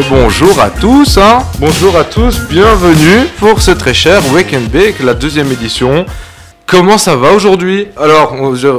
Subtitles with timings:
[0.00, 1.40] Et bonjour à tous, hein.
[1.58, 6.06] bonjour à tous, bienvenue pour ce très cher Wake and Bake, la deuxième édition.
[6.64, 7.86] Comment ça va aujourd'hui?
[7.98, 8.34] Alors,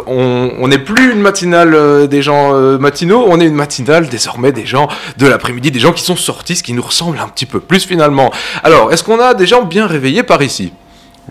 [0.07, 4.51] on n'est plus une matinale euh, des gens euh, matinaux, on est une matinale désormais
[4.51, 7.45] des gens de l'après-midi, des gens qui sont sortis, ce qui nous ressemble un petit
[7.45, 8.31] peu plus finalement.
[8.63, 10.73] Alors, est-ce qu'on a des gens bien réveillés par ici?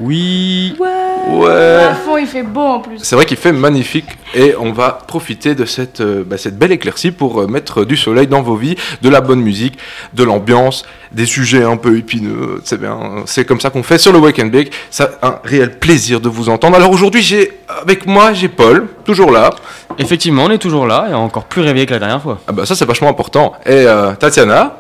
[0.01, 0.75] Oui.
[0.79, 1.85] Ouais.
[1.91, 2.99] À fond, il fait beau en plus.
[3.03, 6.73] C'est vrai qu'il fait magnifique et on va profiter de cette, euh, bah, cette belle
[6.73, 9.79] éclaircie pour euh, mettre du soleil dans vos vies, de la bonne musique,
[10.15, 12.61] de l'ambiance, des sujets un peu épineux.
[12.65, 14.73] C'est bien, c'est comme ça qu'on fait sur le Wake and Bake.
[14.91, 16.77] C'est un réel plaisir de vous entendre.
[16.77, 19.51] Alors aujourd'hui, j'ai avec moi, j'ai Paul, toujours là.
[19.99, 22.41] Effectivement, on est toujours là et encore plus réveillé que la dernière fois.
[22.49, 23.53] Ah bah ça c'est vachement important.
[23.67, 24.79] Et euh, Tatiana?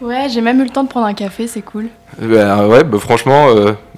[0.00, 1.86] Ouais, j'ai même eu le temps de prendre un café, c'est cool.
[2.18, 3.46] Ben, ouais, bah, franchement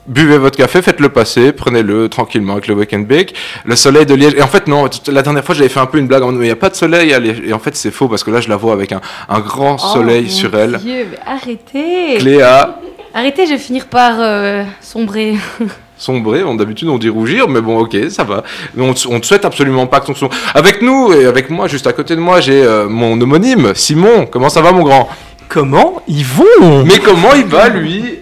[0.07, 3.35] buvez votre café, faites-le passer, prenez-le tranquillement avec le Wake and Bake.
[3.65, 4.35] Le soleil de Liège.
[4.35, 6.23] Et en fait, non, la dernière fois, j'avais fait un peu une blague.
[6.25, 7.43] Il n'y a pas de soleil à Liège.
[7.45, 9.77] Et en fait, c'est faux parce que là, je la vois avec un, un grand
[9.77, 10.79] oh, soleil sur elle.
[10.79, 12.81] Dieu, mais arrêtez Cléa.
[13.15, 15.37] Arrêtez, je vais finir par euh, sombrer.
[15.97, 18.43] sombrer, d'habitude on dit rougir, mais bon ok, ça va.
[18.77, 20.29] On, on te souhaite absolument pas que ton son...
[20.53, 24.27] Avec nous et avec moi, juste à côté de moi, j'ai euh, mon homonyme, Simon.
[24.27, 25.09] Comment ça va mon grand?
[25.49, 26.85] Comment ils vont?
[26.85, 28.19] Mais comment il va lui?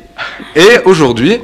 [0.54, 1.40] Et aujourd'hui,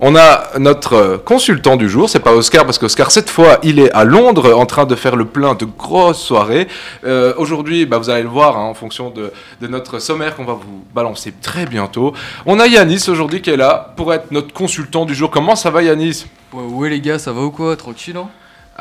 [0.00, 3.78] on a notre euh, consultant du jour, c'est pas Oscar parce qu'Oscar cette fois il
[3.78, 6.68] est à Londres en train de faire le plein de grosses soirées.
[7.04, 9.32] Euh, aujourd'hui, bah, vous allez le voir hein, en fonction de,
[9.68, 12.14] notre sommaire qu'on va vous balancer très bientôt.
[12.46, 15.30] On a Yanis aujourd'hui qui est là pour être notre consultant du jour.
[15.30, 16.26] Comment ça va Yanis?
[16.52, 17.76] Ouais, les gars, ça va ou quoi?
[17.76, 18.28] Tranquille hein?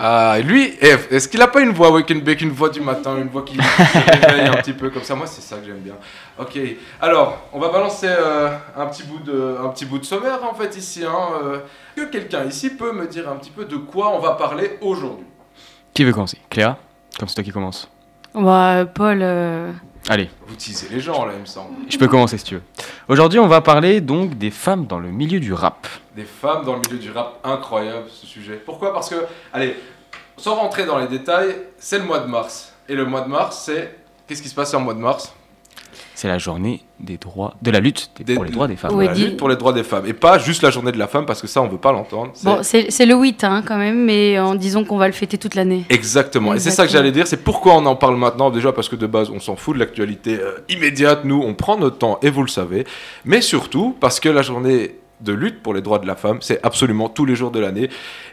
[0.01, 3.17] Ah, lui, est-ce qu'il a pas une voix wake and bake, une voix du matin,
[3.17, 5.13] une voix qui se réveille un petit peu comme ça?
[5.13, 5.95] Moi, c'est ça que j'aime bien.
[6.39, 6.57] Ok,
[7.01, 10.53] alors, on va balancer euh, un, petit bout de, un petit bout de sommaire en
[10.53, 11.03] fait ici.
[11.03, 11.13] Hein,
[11.43, 11.59] euh.
[11.97, 15.25] que quelqu'un ici peut me dire un petit peu de quoi on va parler aujourd'hui
[15.93, 16.37] Qui veut commencer?
[16.49, 16.77] Cléa?
[17.19, 17.89] Comme c'est toi qui commence.
[18.33, 19.19] Bah, Paul.
[19.21, 19.73] Euh,
[20.07, 20.29] Allez.
[20.47, 21.75] Vous teasez les gens là, il me semble.
[21.89, 22.63] Je peux commencer si tu veux.
[23.09, 25.87] Aujourd'hui, on va parler donc des femmes dans le milieu du rap.
[26.15, 28.61] Des femmes dans le milieu du rap, incroyable ce sujet.
[28.65, 28.93] Pourquoi?
[28.93, 29.75] Parce que, allez,
[30.37, 32.73] sans rentrer dans les détails, c'est le mois de mars.
[32.87, 33.93] Et le mois de mars, c'est.
[34.25, 35.33] Qu'est-ce qui se passe en mois de mars?
[36.19, 38.99] C'est la journée des droits, de la lutte pour les droits des femmes.
[38.99, 40.05] la lutte pour les droits des femmes.
[40.05, 41.93] Et pas juste la journée de la femme, parce que ça, on ne veut pas
[41.93, 42.33] l'entendre.
[42.43, 45.55] Bon, c'est le 8, hein, quand même, mais en disant qu'on va le fêter toute
[45.55, 45.85] l'année.
[45.89, 46.53] Exactement.
[46.53, 47.25] Et c'est ça que j'allais dire.
[47.25, 48.49] C'est pourquoi on en parle maintenant.
[48.49, 51.23] Déjà, parce que de base, on s'en fout de l'actualité euh, immédiate.
[51.23, 52.85] Nous, on prend notre temps, et vous le savez.
[53.23, 56.39] Mais surtout, parce que la journée de lutte pour les droits de la femme.
[56.41, 57.89] C'est absolument tous les jours de l'année.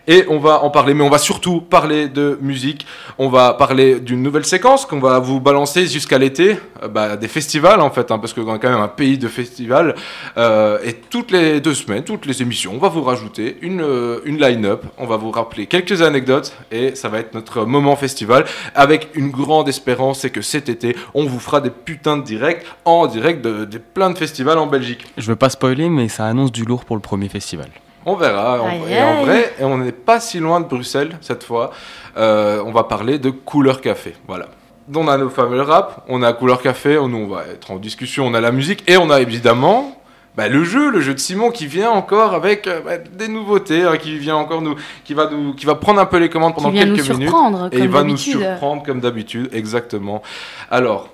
[0.08, 2.86] Et on va en parler, mais on va surtout parler de musique.
[3.18, 7.28] On va parler d'une nouvelle séquence qu'on va vous balancer jusqu'à l'été, euh, bah, des
[7.28, 9.94] festivals en fait, hein, parce qu'on est quand même un pays de festivals.
[10.36, 14.20] Euh, et toutes les deux semaines, toutes les émissions, on va vous rajouter une, euh,
[14.24, 14.84] une line-up.
[14.98, 18.44] On va vous rappeler quelques anecdotes et ça va être notre moment festival
[18.74, 22.64] avec une grande espérance, c'est que cet été, on vous fera des putains de directs
[22.84, 25.04] en direct de, de plein de festivals en Belgique.
[25.16, 27.68] Je veux pas spoiler, mais ça annonce du lourd pour le premier festival.
[28.08, 28.62] On verra.
[28.62, 31.72] En, et en vrai, on n'est pas si loin de Bruxelles cette fois.
[32.16, 34.14] Euh, on va parler de Couleur Café.
[34.28, 34.46] Voilà.
[34.94, 38.24] On a nos fameux rap, on a Couleur Café, nous on va être en discussion,
[38.24, 40.00] on a la musique et on a évidemment
[40.36, 43.82] bah, le jeu, le jeu de Simon qui vient encore avec euh, bah, des nouveautés,
[43.82, 46.54] hein, qui vient encore nous, qui va nous, qui va prendre un peu les commandes
[46.54, 47.32] pendant quelques minutes
[47.72, 50.22] et il va nous surprendre comme d'habitude, exactement.
[50.70, 51.08] Alors,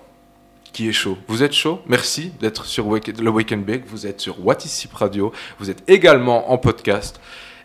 [0.72, 1.18] qui est chaud.
[1.28, 3.86] Vous êtes chaud Merci d'être sur le Wake and Bake.
[3.86, 5.32] Vous êtes sur What is Sip Radio.
[5.58, 7.20] Vous êtes également en podcast.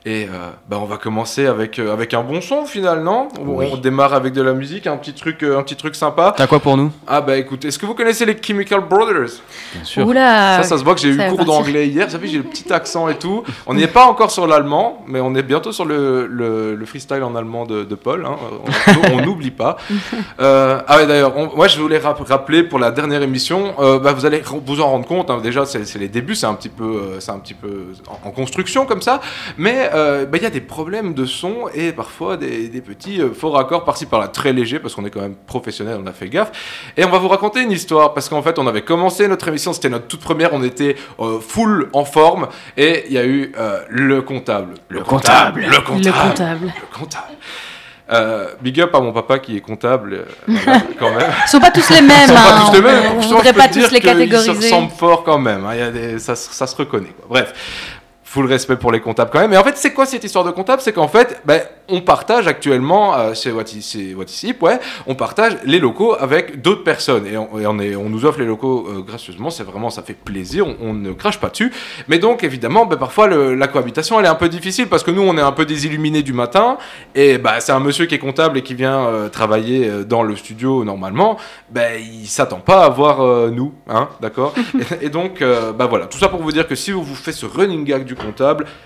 [0.08, 3.28] Et euh, bah, on va commencer avec, euh, avec un bon son finalement.
[3.46, 6.34] On, démarre avec de la musique, un petit truc, euh, un petit truc sympa.
[6.38, 6.94] T'as quoi pour nous?
[7.06, 9.42] Ah bah écoute, est-ce que vous connaissez les Chemical Brothers?
[9.74, 10.10] Bien sûr.
[10.14, 12.06] Ça, ça se voit que j'ai eu cours d'anglais hier.
[12.06, 13.44] Vous savez, j'ai le petit accent et tout.
[13.66, 17.36] On n'est pas encore sur l'allemand, mais on est bientôt sur le, le, freestyle en
[17.36, 18.26] allemand de, de Paul.
[18.26, 18.38] Hein.
[19.12, 19.76] On n'oublie pas.
[20.40, 24.80] ah ouais d'ailleurs, moi je voulais rappeler pour la dernière émission, bah, vous allez vous
[24.80, 25.30] en rendre compte.
[25.30, 25.42] Hein.
[25.44, 28.86] déjà, c'est les débuts, c'est un petit peu, c'est un petit peu en, en, construction
[28.86, 29.20] comme ça,
[29.58, 33.34] mais euh, bah, il y a des problèmes de son et parfois des, petits euh,
[33.34, 36.30] faux raccords par-ci par-là, très légers parce qu'on est quand même professionnel, on a fait
[36.30, 36.52] gaffe.
[36.96, 39.74] Et on va vous raconter une histoire parce qu'en fait, on avait commencé notre émission,
[39.74, 42.48] c'était notre toute première, on était euh, full en forme
[42.78, 43.52] et il y a eu
[43.90, 44.76] le comptable.
[44.90, 45.62] Le, comptable.
[45.62, 46.74] Le comptable.
[46.82, 48.58] Le comptable.
[48.62, 51.32] big up à mon papa qui est comptable, quand même.
[51.46, 52.18] Ils sont pas tous les mêmes.
[52.22, 53.04] Ils sont pas tous les mêmes.
[53.18, 54.52] On ne pas tous les catégoriser.
[54.52, 55.66] Ils se ressemblent fort quand même.
[55.66, 55.72] Hein.
[55.74, 57.14] Il y a des, ça, ça, se reconnaît.
[57.28, 57.54] Bref,
[58.38, 59.52] full respect pour les comptables quand même.
[59.54, 60.80] Et en fait, c'est quoi cette histoire de comptable?
[60.80, 64.58] C'est qu'en fait, ben, on partage actuellement, euh, chez What is- chez What is Hip,
[64.62, 67.26] ouais, on partage les locaux avec d'autres personnes.
[67.26, 70.04] Et, on, et on est, on nous offre les locaux euh, gracieusement, c'est vraiment, ça
[70.04, 71.72] fait plaisir, on, on ne crache pas dessus.
[72.10, 75.10] Mais donc, évidemment, ben, parfois, le- la cohabitation, elle est un peu difficile parce que
[75.10, 76.78] nous, on est un peu des illuminés du matin.
[77.16, 80.22] Et bah, c'est un monsieur qui est comptable et qui vient euh, travailler euh, dans
[80.22, 81.38] le studio normalement.
[81.72, 83.18] Ben, il s'attend pas à voir
[83.52, 84.54] nous, hein, d'accord?
[85.02, 85.44] Et, et donc,
[85.78, 88.04] bah voilà, tout ça pour vous dire que si vous vous faites ce running gag
[88.04, 88.27] du comptable,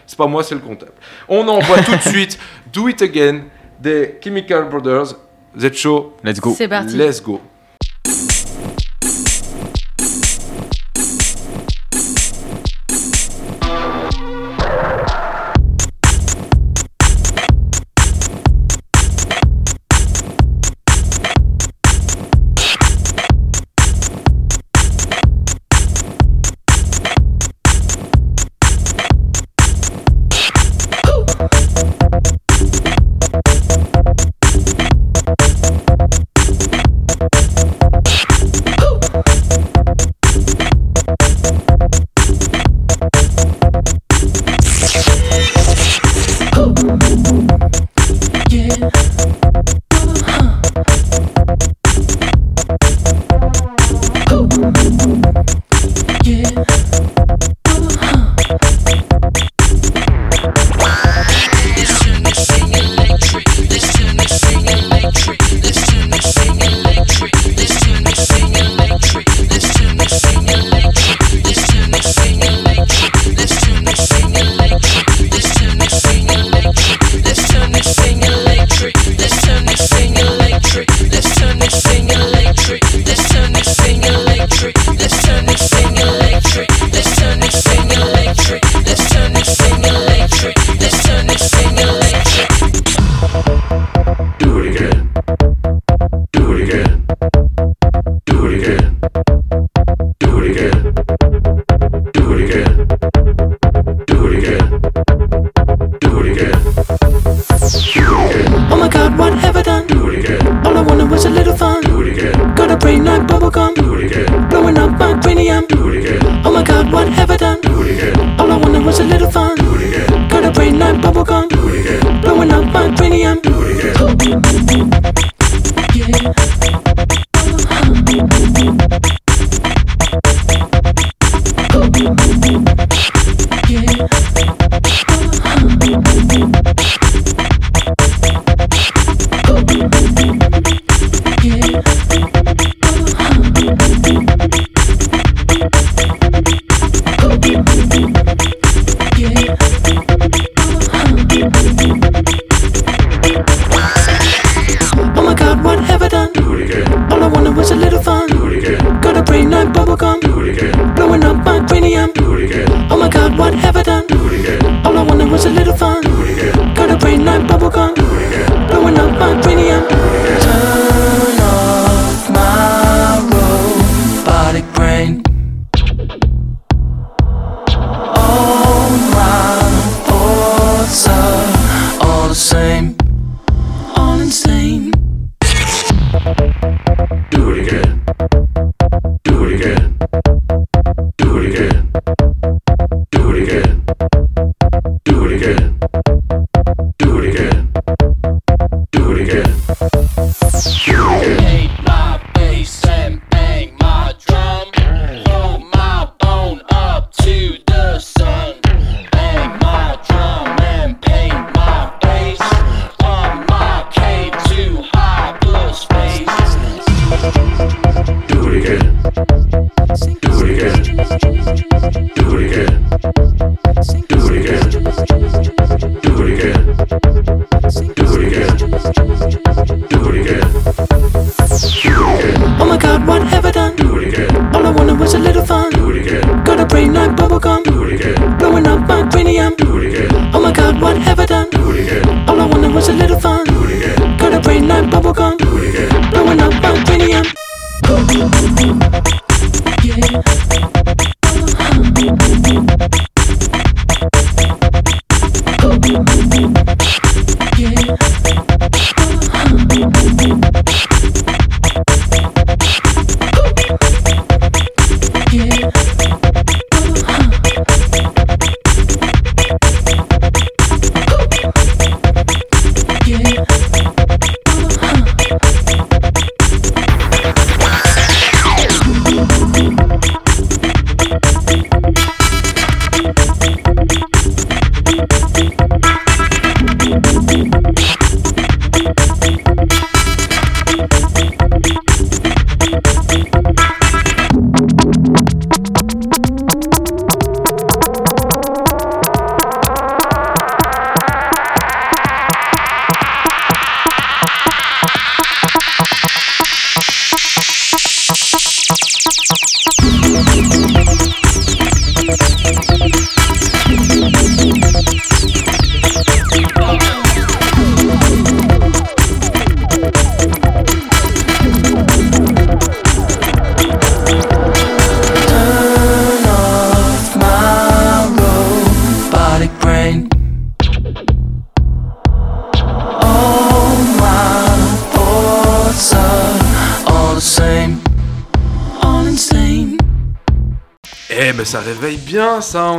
[0.06, 0.94] c'est pas moi, c'est le comptable.
[1.28, 2.40] On envoie tout de suite
[2.72, 3.44] Do It Again
[3.80, 5.16] des Chemical Brothers.
[5.54, 6.16] Vous êtes chaud?
[6.24, 6.54] Let's go.
[6.58, 6.96] C'est parti.
[6.96, 7.42] Let's go.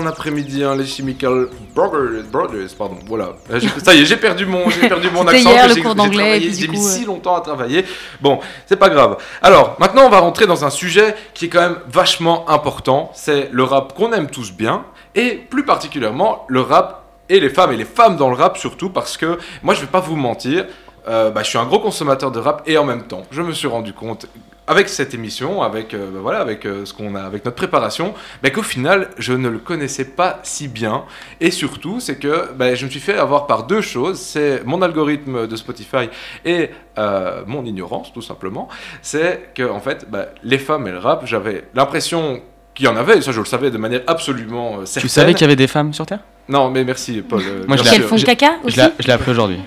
[0.02, 3.32] En après-midi, hein, les Chemical Brothers, Brothers, pardon, voilà.
[3.50, 5.50] Euh, Ça y est, j'ai perdu mon, j'ai perdu mon accent.
[5.50, 7.06] hier, que le cours d'anglais, J'ai mis si euh.
[7.06, 7.84] longtemps à travailler.
[8.20, 9.16] Bon, c'est pas grave.
[9.40, 13.10] Alors, maintenant, on va rentrer dans un sujet qui est quand même vachement important.
[13.14, 17.72] C'est le rap qu'on aime tous bien, et plus particulièrement le rap et les femmes,
[17.72, 20.66] et les femmes dans le rap surtout, parce que moi, je vais pas vous mentir,
[21.08, 23.52] euh, bah, je suis un gros consommateur de rap, et en même temps, je me
[23.52, 24.26] suis rendu compte
[24.66, 28.14] avec cette émission, avec euh, bah, voilà, avec euh, ce qu'on a, avec notre préparation,
[28.42, 31.04] bah, qu'au final, je ne le connaissais pas si bien.
[31.40, 34.18] Et surtout, c'est que bah, je me suis fait avoir par deux choses.
[34.18, 36.08] C'est mon algorithme de Spotify
[36.44, 38.68] et euh, mon ignorance, tout simplement.
[39.02, 42.40] C'est que en fait, bah, les femmes et le rap, j'avais l'impression
[42.74, 43.18] qu'il y en avait.
[43.18, 45.02] Et ça, je le savais de manière absolument certaine.
[45.02, 46.20] Tu savais qu'il y avait des femmes sur Terre?
[46.48, 47.42] Non, mais merci, Paul.
[47.66, 49.58] Moi, je Qu'elles font caca aussi je l'ai appris aujourd'hui.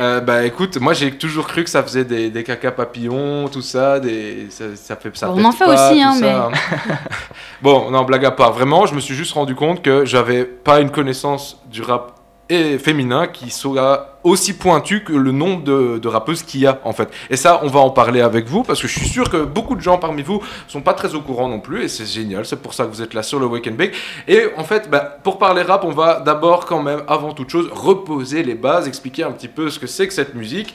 [0.00, 3.60] Euh, bah écoute, moi j'ai toujours cru que ça faisait des, des caca papillons, tout
[3.60, 6.50] ça, des, ça, ça fait ça On en fait pas, aussi, hein, ça, hein.
[7.62, 8.52] bon, non, blague à part.
[8.52, 12.19] Vraiment, je me suis juste rendu compte que j'avais pas une connaissance du rap
[12.50, 16.80] et féminin qui soit aussi pointue que le nombre de, de rappeuses qu'il y a
[16.84, 17.08] en fait.
[17.30, 19.76] Et ça, on va en parler avec vous parce que je suis sûr que beaucoup
[19.76, 22.44] de gens parmi vous sont pas très au courant non plus et c'est génial.
[22.44, 23.94] C'est pour ça que vous êtes là sur le Wake and Bake.
[24.28, 27.70] Et en fait, bah, pour parler rap, on va d'abord quand même, avant toute chose,
[27.72, 30.74] reposer les bases, expliquer un petit peu ce que c'est que cette musique.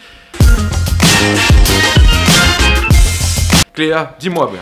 [3.73, 4.61] Cléa, dis-moi bien.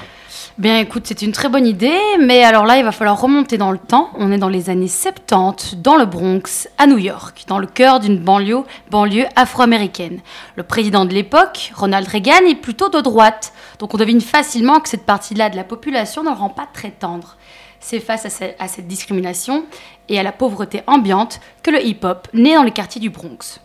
[0.60, 3.72] Bien écoute, c'est une très bonne idée, mais alors là, il va falloir remonter dans
[3.72, 4.12] le temps.
[4.15, 8.00] On est dans les années 70, dans le Bronx, à New York, dans le cœur
[8.00, 10.19] d'une banlieue, banlieue afro-américaine.
[10.55, 14.89] Le président de l'époque, Ronald Reagan, est plutôt de droite, donc on devine facilement que
[14.89, 17.36] cette partie-là de la population ne le rend pas très tendre.
[17.79, 19.65] C'est face à, ce- à cette discrimination
[20.07, 23.60] et à la pauvreté ambiante que le hip-hop naît dans les quartiers du Bronx.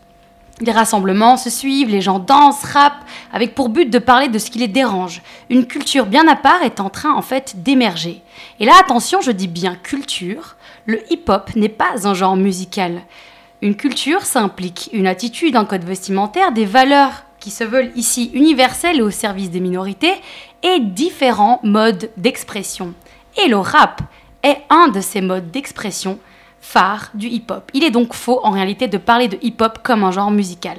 [0.61, 4.51] Les rassemblements se suivent, les gens dansent, rappent, avec pour but de parler de ce
[4.51, 5.21] qui les dérange.
[5.49, 8.21] Une culture bien à part est en train en fait d'émerger.
[8.59, 13.03] Et là, attention, je dis bien culture, le hip-hop n'est pas un genre musical.
[13.61, 18.31] Une culture, ça implique une attitude, un code vestimentaire, des valeurs qui se veulent ici
[18.33, 20.13] universelles et au service des minorités,
[20.61, 22.93] et différents modes d'expression.
[23.41, 24.01] Et le rap
[24.43, 26.19] est un de ces modes d'expression
[26.61, 27.69] phare du hip-hop.
[27.73, 30.77] Il est donc faux en réalité de parler de hip-hop comme un genre musical.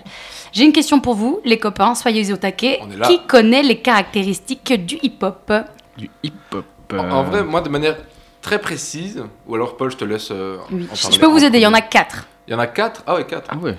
[0.52, 2.80] J'ai une question pour vous, les copains, soyez au taquet.
[3.06, 5.52] Qui connaît les caractéristiques du hip-hop?
[5.96, 6.64] Du hip-hop.
[6.92, 7.96] En, euh, en vrai, moi, de manière
[8.42, 10.28] très précise, ou alors Paul, je te laisse.
[10.30, 10.88] euh, Oui.
[10.90, 12.26] en Je peux vous aider, il y en a quatre.
[12.48, 13.02] Il y en a quatre?
[13.06, 13.48] Ah ouais, quatre.
[13.50, 13.76] Ah ouais.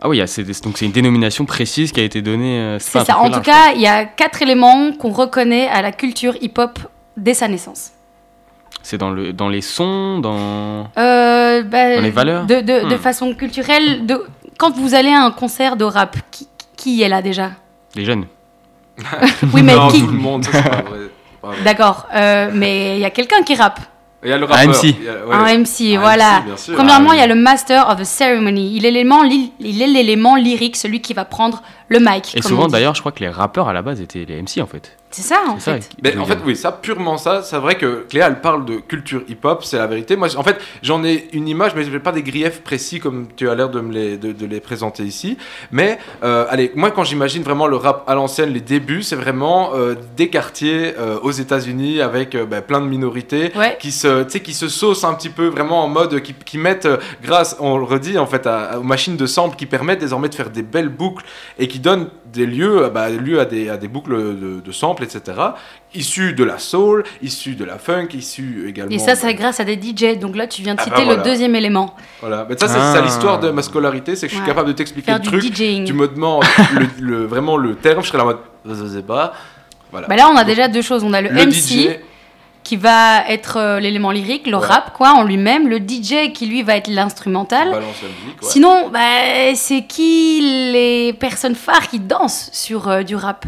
[0.00, 2.22] Ah oui, il y a- c'est des- donc c'est une dénomination précise qui a été
[2.22, 2.58] donnée.
[2.58, 3.18] euh, C'est ça.
[3.18, 6.78] En tout large, cas, il y a quatre éléments qu'on reconnaît à la culture hip-hop
[7.16, 7.92] dès sa naissance.
[8.82, 10.90] C'est dans, le, dans les sons, dans.
[10.98, 12.98] Euh, bah, Dans les valeurs De, de- de Hmm.
[12.98, 14.22] façon culturelle, de...
[14.58, 17.50] quand vous allez à un concert de rap, qui, qui est là déjà
[17.94, 18.26] Les jeunes.
[19.54, 20.46] Oui, mais non, qui tout le monde.
[21.64, 23.80] D'accord, euh, mais il y a quelqu'un qui rappe.
[24.24, 24.68] Il y a le Un rappeur.
[24.70, 24.84] MC.
[25.00, 25.34] il y a- ouais.
[25.34, 26.38] Un MC, Un voilà.
[26.40, 26.74] MC, bien sûr.
[26.76, 28.76] Premièrement, Ah, il y a le Master of the Ceremony.
[28.76, 31.62] Il est l'élément, li- il est l'élément lyrique, celui qui va prendre
[31.92, 32.34] le mic.
[32.36, 34.60] Et comme souvent d'ailleurs, je crois que les rappeurs à la base étaient les MC
[34.62, 34.96] en fait.
[35.14, 35.74] C'est ça, en C'est ça.
[35.74, 35.88] fait.
[35.90, 38.76] qui- Mais en fait, oui, ça, purement ça, c'est vrai que Cléa, elle parle de
[38.76, 40.16] culture hip-hop, c'est la vérité.
[40.16, 43.26] Moi, en fait, j'en ai une image, mais je n'ai pas des griefs précis comme
[43.36, 45.36] tu as l'air de me les, de, de les présenter ici.
[45.70, 49.72] Mais, euh, allez, moi, quand j'imagine vraiment le rap à l'ancienne, les débuts, c'est vraiment
[49.74, 53.76] euh, des quartiers euh, aux États-Unis avec euh, bah, plein de minorités Ouais.
[53.78, 56.56] qui se, tu sais, qui se saucent un petit peu vraiment en mode, qui, qui
[56.56, 56.88] mettent,
[57.22, 60.34] grâce, on le redit, en fait, à- aux machines de sample qui permettent désormais de
[60.34, 61.26] faire des belles boucles
[61.58, 64.72] et qui donnent des lieux, euh, bah, lieu à, des, à des boucles de, de
[64.72, 65.22] samples, etc.,
[65.94, 68.90] issus de la soul, issus de la funk, issus également...
[68.94, 70.18] Et ça, c'est bah, grâce à des DJ.
[70.18, 71.22] Donc là, tu viens de Ah citer bah le voilà.
[71.22, 71.94] deuxième élément.
[72.20, 72.92] Voilà, mais ça, c'est Ah.
[72.94, 74.48] ça l'histoire de ma scolarité, c'est que je suis Ouais.
[74.48, 75.84] capable de t'expliquer Faire le du truc, DJing.
[75.84, 76.44] tu me demandes
[76.78, 79.34] le, le- vraiment le terme, je serais là en mode, je sais pas,
[79.90, 80.06] voilà.
[80.08, 81.04] Bah là, on a déjà deux choses.
[81.04, 81.88] On a le, le MC DJ,
[82.62, 84.66] qui va être euh, l'élément lyrique, le Ouais.
[84.66, 85.68] rap, quoi, en lui-même.
[85.68, 87.68] Le DJ qui, lui, va être l'instrumental.
[87.70, 87.80] ouais.
[88.40, 93.44] Sinon, bah, c'est qui les personnes phares qui dansent sur euh, du rap?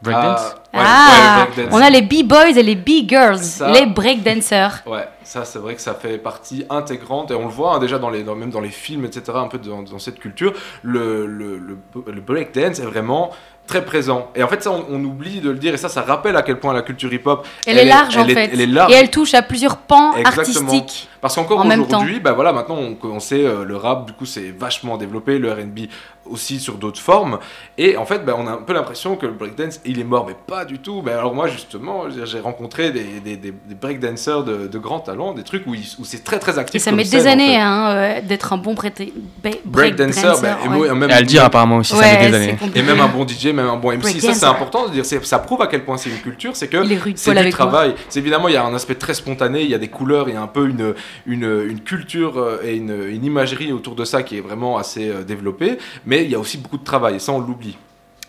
[0.00, 0.56] Breakdance?
[0.72, 3.38] Ah, ouais, Ah, on a les B-boys et les B-girls,
[3.72, 4.82] les breakdancers.
[4.84, 8.00] Ouais, ça c'est vrai que ça fait partie intégrante et on le voit hein, déjà
[8.00, 9.22] dans les, dans- même dans les films, etc.
[9.36, 11.78] Un peu dans, dans cette culture, le, le, le,
[12.10, 13.30] le breakdance est vraiment
[13.66, 14.30] très présent.
[14.34, 16.42] Et en fait ça on, on oublie de le dire et ça ça rappelle à
[16.42, 18.50] quel point la culture hip-hop Elle, est large en elle est- fait.
[18.52, 18.92] elle est large.
[18.92, 20.68] Et elle touche à plusieurs pans Exactement.
[20.70, 21.08] artistiques.
[21.22, 24.50] Parce qu'encore aujourd'hui, bah voilà, maintenant on, on sait euh, le rap, du coup c'est
[24.50, 25.82] vachement développé, le R&B
[26.28, 27.38] aussi sur d'autres formes.
[27.78, 30.24] Et en fait, bah, on a un peu l'impression que le breakdance il est mort,
[30.26, 31.00] mais pas du tout.
[31.00, 35.32] Ben alors moi justement, j'ai- rencontré des, des, des, des breakdancers de, de grand talent,
[35.32, 36.82] des trucs où, c'est très très Et actif.
[36.82, 37.56] ça comme met scène, des en années fait.
[37.56, 39.12] hein, euh, d'être un bon break-
[39.44, 40.94] ba- Breakdancer, breakdancer, ben, et ouais.
[40.94, 42.56] même, Et à le dire apparemment aussi, ça met des années.
[42.56, 42.80] compliqué.
[42.80, 45.38] Et même un bon DJ, même un bon MC, ça c'est important de dire, ça
[45.38, 46.78] prouve à quel point c'est une culture, c'est que
[47.14, 47.94] c'est du travail.
[48.08, 50.34] C'est évidemment, il y a un aspect très spontané, il y a des couleurs, il
[50.34, 50.94] y a un peu une,
[51.26, 55.08] une, une culture euh, et une, une imagerie autour de ça qui est vraiment assez
[55.08, 57.76] euh, développée, mais il y a aussi beaucoup de travail, et ça on l'oublie.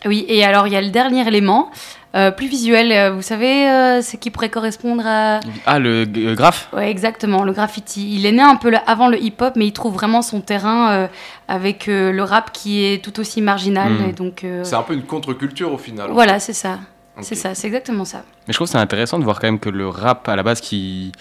[0.05, 1.71] Oui, et alors il y a le dernier élément,
[2.13, 2.91] euh, plus visuel.
[2.91, 5.39] euh, Vous savez euh, ce qui pourrait correspondre à.
[5.65, 6.03] Ah, le
[6.35, 6.67] graphe?
[6.73, 8.13] Ouais, exactement, le graffiti.
[8.15, 10.91] Il est né un peu le- avant le hip-hop, mais il trouve vraiment son terrain
[10.91, 11.07] euh,
[11.47, 13.93] avec euh, le rap qui est tout aussi marginal.
[13.93, 14.09] Mm.
[14.09, 16.09] Et donc, euh, C'est un peu une contre-culture au final.
[16.11, 16.79] voilà, c'est ça.
[17.21, 18.23] C'est ça, c'est exactement ça.
[18.47, 20.41] Mais je trouve que c'est intéressant de voir quand même que le rap, à la
[20.43, 21.11] base, qui,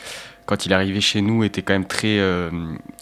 [0.46, 2.50] quand il est arrivé chez nous, était quand même très euh,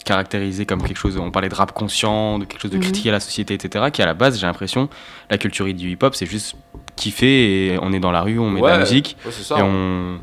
[0.05, 1.17] caractérisé comme quelque chose.
[1.17, 2.83] On parlait de rap conscient, de quelque chose de Mhm.
[2.83, 3.85] critique à la société, etc.
[3.91, 4.89] Qui, à la base, j'ai l'impression,
[5.29, 6.55] la culture du hip-hop, c'est juste
[6.95, 9.57] kiffer et on est dans la rue, on met de la musique ouais, c'est ça.
[9.59, 10.19] et on,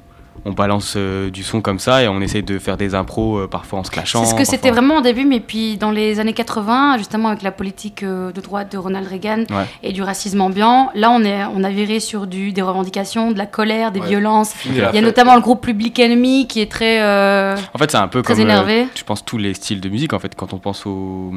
[0.49, 3.47] on balance euh, du son comme ça et on essaie de faire des impros, euh,
[3.47, 4.25] parfois en se clashant.
[4.25, 7.43] C'est ce que c'était vraiment au début, mais puis dans les années 80, justement avec
[7.43, 9.67] la politique euh, de droite de Ronald Reagan Ouais.
[9.83, 13.39] et du racisme ambiant, là on, est, on a viré sur du, des revendications, de
[13.39, 14.09] la colère, des Ouais.
[14.09, 14.55] violences.
[14.67, 15.03] Il y a fête.
[15.03, 17.01] notamment le groupe Public Enemy qui est très.
[17.03, 18.87] euh, En fait, c'est un peu comme, euh, énervé.
[18.95, 20.13] je pense, tous les styles de musique.
[20.13, 21.33] En fait, quand on pense au,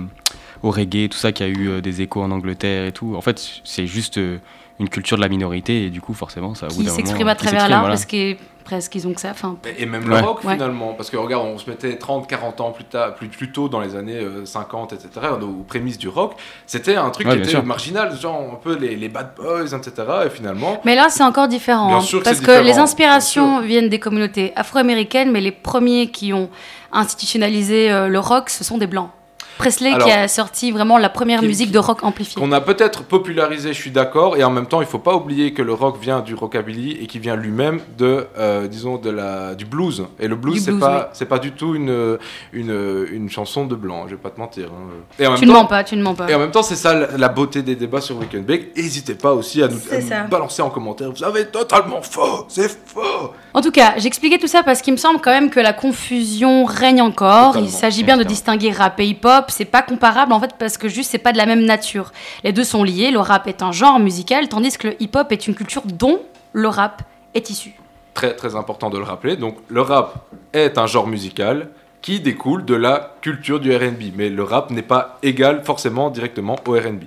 [0.64, 3.16] au reggae, tout ça, qui a eu euh, des échos en Angleterre et tout.
[3.18, 4.38] En fait, c'est juste euh,
[4.80, 6.68] une culture de la minorité et du coup, forcément, ça.
[6.68, 7.96] qui s'exprime à travers l'art voilà.
[7.96, 9.30] parce que presque ils ont que ça.
[9.32, 10.22] Enfin, Et même le Ouais.
[10.22, 10.54] rock Ouais.
[10.54, 13.70] finalement, parce que regarde, on se mettait 30, 40 ans plus, tard, plus, plus tôt
[13.70, 15.10] dans les années euh, 50, etc.,
[15.42, 16.34] aux prémices du rock,
[16.66, 17.64] c'était un truc Ouais, qui était sûr.
[17.66, 19.92] marginal, genre un peu les, les bad boys, etc.,
[20.26, 21.88] et finalement, Mais là, c'est encore différent.
[21.88, 25.52] Bien hein, sûr que parce c'est que les inspirations viennent des communautés afro-américaines, mais les
[25.52, 26.50] premiers qui ont
[26.92, 29.10] institutionnalisé euh, le rock, ce sont des blancs.
[29.58, 32.42] Presley Alors, qui a sorti vraiment la première qui- musique de rock amplifiée.
[32.42, 35.54] qu'on a peut-être popularisé, je suis d'accord, et en même temps, il faut pas oublier
[35.54, 39.54] que le rock vient du rockabilly et qui vient lui-même de, euh, disons, de la,
[39.56, 40.06] du blues.
[40.20, 42.18] Et le blues, c'est pas, c'est pas du tout une,
[42.54, 44.70] une, une chanson de blanc, je vais pas te mentir.
[44.72, 44.90] hein.
[45.20, 46.30] Et en Tu même ne temps, mens pas, tu ne mens pas.
[46.30, 48.76] Et en même temps, c'est ça la, beauté des débats sur Weekend Bake.
[48.76, 51.12] N'hésitez pas aussi à nous, à nous balancer en commentaire.
[51.16, 53.32] Vous avez totalement faux, c'est faux.
[53.54, 56.66] En tout cas, j'expliquais tout ça parce qu'il me semble quand même que la confusion
[56.66, 57.48] règne encore.
[57.48, 59.41] Totalement, Il s'agit bien de distinguer rap et hip-hop.
[59.50, 62.12] C'est pas comparable en fait parce que juste c'est pas de la même nature.
[62.44, 63.12] Les deux sont liés.
[63.12, 66.20] Le rap est un genre musical tandis que le hip-hop est une culture dont
[66.54, 67.74] le rap est issu.
[68.14, 69.38] Très très important de le rappeler.
[69.38, 71.70] Donc le rap est un genre musical
[72.02, 76.56] qui découle de la culture du R&B, mais le rap n'est pas égal forcément directement
[76.66, 77.04] au R&B.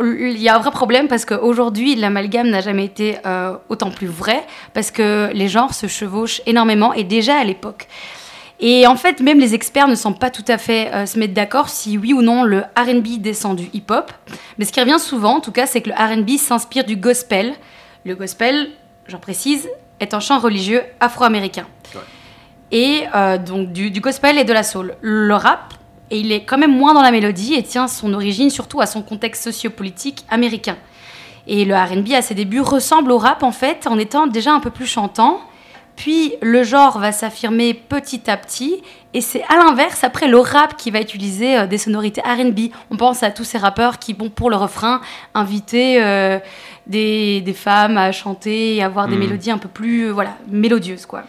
[0.00, 4.08] Il y a un vrai problème parce qu'aujourd'hui, l'amalgame n'a jamais été euh, autant plus
[4.08, 7.86] vrai parce que les genres se chevauchent énormément et déjà à l'époque.
[8.58, 11.34] Et en fait, même les experts ne semblent pas tout à fait euh, se mettre
[11.34, 14.12] d'accord si oui ou non le RB descend du hip-hop.
[14.58, 17.52] Mais ce qui revient souvent, en tout cas, c'est que le RB s'inspire du gospel.
[18.04, 18.70] Le gospel,
[19.08, 19.68] j'en précise,
[20.00, 21.66] est un chant religieux afro-américain.
[21.94, 22.00] Ouais.
[22.72, 24.96] Et euh, donc du, du gospel et de la soul.
[25.02, 25.74] Le rap,
[26.10, 28.86] et il est quand même moins dans la mélodie et tient son origine surtout à
[28.86, 30.76] son contexte sociopolitique américain.
[31.46, 34.60] Et le RB à ses débuts ressemble au rap en fait en étant déjà un
[34.60, 35.40] peu plus chantant.
[35.96, 38.82] Puis le genre va s'affirmer petit à petit
[39.14, 42.70] et c'est à l'inverse après le rap qui va utiliser euh, des sonorités RB.
[42.90, 45.00] On pense à tous ces rappeurs qui vont pour le refrain
[45.34, 46.38] inviter euh,
[46.86, 49.20] des, des femmes à chanter et avoir des Mhm.
[49.20, 51.22] mélodies un peu plus euh, voilà, mélodieuses quoi.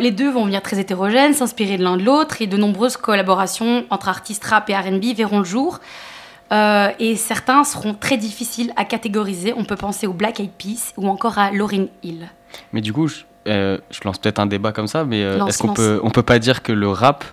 [0.00, 3.84] Les deux vont venir très hétérogènes, s'inspirer de l'un de l'autre, et de nombreuses collaborations
[3.90, 5.80] entre artistes rap et RB verront le jour.
[6.52, 9.52] Euh, et certains seront très difficiles à catégoriser.
[9.56, 12.28] On peut penser aux Black Eyed Peas ou encore à Lauryn Hill.
[12.72, 15.58] Mais du coup, je, euh, je lance peut-être un débat comme ça, mais euh, est-ce
[15.58, 17.24] qu'on peut, on peut pas dire que le rap,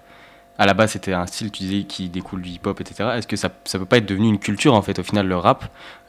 [0.57, 3.09] à la base, c'était un style, tu disais, qui découle du hip-hop, etc.
[3.15, 5.35] Est-ce que ça, ça peut pas être devenu une culture, en fait, au final, le
[5.35, 5.65] rap,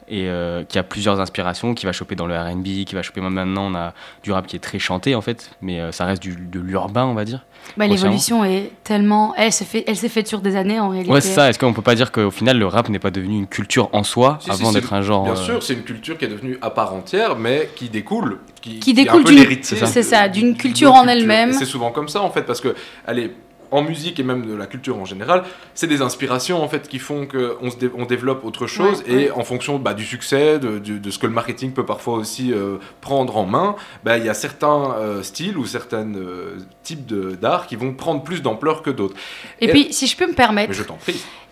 [0.09, 3.19] et euh, qui a plusieurs inspirations, qui va choper dans le R&B, qui va choper
[3.21, 3.93] maintenant, on a
[4.23, 7.05] du rap qui est très chanté, en fait, mais euh, ça reste du, de l'urbain,
[7.05, 7.45] on va dire.
[7.75, 7.87] Bah.
[7.87, 9.33] L'évolution est tellement.
[9.35, 11.11] Elle s'est fait, elle s'est faite sur des années en réalité.
[11.11, 11.49] Ouais, c'est ça.
[11.49, 14.03] Est-ce qu'on peut pas dire qu'au final, le rap n'est pas devenu une culture en
[14.03, 15.23] soi, Si, avant si, d'être un genre...
[15.23, 18.39] Bien euh, sûr, c'est une culture qui est devenue à part entière, mais qui découle.
[18.61, 21.53] Qui, découle d'une- c'est ça, d'une culture en elle-même.
[21.53, 23.31] C'est souvent comme ça en fait, parce que, allez,
[23.71, 26.99] en musique et même de la culture en général, c'est des inspirations en fait qui
[26.99, 30.79] font qu'on dé on développe autre chose Ouais, et en fonction bah, du succès, de,
[30.79, 34.25] de- de ce que le marketing peut parfois aussi euh, prendre en main, bah, il
[34.25, 37.05] y a certains euh, styles ou certains euh, types
[37.39, 39.15] d'art qui vont prendre plus d'ampleur que d'autres.
[39.61, 40.97] Et Et- puis, si je peux me permettre, je t'en.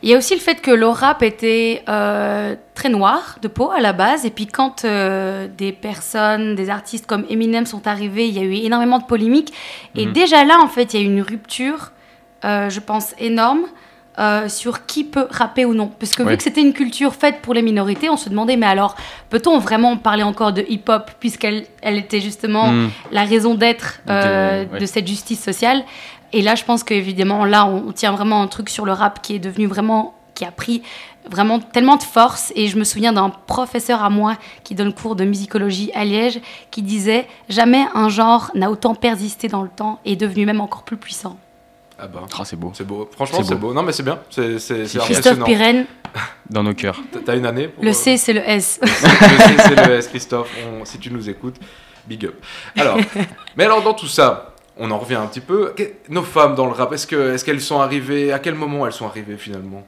[0.03, 1.81] Il y a aussi le fait que le rap était
[2.75, 7.25] très noir de peau à la base, et puis quand des personnes, des artistes comme
[7.29, 9.53] Eminem sont arrivés, il y a eu énormément de polémiques.
[9.95, 10.13] Et Mhm.
[10.13, 11.91] déjà là, en fait, il y a eu une rupture,
[12.69, 13.61] je pense, énorme
[14.17, 15.87] euh, sur qui peut rapper ou non.
[15.99, 18.65] Parce que vu que c'était une culture faite pour les minorités, on se demandait, mais
[18.65, 18.95] alors,
[19.29, 22.89] peut-on vraiment parler encore de hip-hop, puisqu'elle elle était justement Hmm.
[23.11, 24.79] la raison d'être euh, De- ouais.
[24.79, 25.83] de cette justice sociale
[26.33, 29.21] Et là, je pense qu'évidemment, là, on, on tient vraiment un truc sur le rap
[29.21, 30.81] qui est devenu vraiment, qui a pris
[31.29, 32.51] vraiment tellement de force.
[32.55, 36.39] Et je me souviens d'un professeur à moi qui donne cours de musicologie à Liège,
[36.71, 40.61] qui disait jamais un genre n'a autant persisté dans le temps et est devenu même
[40.61, 41.37] encore plus puissant.
[41.97, 42.71] Ah bah, Ah, c'est beau.
[42.75, 43.09] c'est beau.
[43.13, 43.69] Franchement, C'est beau.
[43.69, 43.73] beau.
[43.73, 44.19] Non, mais c'est bien.
[44.29, 44.57] C'est
[44.99, 45.43] Christophe.
[45.45, 45.85] Pirenne,
[46.49, 46.99] Dans nos cœurs.
[47.25, 48.79] T'as- une année pour, le euh, C, c'est le S.
[48.81, 49.07] Le C,
[49.59, 50.49] c'est le S, Christophe.
[50.81, 51.55] On- si tu nous écoutes,
[52.07, 52.35] big up.
[52.77, 52.97] Alors,
[53.55, 55.73] mais alors dans tout ça, on en revient un petit peu.
[55.75, 58.85] Que- Nos femmes dans le rap, est-ce que- est-ce qu'elles sont arrivées À quel moment
[58.85, 59.85] elles sont arrivées finalement?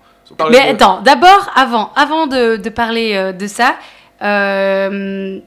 [0.50, 3.76] Mais de- attends, d'abord, avant, avant de, de parler euh, de ça,
[4.22, 5.40] euh,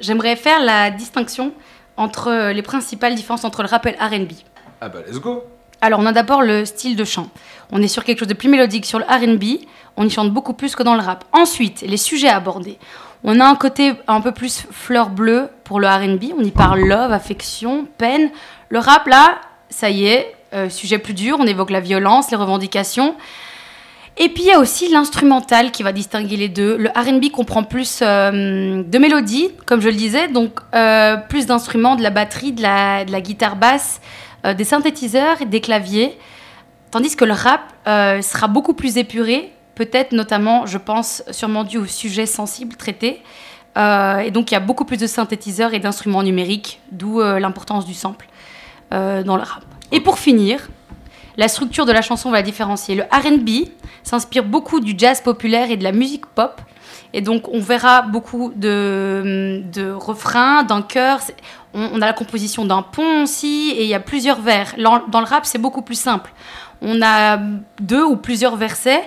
[0.00, 1.52] j'aimerais faire la distinction
[1.96, 4.32] entre les principales différences entre le rap et le R&B.
[4.80, 5.44] Ah bah let's go.
[5.80, 7.28] Alors, on a d'abord le style de chant.
[7.72, 9.60] On est sur quelque chose de plus mélodique sur le RB.
[9.96, 11.24] On y chante beaucoup plus que dans le rap.
[11.32, 12.78] Ensuite, les sujets abordés.
[13.24, 16.32] On a un côté un peu plus fleur bleue pour le RB.
[16.38, 18.30] On y parle love, affection, peine.
[18.68, 21.36] Le rap, là, ça y est, euh, sujet plus dur.
[21.40, 23.14] On évoque la violence, les revendications.
[24.18, 26.76] Et puis il y a aussi l'instrumental qui va distinguer les deux.
[26.78, 31.96] Le RB comprend plus euh, de mélodies, comme je le disais, donc euh, plus d'instruments,
[31.96, 34.00] de la batterie, de la, de la guitare basse,
[34.44, 36.18] euh, des synthétiseurs et des claviers.
[36.90, 41.78] Tandis que le rap euh, sera beaucoup plus épuré, peut-être notamment, je pense, sûrement dû
[41.78, 43.22] aux sujets sensibles traités.
[43.76, 47.84] Euh, et donc il y a beaucoup plus de synthétiseurs et d'instruments numériques, d'où l'importance
[47.84, 48.28] du sample
[48.90, 49.64] dans le rap.
[49.92, 50.68] Et pour finir,
[51.36, 52.94] la structure de la chanson va la différencier.
[52.94, 53.68] Le RB
[54.02, 56.60] s'inspire beaucoup du jazz populaire et de la musique pop.
[57.12, 61.20] Et donc, on verra beaucoup de, de refrains, d'un chœur.
[61.74, 64.74] On, on a la composition d'un pont aussi, et il y a plusieurs vers.
[64.78, 66.32] Dans, le rap, c'est beaucoup plus simple.
[66.82, 67.38] On a
[67.80, 69.02] deux ou plusieurs versets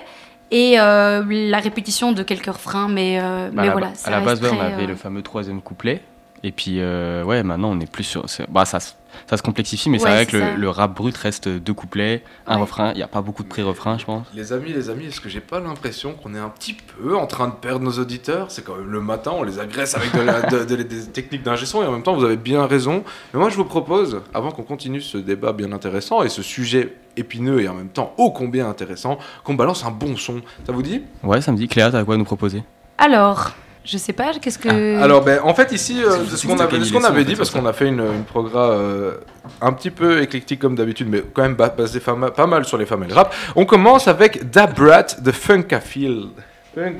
[0.50, 3.92] et euh, la répétition de quelques refrains, mais, euh, Bah, mais à voilà.
[4.04, 6.02] à la base, on avait euh, le fameux troisième couplet.
[6.42, 8.28] Et puis, euh, ouais, maintenant, on est plus sur.
[8.30, 8.92] c'est- Bah, ça, se-
[9.28, 12.62] ça se complexifie, mais c'est vrai que le, rap brut reste deux couplets, un Ouais.
[12.62, 12.92] refrain.
[12.92, 14.26] Il n'y a pas beaucoup de pré-refrains, je pense.
[14.34, 17.26] Les amis, les amis, est-ce que j'ai pas l'impression qu'on est un petit peu en
[17.26, 18.46] train de perdre nos auditeurs?
[18.50, 21.42] C'est quand même le matin, on les agresse avec de la- de- de- des techniques
[21.42, 23.04] d'ingé son et en même temps, vous avez bien raison.
[23.34, 26.96] Mais moi, je vous propose, avant qu'on continue ce débat bien intéressant et ce sujet
[27.18, 30.40] épineux et en même temps ô combien intéressant, qu'on balance un bon son.
[30.64, 31.02] Ça vous dit?
[31.22, 32.62] Ouais, ça me dit, Cléa, t'as quoi à nous proposer?
[32.96, 33.50] Alors,
[33.84, 35.02] je sais pas, qu'est-ce que.
[35.02, 37.72] Alors, ben, en fait, ici, euh, ce qu'on avait, ce qu'on dit, parce qu'on a
[37.72, 39.12] fait une, une progra euh,
[39.60, 42.76] un petit peu éclectique comme d'habitude, mais quand même ba- basé fama- pas mal sur
[42.78, 43.34] les femmes et le rap.
[43.56, 46.28] On commence avec Da Brat de Funkafield.
[46.74, 46.96] Funk,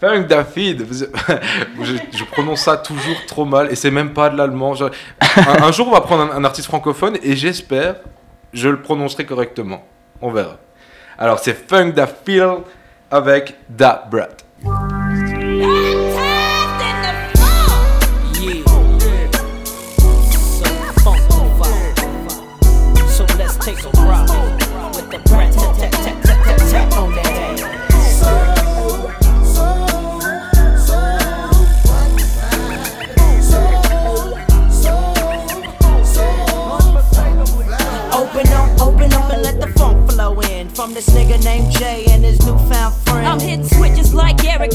[0.00, 0.82] Funkafield.
[0.82, 1.06] Vous-
[1.82, 4.74] je, je prononce ça toujours trop mal et c'est même pas de l'allemand.
[4.74, 7.96] Je- Un, un jour, on va prendre un, un artiste francophone et j'espère,
[8.52, 9.84] je le prononcerai correctement.
[10.20, 10.58] On verra.
[11.18, 12.58] Alors, c'est Funkafield
[13.10, 14.28] avec Da Brat.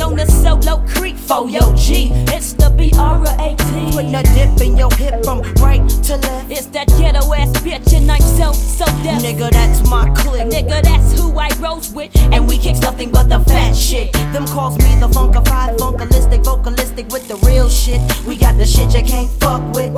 [0.01, 2.09] On the solo creek for your G.
[2.35, 3.93] It's the BR18.
[3.93, 6.51] Putting a dip in your hip from right to left.
[6.51, 9.21] It's that ghetto ass bitch, and I'm so, so deaf.
[9.23, 10.47] Nigga, that's my clique.
[10.47, 12.11] Nigga, that's who I rose with.
[12.33, 14.11] And we kicks nothing but the fat shit.
[14.33, 18.01] Them calls me the funkified, funkalistic, vocalistic with the real shit.
[18.25, 19.93] We got the shit you can't fuck with.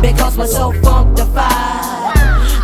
[0.00, 2.18] Because we're so funkified.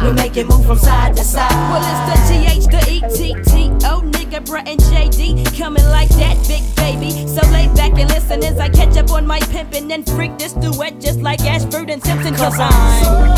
[0.05, 1.51] We make it move from side to side.
[1.71, 3.85] Well, it's the GH, the ETT.
[3.85, 7.27] Oh, nigga, Brett and JD coming like that, big baby.
[7.27, 10.53] So lay back and listen as I catch up on my pimpin' and freak this
[10.53, 12.35] duet just like Ashford and Simpson.
[12.35, 13.35] Cause I'm.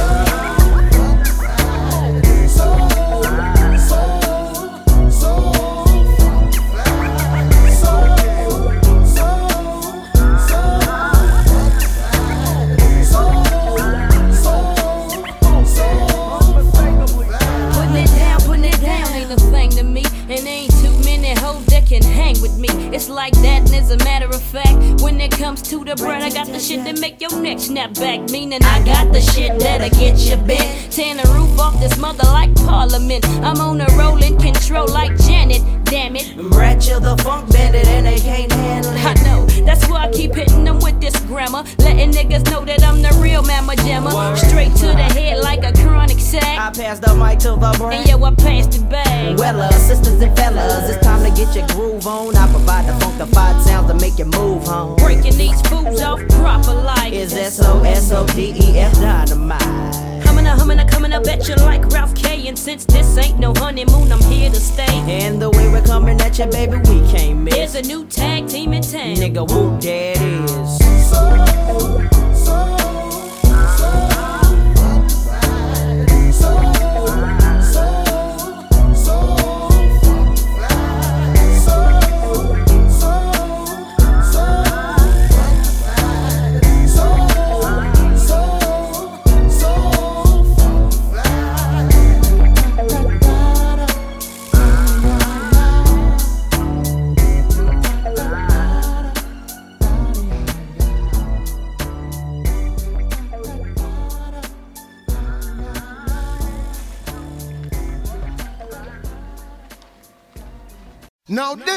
[0.00, 0.19] Putting
[22.92, 26.22] It's like that, and as a matter of fact, when it comes to the bread,
[26.22, 28.28] I got the shit that make your neck snap back.
[28.30, 30.92] Meaning I got the shit that'll get you bent.
[30.92, 33.24] Tearing the roof off this mother like Parliament.
[33.44, 35.62] I'm on a rolling control like Janet.
[35.90, 36.36] Damn it.
[36.50, 39.04] Brad chill the funk bandit and they can't handle it.
[39.04, 41.64] I know, that's why I keep hitting them with this grammar.
[41.78, 44.10] Letting niggas know that I'm the real mamma jammer.
[44.36, 46.44] Straight to the head like a chronic sack.
[46.44, 46.74] I sack.
[46.74, 48.06] pass the mic to the And brain.
[48.06, 49.36] yo, I passed it back.
[49.36, 52.36] Well, uh, sisters and fellas, it's time to get your groove on.
[52.36, 54.94] I provide the funkified sounds to make you move home.
[54.96, 57.12] Breaking these fools off proper like.
[57.12, 60.29] Is S O S O D E F dynamite?
[60.50, 62.48] Coming up, humming up, coming up at you like Ralph K.
[62.48, 64.82] And since this ain't no honeymoon, I'm here to stay.
[65.06, 68.72] And the way we're coming at you, baby, we can't There's a new tag team
[68.72, 69.14] in town.
[69.14, 70.80] Nigga, whoop, there it is.
[72.48, 72.79] Now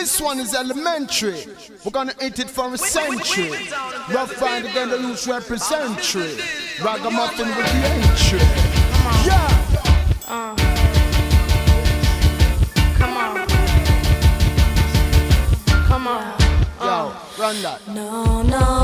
[0.03, 1.45] this one is elementary.
[1.85, 3.69] We're gonna eat it for a century.
[4.13, 6.35] Rough Rider again, the loose representary.
[6.83, 8.39] Ragamuffin with the entry.
[9.25, 9.47] Yeah.
[12.97, 13.47] Come on.
[15.87, 16.37] Come on.
[16.81, 17.79] Yo, run that.
[17.87, 18.82] No, no,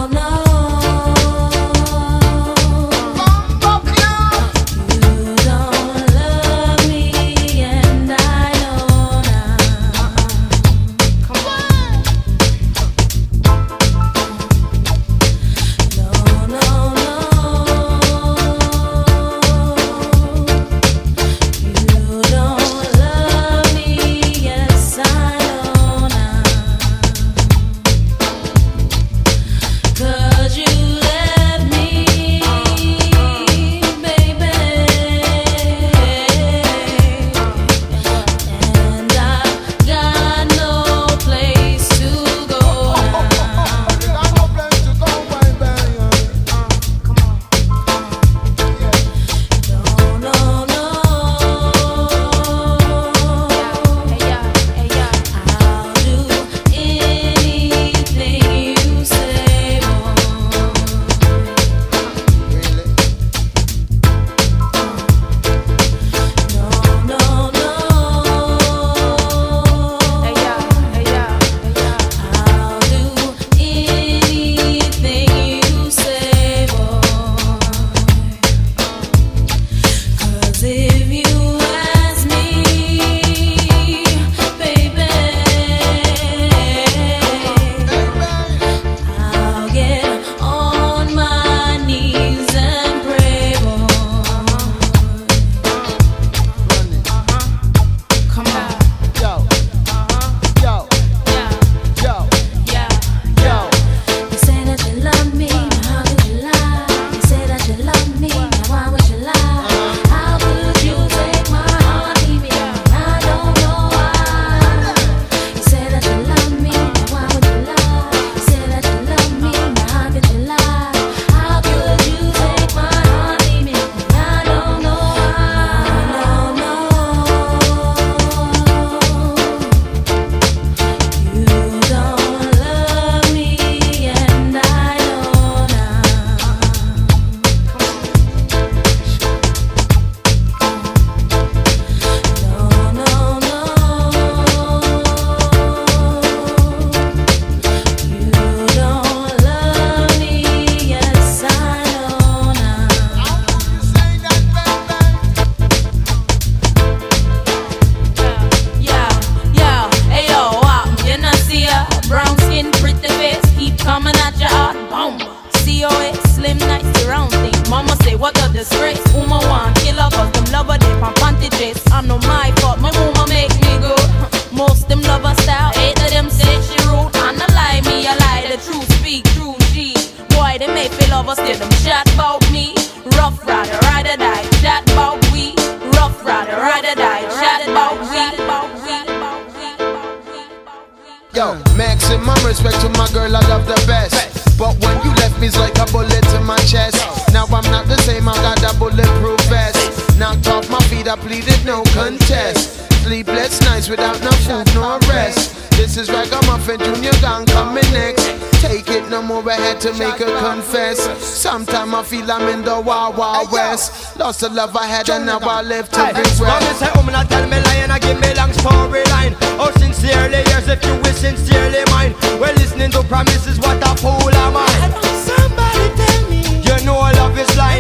[195.40, 196.98] when you left me, it's like a bullet to my chest.
[197.34, 200.18] Now I'm not the same, I got a bulletproof vest.
[200.18, 202.88] Knocked off my feet, I pleaded no contest.
[203.04, 205.56] sleepless nights without no food, no rest.
[205.72, 208.28] This is Ragamuffin Junior Gang coming next.
[208.62, 211.00] Take it no more, I had to make her confess.
[211.24, 214.18] Sometimes I feel I'm in the wild, wild west.
[214.20, 216.40] Lost the love I had and now I live to regret.
[216.40, 219.38] Mommy say, woman, I tell me and I give me long storyline.
[219.58, 222.14] Oh, sincerely, yes, if you wish sincerely mine.
[222.42, 225.09] Well, listening to promises, what a fool am I.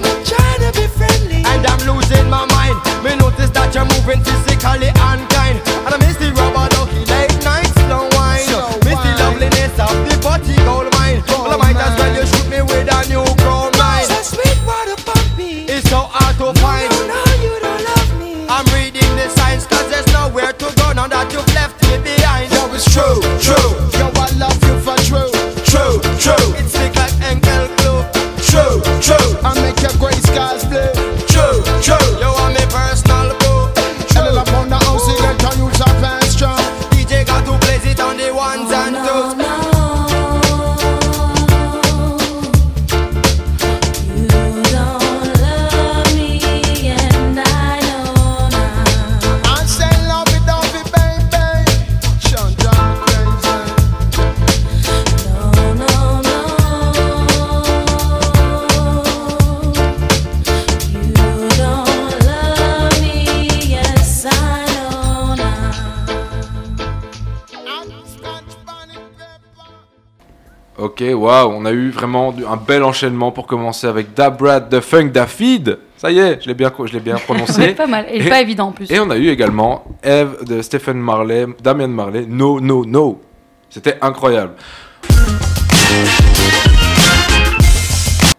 [0.01, 0.19] love is blind.
[0.19, 2.77] I'm trying to be friendly, and I'm losing my mind.
[3.03, 6.31] Me notice that you're moving physically unkind, and I miss the
[71.01, 75.12] Ok, waouh, on a eu vraiment un bel enchaînement pour commencer avec Dabrat de Funk
[75.13, 75.77] Dafid.
[75.95, 77.69] Ça y est, je l'ai bien, je l'ai bien prononcé.
[77.77, 78.05] pas mal.
[78.12, 78.91] Et, Et- pas évident en plus.
[78.91, 83.21] Et on a eu également Eve de Stephen Marley, Damien Marley, No, No, No.
[83.69, 84.55] C'était incroyable.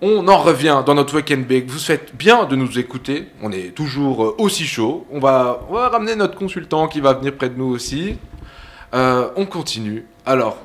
[0.03, 1.67] On en revient dans notre week-end bake.
[1.67, 3.29] Vous faites bien de nous écouter.
[3.43, 5.07] On est toujours euh, aussi chaud.
[5.11, 8.19] On va, on va ramener notre consultant qui va venir près de nous aussi.
[8.93, 10.05] Euh, on continue.
[10.27, 10.59] Alors,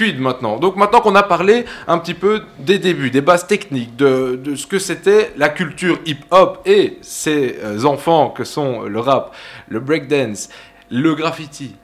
[0.00, 4.40] Maintenant Donc maintenant qu'on a parlé un petit peu des débuts, des bases techniques, de,
[4.56, 9.34] ce que c'était la culture hip-hop et ses euh, enfants que sont le rap,
[9.68, 10.48] le breakdance,
[10.90, 11.76] le graffiti,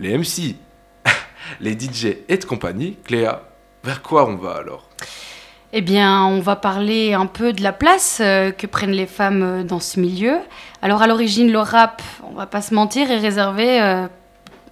[0.00, 0.56] les MC,
[1.60, 3.42] les DJ et de compagnie, Cléa,
[3.84, 4.88] vers quoi on va alors?
[5.72, 9.42] Eh bien, on va parler un peu de la place euh, que prennent les femmes
[9.42, 10.38] euh, dans ce milieu.
[10.82, 13.80] Alors, à l'origine, le rap, on va pas se mentir, est réservé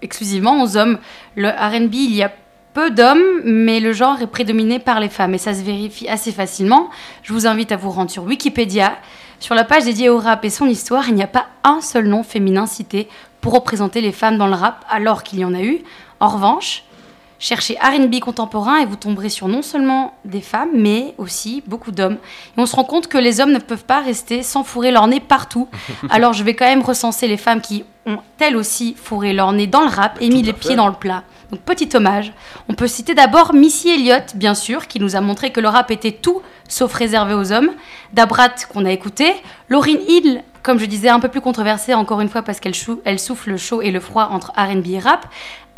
[0.03, 0.99] exclusivement aux hommes.
[1.37, 2.33] Le RB, il y a
[2.75, 6.33] peu d'hommes, mais le genre est prédominé par les femmes et ça se vérifie assez
[6.33, 6.91] facilement.
[7.23, 8.97] Je vous invite à vous rendre sur Wikipédia.
[9.41, 12.09] Sur la page dédiée au rap et son histoire, il n'y a pas un seul
[12.09, 13.09] nom féminin cité
[13.41, 15.79] pour représenter les femmes dans le rap, alors qu'il y en a eu.
[16.19, 16.83] En revanche,
[17.41, 22.17] Cherchez RB contemporain et vous tomberez sur non seulement des femmes, mais aussi beaucoup d'hommes.
[22.57, 25.07] Et on se rend compte que les hommes ne peuvent pas rester sans fourrer leur
[25.07, 25.69] nez partout.
[26.11, 29.67] Alors je vais quand même recenser les femmes qui ont elles aussi fourré leur nez
[29.67, 31.23] dans le rap et mis les pieds dans le plat.
[31.51, 32.33] Donc petit hommage.
[32.69, 35.91] On peut citer d'abord Missy Elliott, bien sûr, qui nous a montré que le rap
[35.91, 37.71] était tout sauf réservé aux hommes.
[38.13, 39.33] Dabrat, qu'on a écouté.
[39.69, 42.75] Lauryn Hill, comme je disais, un peu plus controversée encore une fois parce qu'elle
[43.05, 45.27] elle souffle le chaud et le froid entre RB et rap.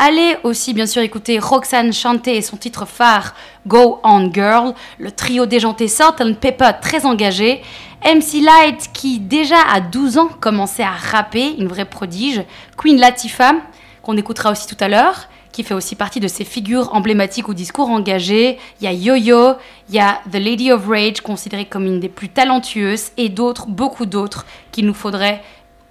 [0.02, 3.34] Allez aussi bien sûr écouter Roxane chanter et son titre phare
[3.66, 7.60] Go On Girl, le trio déjanté Salt and Pepper très engagé,
[8.02, 12.42] MC Light qui déjà à 12 ans commençait à rapper, une vraie prodige,
[12.78, 13.56] Queen Latifah
[14.00, 17.54] qu'on écoutera aussi tout à l'heure, qui fait aussi partie de ces figures emblématiques au
[17.54, 18.58] discours engagé.
[18.80, 19.56] Il y a Yo-Yo,
[19.90, 23.66] il y a The Lady of Rage, considérée comme une des plus talentueuses, et d'autres,
[23.66, 25.42] beaucoup d'autres, qu'il nous faudrait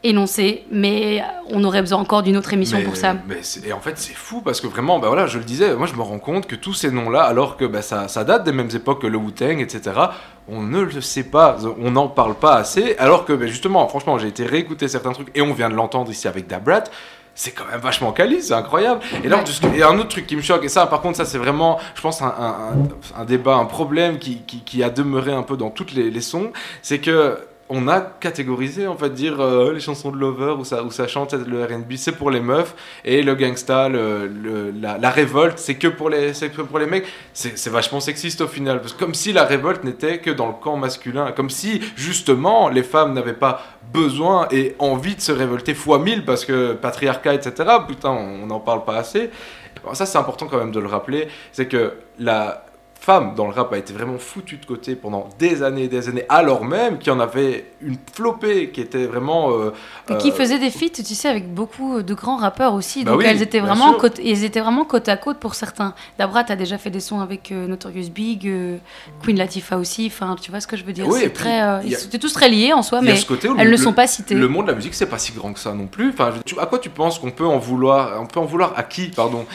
[0.04, 3.16] énoncer, mais on aurait besoin encore d'une autre émission Mais- pour ça.
[3.28, 5.88] mais et en fait, c'est fou parce que vraiment, bah voilà, je le disais, moi
[5.88, 8.54] je me rends compte que tous ces noms-là, alors que bah, ça, ça date des
[8.54, 9.91] mêmes époques que le Wu-Tang, etc.,
[10.47, 14.18] on ne le sait pas, on n'en parle pas assez, alors que bah, justement, franchement,
[14.18, 16.84] j'ai été réécouter certains trucs et on vient de l'entendre ici avec Dabrat.
[17.36, 19.00] C'est quand même vachement quali, c'est incroyable.
[19.24, 19.41] Et là,
[19.72, 21.38] il y a un autre truc qui me choque, et ça, par contre, ça, c'est
[21.38, 22.74] vraiment, je pense, un, un-
[23.18, 26.10] un- un débat, un problème qui, qui- qui a demeuré un peu dans toutes les,
[26.12, 27.38] les sons, c'est que
[27.72, 31.07] on a catégorisé, on va dire, euh, les chansons de Lover où ça, où ça
[31.07, 35.88] chante le RB, c'est pour les meufs, et le gangsta, le- la, révolte, c'est que
[35.88, 37.05] pour les, que pour les mecs.
[37.34, 40.53] C'est vachement sexiste au final, parce que comme si la révolte n'était que dans le
[40.53, 43.61] camp masculin, comme si justement les femmes n'avaient pas
[43.93, 47.70] besoin et envie de se révolter fois mille parce que patriarcat, etc.
[47.88, 49.30] Putain, on n'en parle pas assez.
[49.93, 52.65] Ça, c'est important quand même de le rappeler, c'est que la
[53.10, 56.10] femme dans le rap a été vraiment foutue de côté pendant des années et des
[56.10, 59.51] années, alors même qu'il y en avait une flopée qui était vraiment.
[59.51, 59.72] euh,
[60.12, 63.03] Et qui euh, faisait des feats, tu sais, avec beaucoup de grands rappeurs aussi.
[63.03, 65.95] Bah donc oui, elles étaient vraiment côte, ils étaient vraiment côte à côte pour certains.
[66.20, 68.78] Dabra, t'as déjà fait des sons avec euh, Notorious Big, euh,
[69.24, 70.05] Queen Latifah aussi.
[70.14, 72.47] Enfin, tu vois ce que je veux dire Oui, très, a- ils étaient tous très
[72.49, 73.16] liés en soi, mais
[73.57, 74.36] elles le- ne sont pas citées.
[74.36, 76.10] Le monde de la musique, c'est pas si grand que ça non plus.
[76.10, 78.84] Enfin, tu- à quoi tu penses qu'on peut en vouloir On peut en vouloir à
[78.84, 79.45] qui, pardon,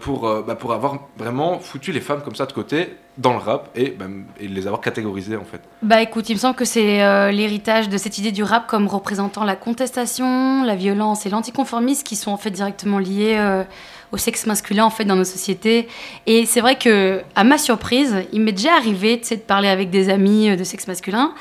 [0.00, 3.68] pour, bah, pour avoir vraiment foutu les femmes comme ça de côté dans le rap
[3.74, 4.06] et, bah,
[4.40, 5.60] les avoir catégorisées en fait.
[5.82, 8.86] Bah écoute, il me semble que c'est euh, l'héritage de cette idée du rap comme
[8.86, 13.64] représentant la contestation, la violence et l'anticonformisme qui sont en fait directement liés euh,
[14.12, 15.86] au sexe masculin en fait dans nos sociétés.
[16.26, 20.08] Et c'est vrai que à ma surprise, il m'est déjà arrivé de parler avec des
[20.08, 21.34] amis euh, de sexe masculin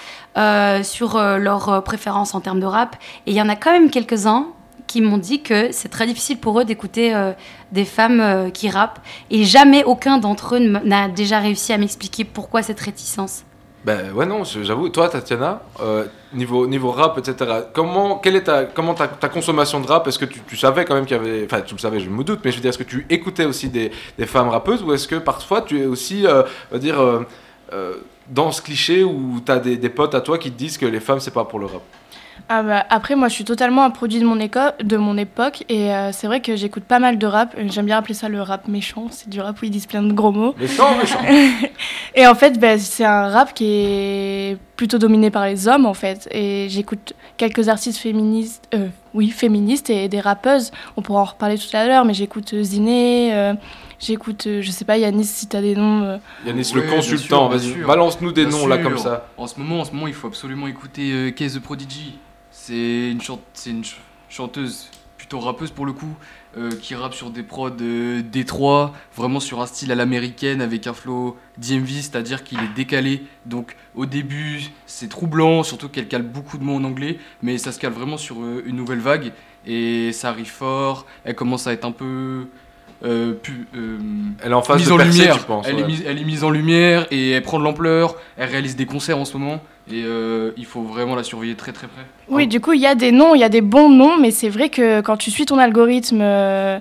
[0.84, 2.96] sur leurs préférences en termes de rap.
[3.26, 4.48] Et il y en a quand même quelques-uns
[4.90, 7.32] qui m'ont dit que c'est très difficile pour eux d'écouter euh,
[7.72, 9.00] des femmes euh, qui rappent.
[9.30, 13.44] Et jamais aucun d'entre eux n'a déjà réussi à m'expliquer pourquoi cette réticence.
[13.86, 14.90] Ben ouais non, j'avoue.
[14.90, 17.62] Toi, Tatiana, euh, niveau niveau rap, etc.
[17.72, 20.08] Comment quelle est ta comment ta, consommation de rap?
[20.08, 22.24] Est-ce que tu, savais quand même qu'il y avait, enfin tu le savais, je me
[22.24, 23.92] doute, mais je veux dire, est-ce que tu écoutais aussi des,
[24.26, 26.98] femmes rappeuses ou est-ce que parfois tu es aussi, on va dire,
[28.28, 31.00] dans ce cliché où tu as des potes à toi qui te disent que les
[31.00, 31.84] femmes c'est pas pour le rap?
[32.48, 35.64] Ah bah, après, moi, je suis totalement un produit de mon, éco- de mon époque
[35.70, 37.56] et euh, c'est vrai que j'écoute pas mal de rap.
[37.58, 39.08] Euh, J'aime bien appeler ça le rap méchant.
[39.12, 40.56] C'est du rap où ils disent plein de gros mots.
[40.60, 41.20] Méchant, méchant.
[42.16, 45.94] et en fait, bah, c'est un rap qui est plutôt dominé par les hommes, en
[45.94, 46.28] fait.
[46.32, 50.72] Et j'écoute quelques artistes féministes, euh, oui, féministes et des rappeuses.
[50.98, 53.54] On pourra en reparler tout à l'heure, mais j'écoute Ziné, euh,
[54.00, 56.04] j'écoute, euh, je sais pas, Yanis, si t'as des noms.
[56.04, 56.18] euh.
[56.46, 59.28] Yanis, Ouais, le consultant, vas-y, balance-nous des Bien noms là comme ça.
[59.38, 62.18] En ce moment, en ce moment, il faut absolument écouter euh, Case the Prodigy.
[62.70, 64.00] C'est une, chante- c'est une ch-
[64.30, 66.16] chanteuse plutôt rappeuse pour le coup,
[66.56, 70.86] euh, qui rappe sur des prods euh, Détroit, vraiment sur un style à l'américaine avec
[70.86, 73.24] un flow DMV, c'est-à-dire qu'il est décalé.
[73.48, 77.72] Donc au début, c'est troublant, surtout qu'elle cale beaucoup de mots en anglais, mais ça
[77.72, 79.32] se cale vraiment sur euh, une nouvelle vague
[79.66, 81.08] et ça arrive fort.
[81.24, 82.46] Elle commence à être un peu
[83.04, 83.68] euh, pu-
[84.44, 85.38] Elle est en phase mise de en percée, lumière.
[85.40, 85.82] tu penses, elle, ouais.
[85.82, 88.16] est mise, elle est mise en lumière et elle prend de l'ampleur.
[88.38, 89.60] Elle réalise des concerts en ce moment
[89.92, 92.06] et euh, il faut vraiment la surveiller très très près.
[92.28, 94.32] Oui, du coup, il y a des noms, il y a des bons noms, mais
[94.32, 96.80] c'est vrai que quand tu suis ton algorithme, euh,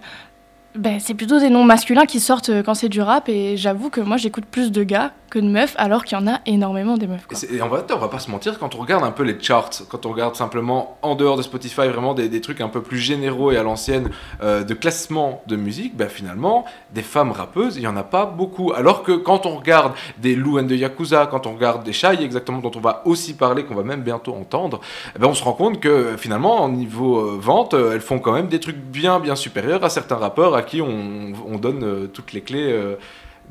[0.74, 3.28] ben, c'est plutôt des noms masculins qui sortent euh, quand c'est du rap.
[3.28, 6.26] Et j'avoue que moi, j'écoute plus de gars que de meufs, alors qu'il y en
[6.26, 7.26] a énormément des meufs.
[7.50, 10.06] Et, on, va, va pas se mentir, quand on regarde un peu les charts, quand
[10.06, 13.56] on regarde simplement en dehors de Spotify, vraiment des, trucs un peu plus généraux et
[13.56, 14.10] à l'ancienne
[14.42, 16.64] euh, de classement de musique, ben finalement,
[16.94, 18.72] des femmes rappeuses, il y en a pas beaucoup.
[18.72, 22.22] Alors que quand on regarde des Lou and de Yakuza, quand on regarde des Shai,
[22.22, 24.80] exactement, dont on va aussi parler, qu'on va même bientôt entendre,
[25.16, 28.18] eh ben on se rend compte que finalement, au niveau euh, vente, euh, elles font
[28.18, 31.84] quand même des trucs bien, bien supérieurs à certains rappeurs à qui on, on donne
[31.84, 32.74] euh, toutes les clés.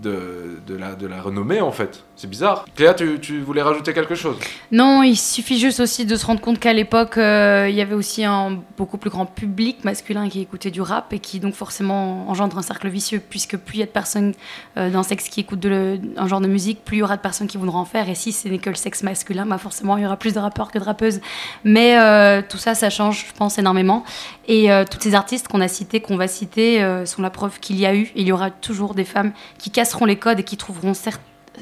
[0.02, 2.04] De, la, renommée en fait.
[2.16, 2.66] C'est bizarre.
[2.76, 4.38] Cléa, tu, voulais rajouter quelque chose?
[4.72, 7.94] Non, il suffit juste aussi de se rendre compte qu'à l'époque, euh, il y avait
[7.94, 12.28] aussi un beaucoup plus grand public masculin qui écoutait du rap et qui donc forcément
[12.30, 14.34] engendre un cercle vicieux, puisque plus il y a de personnes
[14.78, 17.48] euh, d'un sexe qui écoutent un genre de musique, plus il y aura de personnes
[17.48, 18.10] qui voudront en faire.
[18.10, 20.40] Et si ce n'est que le sexe masculin, bah forcément il y aura plus de
[20.40, 21.20] rappeurs que de rappeuses.
[21.64, 24.04] Mais euh, tout ça, ça change, je pense, énormément.
[24.48, 27.86] Et toutes ces artistes qu'on a cités, qu'on va citer, sont la preuve qu'il y
[27.86, 30.94] a eu, il y aura toujours des femmes qui casseront les codes et qui trouveront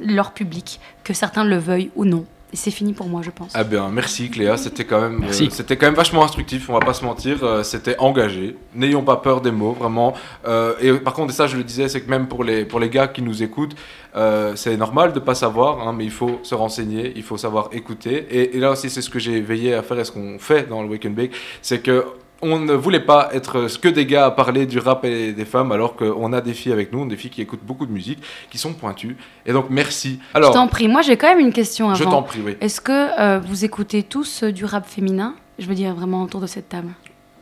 [0.02, 2.26] leur public, que certains le veuillent ou non.
[2.54, 3.52] Et c'est fini pour moi, je pense.
[3.54, 5.46] Ah bien, merci Cléa, c'était quand même, Merci.
[5.46, 6.70] euh, c'était quand même vachement instructif.
[6.70, 8.56] On va pas se mentir, euh, c'était engagé.
[8.74, 10.14] N'ayons pas peur des mots, vraiment.
[10.48, 12.80] Euh, et par contre, et ça je le disais, c'est que même pour les pour
[12.80, 13.76] les gars qui nous écoutent,
[14.16, 17.70] euh, c'est normal de pas savoir, hein, mais il faut se renseigner, il faut savoir
[17.74, 18.26] écouter.
[18.32, 20.68] Et, et là aussi, c'est ce que j'ai veillé à faire et ce qu'on fait
[20.70, 22.06] dans le Wake and Bake, c'est que
[22.42, 25.72] on ne voulait pas être que des gars à parler du rap et des femmes,
[25.72, 28.20] alors qu'on a des filles avec nous, des filles qui écoutent beaucoup de musique,
[28.50, 29.18] qui sont pointues.
[29.46, 30.20] Et donc merci.
[30.34, 31.96] Alors, je t'en prie, moi j'ai quand même une question avant.
[31.96, 32.58] Je t'en prie, oui.
[32.62, 35.36] Est-ce que euh, vous écoutez tous euh, du rap féminin?
[35.60, 36.90] Je veux dire vraiment autour de cette table.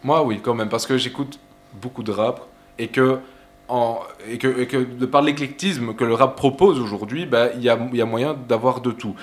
[0.03, 1.39] Moi, oui, quand même, parce que j'écoute
[1.81, 2.45] beaucoup de rap
[2.77, 3.19] et que,
[3.69, 7.63] en, et que, et que de par l'éclectisme que le rap propose aujourd'hui, bah, il
[7.63, 9.15] y, a, y a moyen d'avoir de tout.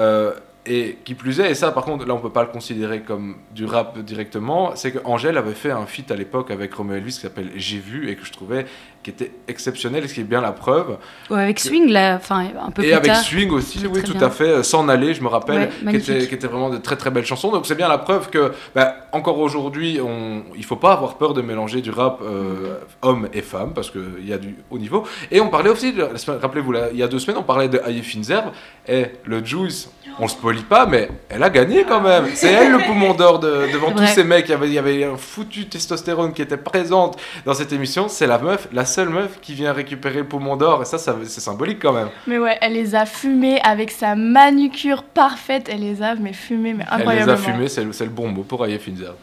[0.00, 0.32] Euh,
[0.66, 3.36] et qui plus est, et ça par contre, là on peut pas le considérer comme
[3.54, 7.14] du rap directement, c'est que Angèle avait fait un feat à l'époque avec Romeo Elvis
[7.14, 8.66] qui s'appelle J'ai vu et que je trouvais
[9.02, 10.98] qui était exceptionnel et ce qui est bien la preuve.
[11.30, 13.22] Ouais, avec Swing, là, enfin un peu Et plus avec tard.
[13.22, 14.22] Swing aussi, oui, tout bien.
[14.22, 14.62] à fait.
[14.64, 17.24] S'en aller, je me rappelle, Ouais, qui, était, qui était vraiment de très très belles
[17.24, 17.50] chansons.
[17.52, 21.32] Donc c'est bien la preuve que, bah, encore aujourd'hui, on, il faut pas avoir peur
[21.32, 25.04] de mélanger du rap euh, homme et femme parce qu'il y a du haut niveau.
[25.30, 25.94] Et on parlait aussi,
[26.26, 28.52] rappelez-vous, il y a deux semaines, on parlait de Aye Finzer
[28.88, 29.90] et le Juice.
[30.20, 32.26] On spoilie spoilie pas, mais elle a gagné quand même.
[32.34, 34.46] C'est elle le poumon d'or de- devant tous ces mecs.
[34.48, 38.08] Il y, avait, il y avait un foutu testostérone qui était présente dans cette émission.
[38.08, 40.82] C'est la meuf, la seule meuf qui vient récupérer le poumon d'or.
[40.82, 42.08] Et ça, ça c'est symbolique quand même.
[42.26, 45.68] Mais ouais, elle les a fumés avec sa manucure parfaite.
[45.72, 47.32] Elle les a mais fumés, mais Elle les incroyablement.
[47.38, 49.14] a fumés, c'est le, bon mot pour Aye Finzer.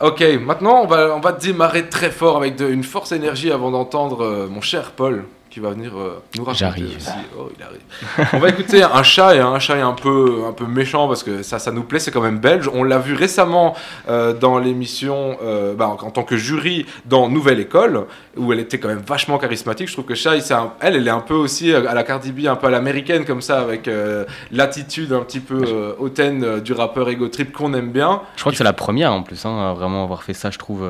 [0.00, 3.70] Ok, maintenant on va, on va démarrer très fort avec de- une force énergie avant
[3.70, 5.24] d'entendre euh, mon cher Paul
[5.56, 7.08] qui va venir euh, nous raconter aussi.
[7.38, 8.30] Oh, il arrive.
[8.34, 11.42] on va écouter un chat et un chat un peu, un peu méchant parce que
[11.42, 12.68] ça, ça nous plaît, c'est quand même belge.
[12.74, 13.74] On l'a vu récemment
[14.10, 18.04] euh, dans l'émission euh, bah, en, tant que jury dans Nouvelle École
[18.36, 19.88] où elle était quand même vachement charismatique.
[19.88, 22.46] Je trouve que Shai, un- elle, elle est un peu aussi à la Cardi B,
[22.48, 23.88] un peu à l'américaine comme ça avec
[24.52, 28.20] l'attitude un petit peu hautaine du rappeur Ego Trip qu'on aime bien.
[28.34, 30.58] Je crois que c'est la première en plus, hein, à vraiment avoir fait ça, je
[30.58, 30.86] trouve.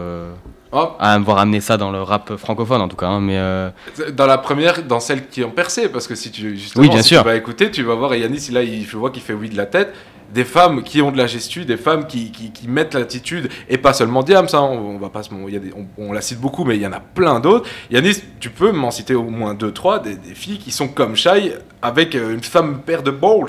[0.79, 0.91] Oh.
[0.99, 3.07] À avoir amené ça dans le rap francophone en tout cas.
[3.07, 3.71] hein, mais euh,
[4.13, 7.03] Dans la première, dans celle qui ont percé, parce que si tu, justement, Oui, bien
[7.03, 7.21] si sûr.
[7.23, 9.49] tu vas écouter, tu vas voir, et Yanis, là, il, je vois qu'il fait oui
[9.49, 9.95] de la tête,
[10.35, 13.79] des femmes qui ont de la gestu, des femmes qui, qui, qui mettent l'attitude, et
[13.79, 16.13] pas seulement Diams, hein, on, on va pas se, il y a des- on, on
[16.13, 17.67] la cite beaucoup, mais il y en a plein d'autres.
[17.91, 21.17] Yanis, tu peux m'en citer au moins deux, trois, des, des filles qui sont comme
[21.17, 23.47] Shai, avec euh, une femme paire de balls.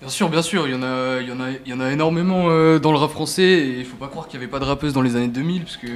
[0.00, 1.80] Bien sûr, bien sûr, il y en a, il y en a, il y en
[1.80, 4.50] a énormément euh, dans le rap français et il faut pas croire qu'il n'y avait
[4.50, 5.86] pas de rappeuses dans les années 2000 parce que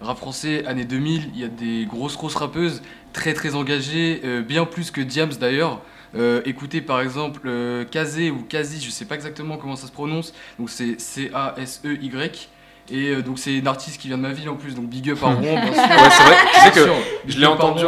[0.00, 2.82] rap français années 2000, il y a des grosses grosses rappeuses
[3.12, 5.80] très très engagées, euh, bien plus que Diams d'ailleurs.
[6.16, 9.92] Euh, écoutez par exemple euh, Kazé ou Kazi, je sais pas exactement comment ça se
[9.92, 12.48] prononce, donc c'est C-A-S-E-Y.
[12.92, 15.10] Et euh, donc c'est une artiste qui vient de ma ville en plus, donc big
[15.10, 15.82] up à Rouen, bien sûr.
[15.82, 16.94] Ouais, c'est vrai, tu sais Bien
[17.24, 17.84] que je l'ai entendu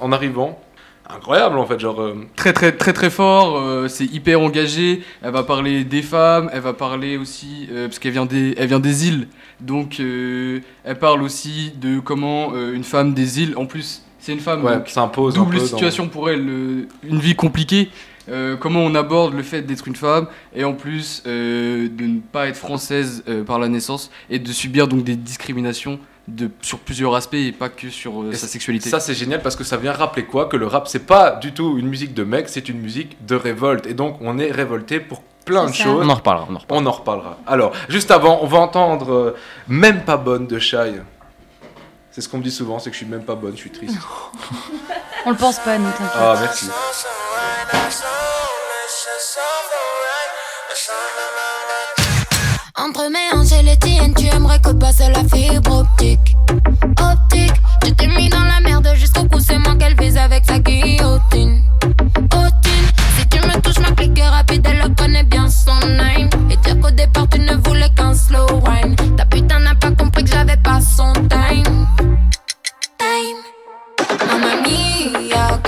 [0.00, 0.58] en arrivant.
[1.10, 2.00] Incroyable en fait, genre.
[2.00, 6.50] euh, très très très très fort, euh, c'est hyper engagé, elle va parler des femmes,
[6.52, 9.28] elle va parler aussi, euh, parce qu'elle vient, des, elle vient des îles,
[9.60, 14.62] donc elle parle aussi de comment une femme des îles, en plus c'est une femme,
[14.64, 15.60] ouais, donc s'impose un double peu.
[15.60, 17.88] dans- situation pour elle, une vie compliquée,
[18.60, 22.56] comment on aborde le fait d'être une femme, et en plus de ne pas être
[22.56, 25.98] française par la naissance, et de subir donc des discriminations
[26.28, 28.90] de, sur plusieurs aspects et pas que sur euh, sa sexualité.
[28.90, 30.46] Ça c'est génial parce que ça vient rappeler quoi?
[30.46, 33.34] Que le rap c'est pas du tout une musique de mec, c'est une musique de
[33.34, 33.86] révolte.
[33.86, 35.84] Et donc on est révolté pour plein de ça.
[35.84, 36.04] choses.
[36.04, 36.46] on en reparlera.
[36.50, 36.82] On en reparlera.
[36.82, 37.38] On en reparlera.
[37.46, 41.00] Alors, juste avant, on va entendre euh, Même pas bonne de Shai.
[42.10, 43.70] C'est ce qu'on me dit souvent, c'est que je suis même pas bonne, je suis
[43.70, 43.96] triste.
[45.24, 46.10] On le pense pas, nous, t'inquiète.
[46.14, 46.68] Ah, merci.
[54.16, 56.36] Tu aimerais que passe la fibre optique.
[57.00, 60.58] Optique, je t'ai mis dans la merde jusqu'au cou, c'est moi qu'elle vise avec sa
[60.58, 61.62] guillotine.
[62.32, 62.88] Otine,
[63.18, 66.28] si tu me touches, ma clique est rapide, elle le connaît bien son name.
[66.50, 68.94] Et dire qu'au départ, tu ne voulais qu'un slow wine.
[69.16, 71.86] Ta putain n'a pas compris que j'avais pas son time.
[72.98, 73.38] Time.
[74.26, 75.58] Mamma mia,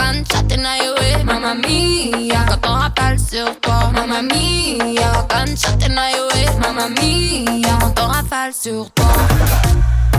[0.67, 2.57] aïe, mamma mia,
[2.91, 9.07] rappelle sur toi, mamma mia, quand chatin aïe, mamma mia, quand on rafale sur toi.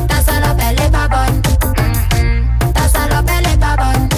[0.07, 1.41] Ta salope elle est pas bonne,
[1.76, 2.74] Mm-mm.
[2.74, 4.09] ta salope elle est pas bonne,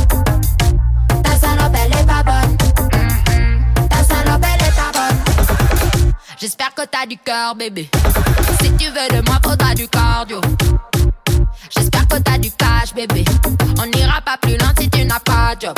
[1.23, 2.57] ta salope elle est pas bonne,
[2.91, 3.87] Mm-mm.
[3.89, 6.13] ta salope elle est pas bonne.
[6.39, 7.89] J'espère que t'as du cœur, bébé.
[8.61, 10.41] Si tu veux de moi, faudra du cardio.
[11.75, 13.25] J'espère que t'as du cash, bébé.
[13.79, 15.75] On n'ira pas plus loin si tu n'as pas de job.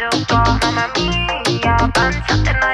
[0.00, 0.44] On rappelle sur toi.
[0.62, 2.67] Mamma mia, quand ça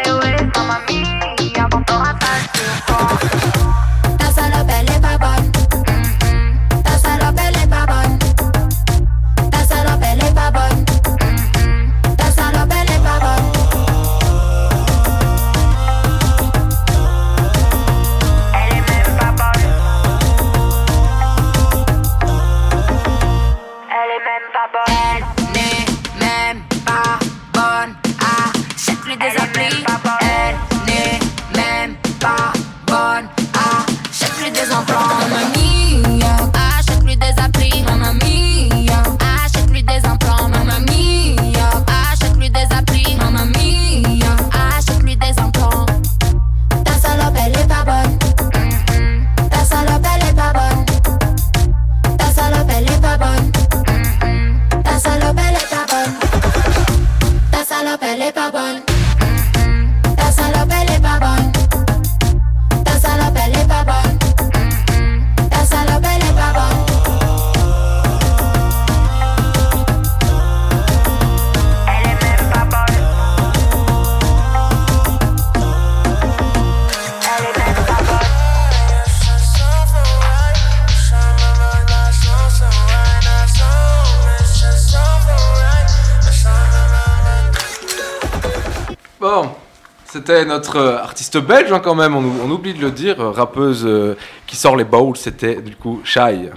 [89.35, 89.57] Alors,
[90.05, 93.20] c'était notre euh, artiste belge hein, quand même, on, ou- on oublie de le dire,
[93.20, 94.16] euh, rappeuse euh,
[94.47, 96.51] qui sort les bowls, c'était du coup Shy,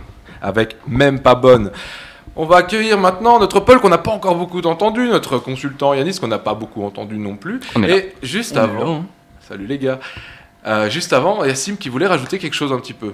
[0.43, 1.71] avec Même pas bonne.
[2.35, 6.19] On va accueillir maintenant notre Paul qu'on n'a pas encore beaucoup entendu, notre consultant Yanis
[6.19, 7.59] qu'on n'a pas beaucoup entendu non plus.
[7.87, 9.05] Et juste On avant, là, hein.
[9.47, 9.99] salut les gars,
[10.67, 13.13] Euh, juste avant, Yassim qui voulait rajouter quelque chose un petit peu.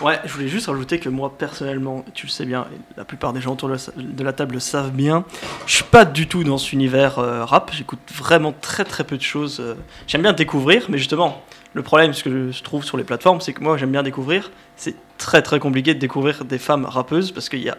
[0.00, 3.40] Ouais, je voulais juste rajouter que moi, personnellement, tu le sais bien, la plupart des
[3.40, 5.24] gens autour de la, table le savent bien,
[5.66, 7.72] je suis pas du tout dans cet univers euh, rap.
[7.74, 9.58] J'écoute vraiment très très peu de choses.
[9.58, 9.74] euh.
[10.06, 11.42] J'aime bien découvrir, mais justement,
[11.74, 14.52] le problème, ce que je trouve sur les plateformes, c'est que moi, j'aime bien découvrir.
[14.76, 17.72] C'est très très compliqué de découvrir des femmes rappeuses parce qu'il y,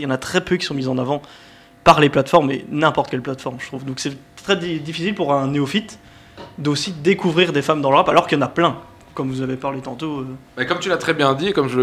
[0.00, 1.22] y en a très peu qui sont mises en avant
[1.84, 3.84] par les plateformes, et n'importe quelle plateforme, je trouve.
[3.84, 4.12] Donc c'est
[4.42, 5.98] très di- difficile pour un néophyte
[6.58, 8.76] d'aussi découvrir des femmes dans le rap, alors qu'il y en a plein,
[9.14, 10.20] comme vous avez parlé tantôt.
[10.20, 10.26] euh.
[10.56, 11.80] Mais comme tu l'as très bien dit, et comme je,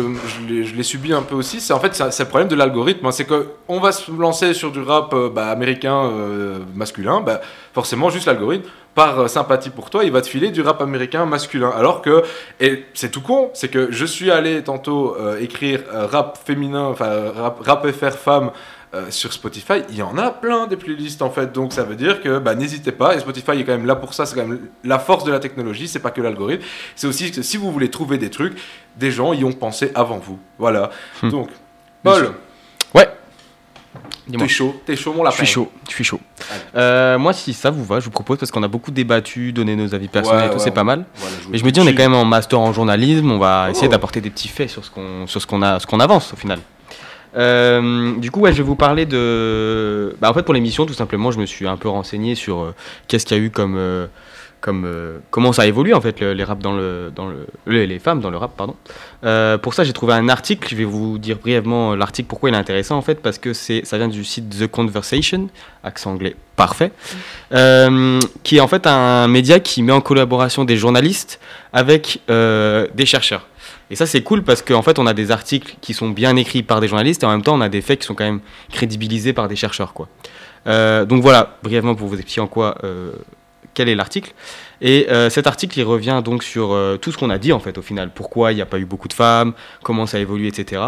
[0.47, 3.05] l'ai- subi un peu aussi, c'est en fait c'est le problème de l'algorithme.
[3.05, 3.11] hein.
[3.11, 7.41] c'est que on va se lancer sur du rap euh, bah, américain euh, masculin, bah,
[7.73, 11.69] forcément juste l'algorithme, par sympathie pour toi, il va te filer du rap américain masculin.
[11.75, 12.23] Alors que,
[12.59, 17.59] et c'est tout con, c'est que je suis allé tantôt écrire rap féminin, enfin rap,
[17.61, 18.51] rap FR femme.
[18.93, 21.95] Euh, sur Spotify, il y en a plein des playlists en fait, donc ça veut
[21.95, 24.45] dire que bah, n'hésitez pas, et Spotify est quand même là pour ça, c'est quand
[24.47, 26.63] même la force de la technologie, c'est pas que l'algorithme,
[26.95, 28.57] c'est aussi que si vous voulez trouver des trucs,
[28.95, 30.39] des gens y ont pensé avant vous.
[30.57, 30.89] Voilà.
[31.23, 31.49] Donc,
[32.03, 32.33] Paul,
[32.95, 33.09] Ouais.
[34.37, 35.35] t'es chaud, t'es chaud mon lapin.
[35.39, 36.19] Je suis chaud, je suis chaud.
[36.75, 39.75] Euh, moi, si ça vous va, je vous propose parce qu'on a beaucoup débattu, donné
[39.75, 41.05] nos avis personnels Ouais, et tout, ouais, c'est on- pas mal.
[41.15, 43.69] voilà, Mais je me dis, on est quand même en master en journalisme, on va
[43.69, 43.91] essayer Oh.
[43.91, 46.35] d'apporter des petits faits sur ce qu'on sur ce qu'on a, ce qu'on avance au
[46.37, 46.59] final.
[47.37, 50.15] Euh, du coup, ouais, je vais vous parler de.
[50.19, 52.75] Bah, en fait, pour l'émission, tout simplement, je me suis un peu renseigné sur euh,
[53.07, 53.75] qu'est-ce qu'il y a eu comme.
[53.77, 54.07] euh,
[54.59, 54.87] comme
[55.29, 58.21] comment ça évolue en fait le- les rap dans le dans le les, les femmes
[58.21, 58.75] dans le rap pardon
[59.61, 62.57] pour ça j'ai trouvé un article je vais vous dire brièvement l'article pourquoi il est
[62.57, 65.49] intéressant en fait parce que c'est ça vient du site The Conversation
[65.83, 66.91] accent anglais parfait
[67.53, 71.39] euh, qui est en fait un média qui met en collaboration des journalistes
[71.71, 73.45] avec des chercheurs
[73.89, 76.63] et ça c'est cool parce qu'en fait on a des articles qui sont bien écrits
[76.63, 78.41] par des journalistes et en même temps on a des faits qui sont quand même
[78.71, 80.07] crédibilisés par des chercheurs quoi
[80.67, 83.13] Euh, donc voilà brièvement pour vous expliquer en quoi euh,
[83.73, 84.33] quel est l'article.
[84.81, 87.77] Et euh, cet article, il revient donc sur tout ce qu'on a dit en fait
[87.77, 88.11] au final.
[88.13, 90.81] Pourquoi il n'y a pas eu beaucoup de femmes, comment ça évolue, etc.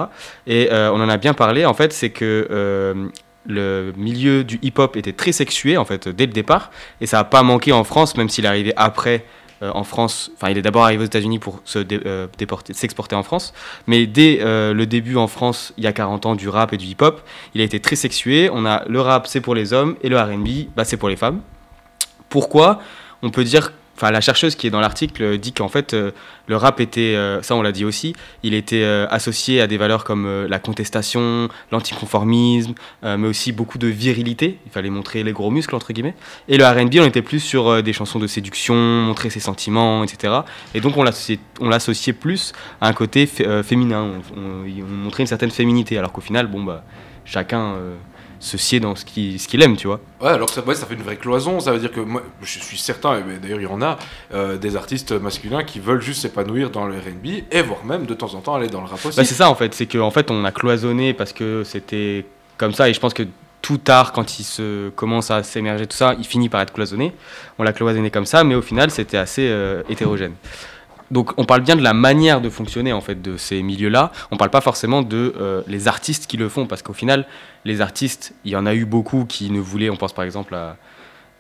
[0.48, 1.66] Et on en a bien parlé.
[1.66, 3.12] En fait, c'est que
[3.46, 6.72] le milieu du hip-hop était très sexué en fait dès le départ,
[7.02, 9.26] et ça n'a pas manqué en France, même s'il est arrivé après.
[9.62, 13.16] Euh, en France, enfin il est d'abord arrivé aux États-Unis pour se euh, déporter- s'exporter
[13.16, 13.54] en France,
[13.88, 16.78] mais dès euh, le début en France, il y a 40 ans, du rap et
[16.78, 17.22] du hip-hop,
[17.54, 18.50] il a été très sexué.
[18.52, 21.16] On a le rap, c'est pour les hommes, et le R&B, bah, c'est pour les
[21.16, 21.42] femmes.
[22.30, 22.80] Pourquoi?
[23.22, 26.12] On peut dire, enfin la chercheuse qui est dans l'article euh, dit qu'en fait euh,
[26.48, 30.04] le rap était, euh, ça on l'a dit aussi, il était associé à des valeurs
[30.06, 32.74] comme la contestation, l'anticonformisme,
[33.04, 34.58] mais aussi beaucoup de virilité.
[34.66, 36.16] Il fallait montrer les gros muscles entre guillemets.
[36.48, 40.34] Et le R&B on était plus sur des chansons de séduction, montrer ses sentiments, etc.
[40.74, 44.08] Et donc on l'associait, plus à un côté fé- féminin.
[44.36, 46.84] On, on- on montrait une certaine féminité, alors qu'au final bon bah
[47.26, 47.76] chacun
[48.40, 50.00] se sied dans ce qu'il ce qu'il aime, tu vois.
[50.22, 51.60] Ouais, alors ça, ouais, ça fait une vraie cloison.
[51.60, 53.98] Ça veut dire que moi, je suis certain, et ben, d'ailleurs il y en a,
[54.34, 58.14] euh, des artistes masculins qui veulent juste s'épanouir dans le RB et voire même de
[58.14, 59.18] temps en temps aller dans le rap aussi.
[59.18, 62.26] Bah, c'est ça en fait, c'est qu'en fait on a cloisonné parce que c'était
[62.58, 63.24] comme ça et je pense que
[63.62, 67.14] tout tard quand il se commence à s'émerger tout ça, il finit par être cloisonné.
[67.58, 70.34] On l'a cloisonné comme ça, mais au final c'était assez euh, hétérogène.
[71.12, 74.12] Donc on parle bien de la manière de fonctionner en fait de ces milieux-là.
[74.32, 77.26] On parle pas forcément de euh, les artistes qui le font parce qu'au final
[77.66, 79.90] les artistes, il y en a eu beaucoup qui ne voulaient.
[79.90, 80.78] On pense par exemple à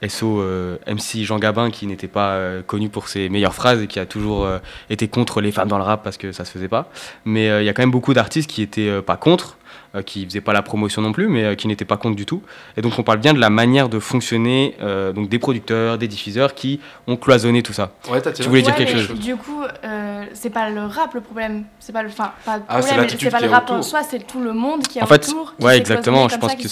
[0.08, 3.88] SO euh, MC Jean Gabin qui n'était pas euh, connu pour ses meilleures phrases et
[3.88, 6.52] qui a toujours euh, été contre les femmes dans le rap parce que ça se
[6.52, 6.90] faisait pas.
[7.26, 9.58] Mais euh, il y a quand même beaucoup d'artistes qui étaient euh, pas contre,
[9.96, 12.26] euh, qui faisaient pas la promotion non plus, mais euh, qui n'étaient pas contre du
[12.26, 12.42] tout.
[12.78, 16.08] Et donc on parle bien de la manière de fonctionner euh, donc des producteurs, des
[16.08, 17.92] diffuseurs qui ont cloisonné tout ça.
[18.10, 21.22] Ouais, tu voulais dire Ouais, quelque chose Du coup, euh, c'est pas le rap le
[21.22, 21.66] problème.
[21.82, 24.26] C'est pas le, enfin, pas le Ah, problème, c'est pas le rap en soi, c'est
[24.26, 25.56] tout le monde qui est En fait, autour.
[25.58, 26.70] Qui ouais, exactement, je comme pense ça, qui que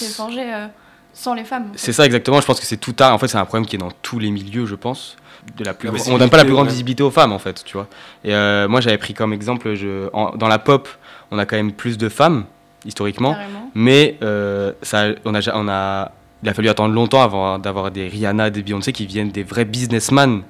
[1.18, 1.72] sans les femmes.
[1.74, 3.12] C'est ça exactement, je pense que c'est tout tard.
[3.12, 5.16] En fait, c'est un problème qui est dans tous les milieux, je pense.
[5.56, 6.68] De la plus La on donne pas la plus grande visibilité, ouais.
[6.70, 7.86] visibilité aux femmes, en fait, tu vois.
[8.24, 10.88] Et euh, moi, j'avais pris comme exemple, je, en- dans la pop,
[11.30, 12.44] on a quand même plus de femmes,
[12.84, 13.32] historiquement.
[13.32, 13.70] Carrément.
[13.74, 16.12] Mais euh, ça, on a, on a,
[16.42, 19.64] il a fallu attendre longtemps avant d'avoir des Rihanna, des Beyoncé qui viennent des vrais
[19.64, 20.42] businessmen.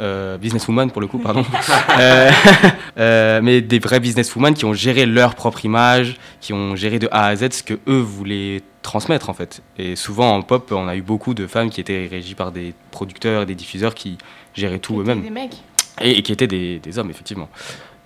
[0.00, 1.44] Euh, businesswoman pour le coup, pardon.
[1.98, 2.30] Euh,
[2.98, 7.08] euh, mais des vrais businesswomen qui ont géré leur propre image, qui ont géré de
[7.10, 9.62] A à Z ce que eux voulaient transmettre en fait.
[9.78, 12.74] Et souvent en pop, on a eu beaucoup de femmes qui étaient régies par des
[12.92, 14.16] producteurs et des diffuseurs qui
[14.54, 15.22] géraient tout eux-mêmes.
[15.22, 15.56] Des mecs.
[16.00, 17.48] Et, et qui étaient des, des hommes, effectivement.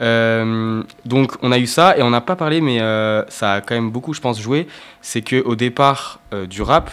[0.00, 2.78] Donc on a eu ça, et on n'a pas parlé, mais
[3.28, 4.66] ça a quand même beaucoup, je pense, joué.
[5.02, 6.90] C'est qu'au départ euh, du rap,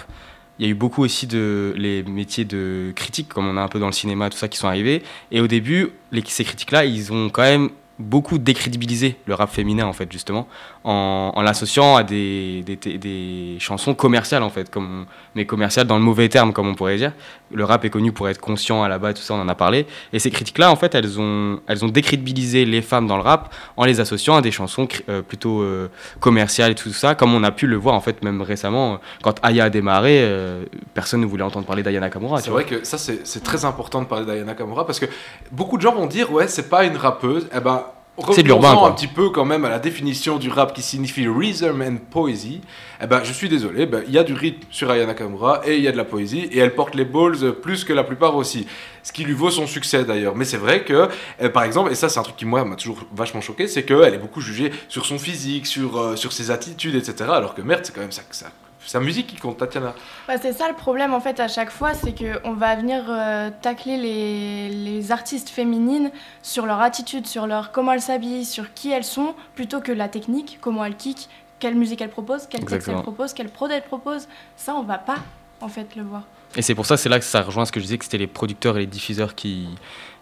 [0.60, 3.70] il y a eu beaucoup aussi de les métiers de critique, comme on a un
[3.70, 5.04] peu dans le cinéma, tout ça, qui sont arrivés.
[5.32, 5.90] Et au début,
[6.26, 10.48] ces critiques-là, ils ont quand même beaucoup décrédibilisé le rap féminin, en fait, justement,
[10.84, 15.06] en, en l'associant à des, des, des chansons commerciales, en fait, comme,
[15.36, 17.14] mais commerciales dans le mauvais terme, comme on pourrait dire.
[17.52, 19.56] Le rap est connu pour être conscient à la base, tout ça, on en a
[19.56, 19.86] parlé.
[20.14, 23.54] Et ces critiques-là, en fait, elles ont, elles ont décrédibilisé les femmes dans le rap
[23.78, 27.44] en les associant à des chansons euh, plutôt euh, commerciales et tout ça, comme on
[27.44, 31.22] a pu le voir, en fait, même récemment, euh, quand Aya a démarré, euh, personne
[31.22, 32.42] ne voulait entendre parler d'Aya Nakamura.
[32.42, 32.62] C'est vois.
[32.62, 35.06] vrai que ça, c'est très important de parler d'Ayana Nakamura parce que
[35.52, 37.48] beaucoup de gens vont dire, ouais, c'est pas une rappeuse.
[37.56, 37.84] Eh ben,
[38.32, 41.28] C'est de l'urbain, un petit peu quand même à la définition du rap qui signifie
[41.28, 42.62] rhythm and poesy.
[43.02, 45.78] Eh ben, je suis désolé, ben, il y a du rythme sur Ayana Nakamura et
[45.78, 48.36] il y a de la poésie et elle porte les balls plus que la plupart
[48.36, 48.68] aussi.
[49.04, 50.36] Ce qui lui vaut son succès d'ailleurs.
[50.36, 51.08] Mais c'est vrai que,
[51.42, 53.84] euh, par exemple, et ça c'est un truc qui moi m'a toujours vachement choqué, c'est
[53.84, 57.30] qu'elle est beaucoup jugée sur son physique, sur, euh, sur ses attitudes, etc.
[57.34, 58.48] Alors que merde, c'est quand même sa, sa,
[58.86, 59.94] sa musique qui compte, Tatiana.
[60.28, 63.50] Bah, c'est ça le problème en fait à chaque fois, c'est qu'on va venir euh,
[63.62, 66.12] tacler les, les artistes féminines
[66.42, 70.08] sur leur attitude, sur leur comment elles s'habillent, sur qui elles sont, plutôt que la
[70.08, 73.84] technique, comment elles kick, quelle musique elles proposent, quel texte elles proposent, quelle prod elles
[73.84, 74.28] proposent.
[74.56, 75.18] Ça on va pas
[75.62, 76.24] en fait le voir.
[76.56, 78.18] Et c'est pour ça, c'est là que ça rejoint ce que je disais, que c'était
[78.18, 79.68] les producteurs et les diffuseurs qui,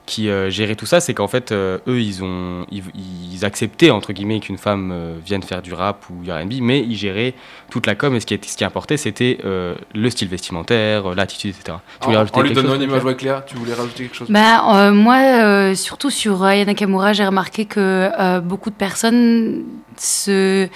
[0.07, 0.99] qui euh, géraient tout ça.
[0.99, 2.81] C'est qu'en fait, euh, eux, ils, ont, ils,
[3.31, 6.79] ils acceptaient, entre guillemets, qu'une femme euh, vienne faire du rap ou du RB, mais
[6.79, 7.35] ils géraient
[7.69, 8.15] toute la com.
[8.15, 11.77] Et ce qui, est- ce qui importait, c'était euh, le style vestimentaire, l'attitude, etc.
[11.99, 13.55] Tu En, voulais rajouter en lui quelque donnant chose, une image, Claire ouais, Claire, tu
[13.57, 14.27] voulais rajouter quelque chose?
[14.31, 19.63] Bah, euh, moi, euh, surtout sur Aya Nakamura, j'ai remarqué que euh, beaucoup de personnes
[19.97, 20.67] se,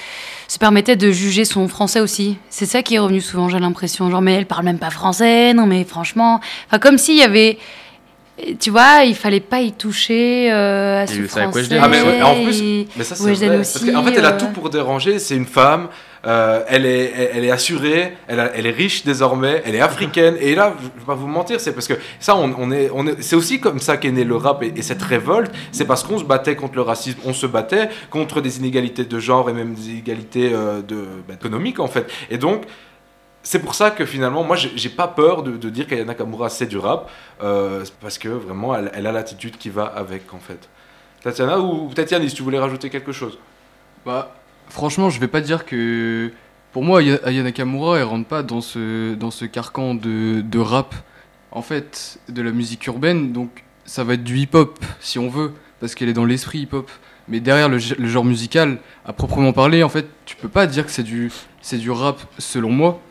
[0.47, 2.37] se permettaient de juger son français aussi.
[2.49, 4.09] C'est ça qui est revenu souvent, j'ai l'impression.
[4.09, 6.41] Genre, mais elle parle même pas français, non mais franchement.
[6.67, 7.57] Enfin, comme s'il y avait.
[8.59, 11.45] Tu vois, il fallait pas y toucher euh, à ce français.
[11.59, 11.79] Weshden.
[11.83, 13.15] Ah mais ouais, en plus, et mais ça
[13.59, 13.91] aussi.
[13.91, 15.19] Qu'en fait, elle a euh, tout pour déranger.
[15.19, 15.87] C'est une femme.
[16.27, 19.81] euh, elle, est, elle, elle est assurée, elle, a- elle est riche désormais, elle est
[19.81, 20.35] africaine.
[20.39, 23.07] Et là, je vais pas vous mentir, c'est parce que ça, on, on est, on
[23.07, 25.51] est, c'est aussi comme ça qu'est né le rap et, et cette révolte.
[25.71, 29.19] C'est parce qu'on se battait contre le racisme, on se battait contre des inégalités de
[29.19, 32.05] genre et même des inégalités euh, de, bah, économiques en fait.
[32.29, 32.63] Et donc,
[33.43, 36.77] c'est pour ça que finalement, moi, j'ai pas peur de, dire qu'Aya Nakamura c'est du
[36.77, 37.09] rap,
[37.41, 40.69] euh, parce que vraiment, elle, a l'attitude qui va avec en fait.
[41.23, 43.37] Tatiana ou peut-être Yannis, tu voulais rajouter quelque chose
[44.05, 44.35] Bah,
[44.69, 46.31] franchement, je vais pas dire que.
[46.71, 50.95] Pour moi, Aya Nakamura, elle rentre pas dans ce, dans ce carcan de, de rap,
[51.51, 53.33] en fait, de la musique urbaine.
[53.33, 56.89] Donc, ça va être du hip-hop, si on veut, parce qu'elle est dans l'esprit hip-hop.
[57.27, 60.85] Mais derrière le, le genre musical, à proprement parler, en fait, tu peux pas dire
[60.85, 61.29] que c'est du,
[61.61, 63.01] c'est du rap, selon moi.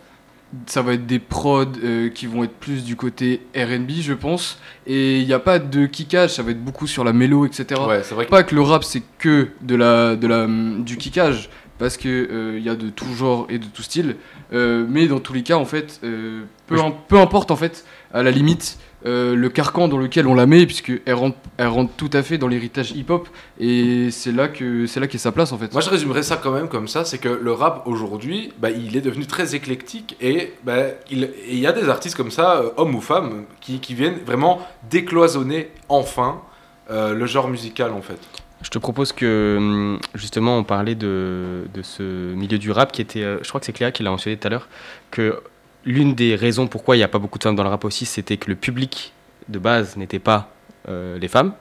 [0.67, 4.59] Ça va être des prods euh, qui vont être plus du côté RB, je pense.
[4.87, 7.81] Et il n'y a pas de kickage, ça va être beaucoup sur la mélo, etc.
[7.87, 10.97] Ouais, c'est vrai que- Pas que le rap, c'est que de la, de la, du
[10.97, 14.17] kickage, parce que euh, il y a de tout genre et de tout style.
[14.53, 17.85] Euh, mais dans tous les cas, en fait, euh, peu, Oui, peu importe, en fait,
[18.13, 18.77] à la limite,
[19.07, 22.23] euh, le carcan dans lequel on la met, puisque elle rentre, elle rentre tout à
[22.23, 23.29] fait dans l'héritage hip-hop,
[23.59, 25.73] et c'est là que c'est là qu'est sa place, en fait.
[25.73, 28.97] Moi, je résumerais ça quand même comme ça, c'est que le rap aujourd'hui, bah, il
[28.97, 32.71] est devenu très éclectique et bah, il et y a des artistes comme ça, euh,
[32.77, 36.43] hommes ou femmes, qui, qui viennent vraiment décloisonner enfin
[36.91, 38.19] euh, le genre musical en fait.
[38.63, 43.01] Je te propose que, hum, justement, on parlait de, de ce milieu du rap qui
[43.01, 44.69] était, je crois que c'est Cléa qui l'a mentionné tout à l'heure,
[45.11, 45.41] que
[45.85, 48.07] l'une des raisons pourquoi il n'y a pas beaucoup de femmes dans le rap aussi,
[48.07, 49.13] c'était que le public
[49.49, 50.53] de base n'était pas
[50.89, 51.53] euh, les femmes.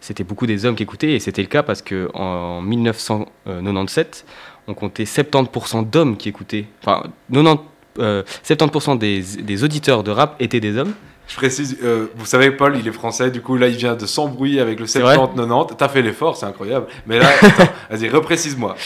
[0.00, 4.26] C'était beaucoup des hommes qui écoutaient, et c'était le cas parce que en 1997,
[4.66, 6.66] on comptait 70% d'hommes qui écoutaient.
[6.82, 7.62] Enfin, 90,
[8.00, 10.92] euh, 70% des, des auditeurs de rap étaient des hommes.
[11.26, 14.04] Je précise, euh, vous savez, Paul, il est français, du coup là, il vient de
[14.04, 15.76] s'embrouiller avec le C'est vrai 70-90.
[15.76, 16.86] T'as fait l'effort, c'est incroyable.
[17.06, 17.30] Mais là,
[17.90, 18.76] vas-y, reprécise-moi.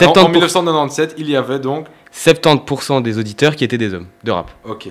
[0.00, 0.30] En, en 70%.
[0.30, 1.86] 1997, il y avait donc.
[2.14, 4.50] 70% des auditeurs qui étaient des hommes de rap.
[4.64, 4.88] Ok.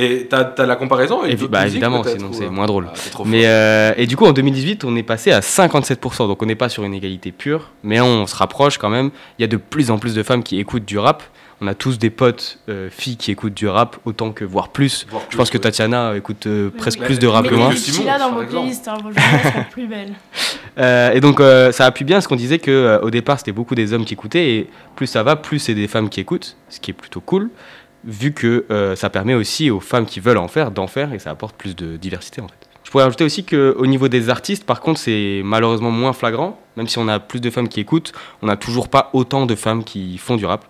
[0.00, 2.86] Et t'as as la comparaison avec bah, évidemment, sinon c'est euh, moins drôle.
[2.88, 6.28] ah, mais euh, et du coup, en 2018, on est passé à 57%.
[6.28, 9.10] Donc on n'est pas sur une égalité pure, mais on se rapproche quand même.
[9.38, 11.24] Il y a de plus en plus de femmes qui écoutent du rap.
[11.60, 15.06] On a tous des potes euh, filles qui écoutent du rap autant que voire plus.
[15.10, 15.62] Voire Je plus, pense que ouais.
[15.62, 17.70] Tatiana écoute euh, presque Mais- plus de rap mais que moi.
[17.72, 18.46] Je suis là dans exemple.
[18.46, 20.12] playlists, hein, plus belles.
[20.78, 23.50] Euh, et donc euh, ça appuie bien ce qu'on disait que euh, au départ c'était
[23.50, 26.56] beaucoup des hommes qui écoutaient et plus ça va, plus c'est des femmes qui écoutent,
[26.68, 27.50] ce qui est plutôt cool,
[28.04, 31.18] vu que euh, ça permet aussi aux femmes qui veulent en faire d'en faire et
[31.18, 32.54] ça apporte plus de diversité en fait.
[32.84, 36.86] Je pourrais ajouter aussi qu'au niveau des artistes, par contre, c'est malheureusement moins flagrant, même
[36.86, 39.82] si on a plus de femmes qui écoutent, on n'a toujours pas autant de femmes
[39.82, 40.64] qui font du rap.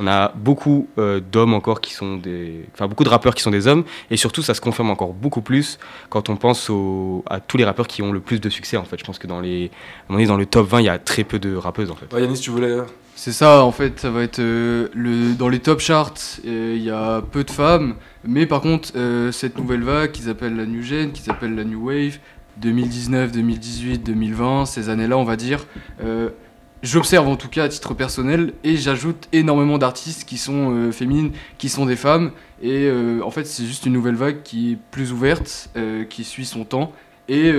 [0.00, 2.66] On a beaucoup euh, d'hommes encore qui sont des.
[2.74, 3.84] Enfin, beaucoup de rappeurs qui sont des hommes.
[4.10, 5.78] Et surtout, ça se confirme encore beaucoup plus
[6.10, 8.84] quand on pense au- à tous les rappeurs qui ont le plus de succès, en
[8.84, 8.98] fait.
[8.98, 9.66] Je pense que dans les.
[9.66, 11.90] à un moment donné, dans le top 20, il y a très peu de rappeuses,
[11.90, 12.12] en fait.
[12.12, 12.78] Ouais, Yanis, tu voulais.
[13.16, 16.14] C'est ça, en fait, ça va être euh, le, dans les top charts,
[16.44, 20.28] euh, il y a peu de femmes, mais par contre, euh, cette nouvelle vague qu'ils
[20.28, 22.18] appellent la New Gen, qu'ils appellent la New Wave,
[22.56, 25.66] 2019, 2018, 2020, ces années-là, on va dire,
[26.02, 26.30] euh,
[26.84, 31.32] j'observe en tout cas à titre personnel et j'ajoute énormément d'artistes qui sont euh, féminines,
[31.58, 32.30] qui sont des femmes,
[32.62, 36.22] et euh, en fait, c'est juste une nouvelle vague qui est plus ouverte, euh, qui
[36.24, 36.92] suit son temps,
[37.28, 37.52] et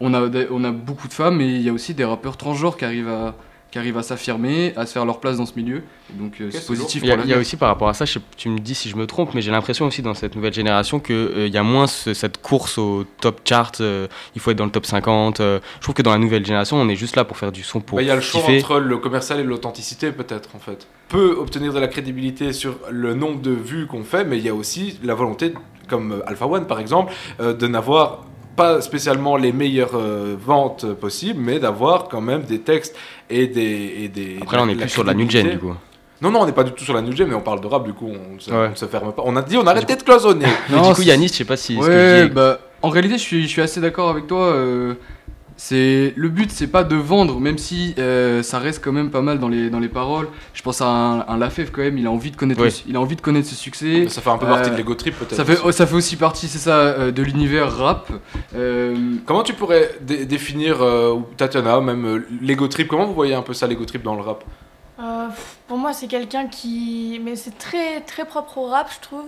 [0.00, 2.78] on, a, on a beaucoup de femmes, et il y a aussi des rappeurs transgenres
[2.78, 3.34] qui arrivent à
[3.70, 5.82] qui arrivent à s'affirmer, à se faire leur place dans ce milieu.
[6.14, 7.94] Donc euh, c'est positif Il y, a, pour il y a aussi par rapport à
[7.94, 10.34] ça, je tu me dis si je me trompe, mais j'ai l'impression aussi dans cette
[10.34, 14.50] nouvelle génération qu'il y a moins ce- cette course au top chart, euh, il faut
[14.50, 15.40] être dans le top 50.
[15.40, 17.62] euh, je trouve que dans la nouvelle génération, on est juste là pour faire du
[17.62, 18.58] son, pour Bah, Il y a le choix kiffer.
[18.58, 20.88] entre le commercial et l'authenticité, peut-être, en fait.
[21.08, 24.48] Peut obtenir de la crédibilité sur le nombre de vues qu'on fait, mais il y
[24.48, 25.54] a aussi la volonté,
[25.88, 28.24] comme euh, Alpha One par exemple, euh, de n'avoir
[28.60, 32.94] pas spécialement les meilleures euh, ventes possibles, mais d'avoir quand même des textes
[33.28, 33.94] et des.
[34.02, 35.74] Et des Après, là, on est plus sur la new gen, du coup.
[36.22, 37.66] Non, non, on n'est pas du tout sur la new gen, mais on parle de
[37.66, 38.88] rap, du coup, on ne se, Ouais.
[38.90, 39.22] ferme pas.
[39.24, 40.44] On a dit, on arrête d'être cloisonné.
[40.68, 41.76] Mais du coup, Yanis, je sais pas si.
[41.80, 44.42] ce que bah, en réalité, je suis, je suis assez d'accord avec toi.
[44.52, 44.94] euh,
[45.62, 49.20] c'est le but, c'est pas de vendre, même si euh, ça reste quand même pas
[49.20, 50.26] mal dans les, dans les paroles.
[50.54, 52.68] Je pense à un, un Lafèvre quand même, il a envie de connaître, Ouais.
[52.68, 54.00] le- il a envie de connaître ce succès.
[54.04, 55.76] Mais ça fait un peu partie de l'ego trip, peut-être Ça fait, aussi.
[55.76, 58.10] ça fait aussi partie, c'est ça, euh, de l'univers rap.
[58.56, 58.96] Euh,
[59.26, 63.42] Comment tu pourrais dé- définir, euh, Tatiana, même euh, l'ego trip Comment vous voyez un
[63.42, 64.42] peu ça, l'ego trip, dans le rap?
[64.98, 65.26] Euh,
[65.68, 67.20] pour moi, c'est quelqu'un qui.
[67.22, 69.26] Mais c'est très, très propre au rap, je trouve.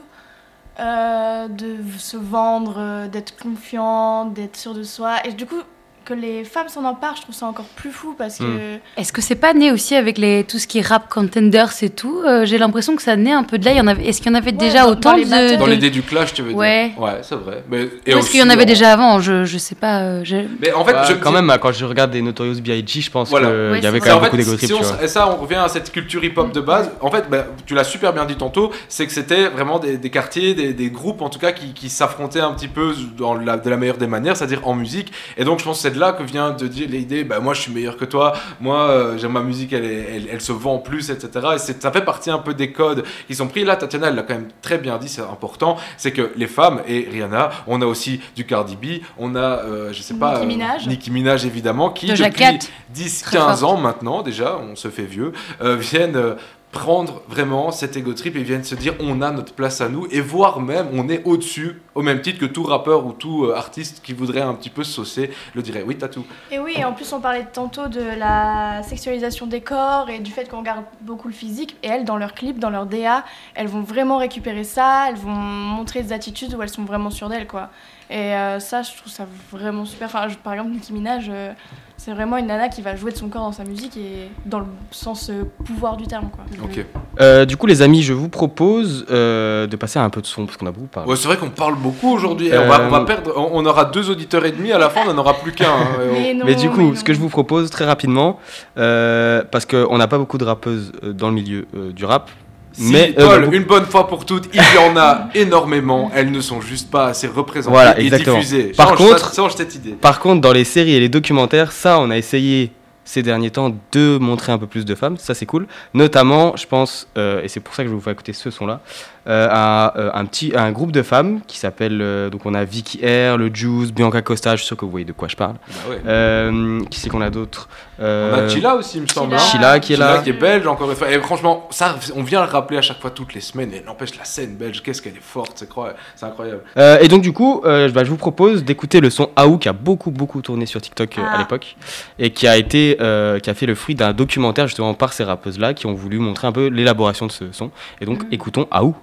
[0.81, 5.17] Euh, de se vendre, euh, d'être confiant, d'être sûr de soi.
[5.27, 5.61] Et du coup,
[6.05, 8.77] que les femmes s'en emparent, je trouve ça encore plus fou parce que.
[8.97, 11.91] Est-ce que c'est pas né aussi avec les, tout ce qui est rap contenders et
[11.91, 13.73] tout Euh, J'ai l'impression que ça naît un peu de là.
[14.05, 15.57] Est-ce qu'il y en avait déjà dans- autant dans les de.
[15.57, 16.89] Dans l'idée du clash, tu veux Ouais.
[16.91, 17.63] dire Ouais, c'est vrai.
[17.71, 20.01] Mais, Ou est-ce qu'il y en avait déjà avant je, je sais pas.
[20.03, 23.01] euh, je- Mais en fait, Bah, je quand même, quand je regarde des Notorious B.I.G.,
[23.01, 23.49] je pense Voilà.
[23.75, 25.05] qu'il y avait quand même beaucoup trip, si.
[25.05, 26.91] Et ça, on revient à cette culture hip-hop de base.
[27.01, 30.11] En fait, bah, tu l'as super bien dit tantôt, c'est que c'était vraiment des, des
[30.11, 33.57] quartiers, des, des groupes en tout cas, qui, qui s'affrontaient un petit peu dans la,
[33.57, 35.13] de la meilleure des manières, c'est-à-dire en musique.
[35.37, 37.53] Et donc, je pense que c'est de là que vient de dire l'idée, bah, moi
[37.55, 40.53] je suis meilleur que toi, moi euh, j'aime ma musique, elle, est- elle, elle se
[40.53, 41.47] vend plus, etc.
[41.55, 43.65] Et ça fait partie un peu des codes qui sont pris.
[43.65, 46.81] Là, Tatiana, elle l'a quand même très bien dit, c'est important, c'est que les femmes,
[46.89, 50.43] et Rihanna, on a aussi du Cardi B, on a, euh, je sais pas, Nicki
[50.45, 50.87] euh, Minaj.
[50.87, 52.59] Nicki Minaj évidemment, qui Doja depuis Cat.
[52.91, 53.73] 10, Très 15 forte.
[53.73, 55.33] ans maintenant déjà, on se fait vieux,
[55.63, 56.37] euh, viennent
[56.73, 60.07] prendre vraiment cet ego trip et viennent se dire on a notre place à nous
[60.11, 63.55] et voire même on est au-dessus au même titre que tout rappeur ou tout euh,
[63.55, 66.85] artiste qui voudrait un petit peu se saucer le dirait oui tatou Et oui, et
[66.85, 70.85] en plus, on parlait tantôt de la sexualisation des corps et du fait qu'on regarde
[71.01, 71.77] beaucoup le physique.
[71.83, 75.31] Et elles, dans leurs clips, dans leur DA, elles vont vraiment récupérer ça, elles vont
[75.31, 77.71] montrer des attitudes où elles sont vraiment sûres d'elles, quoi.
[78.13, 80.07] Et euh, ça, je trouve ça vraiment super.
[80.07, 81.53] Enfin, je- par exemple, Nicki Minaj, euh,
[81.97, 84.59] c'est vraiment une nana qui va jouer de son corps dans sa musique et dans
[84.59, 86.45] le sens euh, pouvoir du terme, quoi.
[86.63, 86.85] ok
[87.21, 90.27] Euh, du coup, les amis, je vous propose euh, de passer à un peu de
[90.27, 91.09] son, parce qu'on a beaucoup parlé.
[91.09, 93.65] Ouais, c'est vrai qu'on parle beaucoup aujourd'hui et on, va, on va perdre on, on
[93.65, 95.87] aura deux auditeurs et demi à la fin on n'en aura plus qu'un hein.
[96.45, 98.39] Mais du coup, mais ce que je vous propose très rapidement,
[98.79, 102.31] euh, parce qu'on n'a pas beaucoup de rappeuses dans le milieu euh, du rap.
[102.73, 106.11] Si, mais euh, Paul, une bonne fois pour toutes, il y en a énormément.
[106.15, 108.73] Elles ne sont juste pas assez représentées Voilà, et diffusées.
[108.77, 109.93] Par Change contre, ça- change cette idée.
[109.93, 112.73] Par contre, dans les séries et les documentaires, ça, on a essayé
[113.05, 115.17] ces derniers temps de montrer un peu plus de femmes.
[115.19, 115.67] Ça, c'est cool.
[115.93, 118.49] Notamment, je pense, euh, et c'est pour ça que je vais vous faire écouter ce
[118.51, 118.81] son-là,
[119.27, 122.01] euh, à, euh, un petit, un groupe de femmes qui s'appelle.
[122.01, 124.53] euh, donc, on a Vicky R, le Juice, Bianca Costa.
[124.53, 125.57] Je suis sûr que vous voyez de quoi je parle.
[125.69, 126.85] Bah ouais.
[126.91, 127.69] Qui c'est qu'on a d'autres?
[128.03, 129.35] On Euh, a Chila aussi, il me semble.
[129.35, 129.39] hein.
[129.39, 130.21] Sheila qui est là.
[130.25, 131.09] qui est belge, encore une fois.
[131.11, 133.73] Et franchement, ça, on vient le rappeler à chaque fois, toutes les semaines.
[133.73, 136.63] Et n'empêche, la scène belge, qu'est-ce qu'elle est forte, c'est croy- c'est incroyable.
[136.77, 139.69] Euh, et donc du coup, euh, bah, je vous propose d'écouter le son Aou qui
[139.69, 141.39] a beaucoup beaucoup tourné sur TikTok à Ah.
[141.39, 141.77] l'époque
[142.19, 145.23] et qui a été euh, qui a fait le fruit d'un documentaire justement par ces
[145.25, 147.71] rappeuses là qui ont voulu montrer un peu l'élaboration de ce son.
[148.01, 148.95] Et donc écoutons Aou.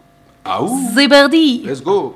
[0.62, 2.16] Ouh Zebardi Let's go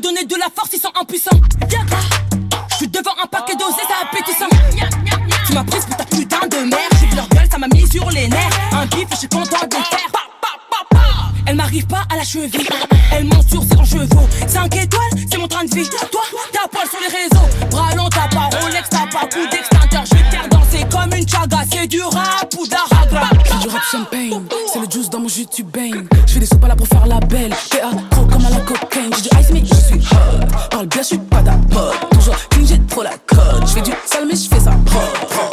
[0.00, 1.40] donner de la force, ils sont impuissants.
[2.70, 4.48] Je suis devant un paquet dosé, ça a pété sang.
[5.46, 6.88] Tu m'as prise pour ta putain de mère.
[7.00, 8.50] J'ai vu leur gueule, ça m'a mis sur les nerfs.
[8.72, 10.08] Un bif, je suis content de faire.
[11.46, 12.68] Elle m'arrive pas à la cheville.
[13.12, 14.28] Elle monte sur ses grands chevaux.
[14.46, 15.88] 5 étoiles, c'est mon train de vie.
[15.88, 16.22] Toi,
[16.52, 17.68] t'as poil sur les réseaux.
[17.70, 20.04] Bras long, t'as pas Rolex, t'as pas coup d'extincteur.
[20.06, 21.58] Je vais te faire danser comme une chaga.
[21.70, 23.28] C'est du rap ou d'aragra.
[23.44, 24.42] C'est du rap champagne,
[24.72, 26.06] c'est le juice dans mon jus, tu baignes.
[26.26, 27.54] Je fais des soupes là pour faire la belle.
[27.70, 27.90] PA,
[32.12, 33.66] Toujours clean, j'ai trop la cote.
[33.66, 35.50] Je fais du sale, mais je fais ça propre.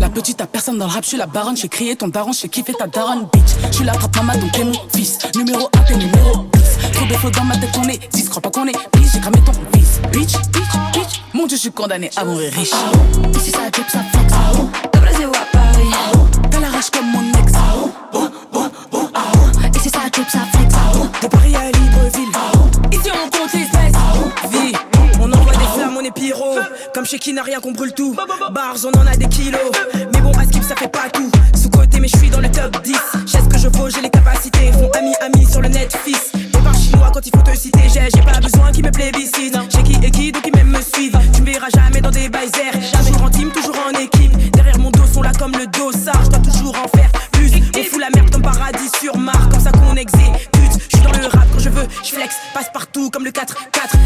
[0.00, 1.56] La petite à personne dans le rap, je suis la baronne.
[1.56, 3.52] Je crier ton daron, je kiffer ta daronne, bitch.
[3.70, 5.18] Je suis la trappe maman, donc t'es mon fils.
[5.36, 6.92] Numéro 1, t'es numéro 10.
[6.92, 8.28] Trop de flots dans ma tête, on est 10.
[8.28, 10.00] Crois pas qu'on est bitch, j'ai cramé ton fils.
[10.12, 11.22] Bitch, bitch, bitch.
[11.34, 12.72] Mon dieu, je suis condamné à mourir riche.
[13.36, 14.32] Ici, ça drip, ça flex.
[14.92, 15.90] De Brésil ou à Paris.
[16.50, 17.31] T'as la rage comme mon
[27.02, 28.14] Comme chez qui n'a rien qu'on brûle tout.
[28.52, 29.72] Bars, on en a des kilos.
[30.14, 31.28] Mais bon, à skip, ça fait pas tout.
[31.60, 32.96] Sous côté, mais je suis dans le top 10.
[33.26, 34.70] J'ai ce que je vaux, j'ai les capacités.
[34.70, 36.30] Font ami, ami sur le net, fils.
[36.36, 37.80] Et par chinois quand il faut te citer.
[37.92, 39.58] J'ai j'ai pas besoin qu'ils me plébiscitent.
[39.68, 41.18] J'ai qui et qui, donc ils même me suivent.
[41.34, 42.80] Tu me verras jamais dans des bails airs.
[43.04, 44.52] Toujours en team, toujours en équipe.
[44.52, 46.22] Derrière mon dos sont là comme le dossard.
[46.26, 47.50] Je dois toujours en faire plus.
[47.76, 49.48] On fout la merde comme paradis sur Mars.
[49.50, 50.78] Comme ça qu'on exécute.
[50.88, 51.88] Je suis dans le rap quand je veux.
[52.04, 53.42] Je flex, passe partout comme le 4-4.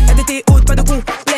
[0.08, 1.35] La DT haute, pas de complexe.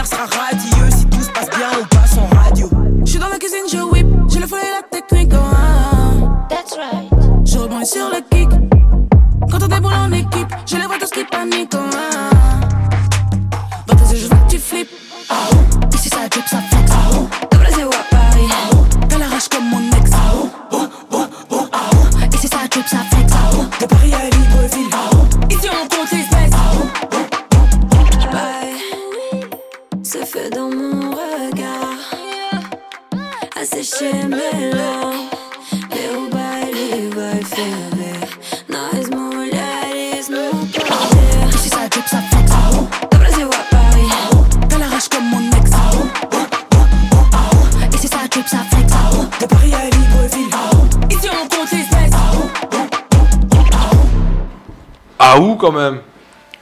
[0.00, 0.90] L'avenir sera radieux.
[0.96, 2.70] Si tout se passe bien, on passe en radio.
[3.04, 4.06] Je suis dans la cuisine, je whip.
[4.28, 5.32] J'ai le flow et la technique.
[5.34, 6.46] oh, ah.
[6.48, 7.10] That's right.
[7.44, 8.48] Je rebondis sur le kick.
[9.50, 11.74] Quand on déboule en équipe, j'ai les voix de qui paniquent.
[11.74, 12.19] oh,
[55.60, 56.00] quand même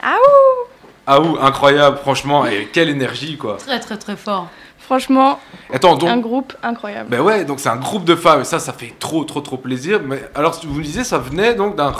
[0.03, 3.57] Ah ouh Ah incroyable, franchement, et quelle énergie quoi.
[3.59, 4.49] Très très très fort.
[4.89, 5.39] Franchement,
[5.71, 6.09] Attends, donc.
[6.09, 7.11] un groupe incroyable.
[7.11, 9.59] Ben ouais, donc c'est un groupe de femmes, et ça, ça fait trop, trop, trop
[9.59, 10.01] plaisir.
[10.03, 11.93] Mais alors, vous me disiez, ça venait donc d'un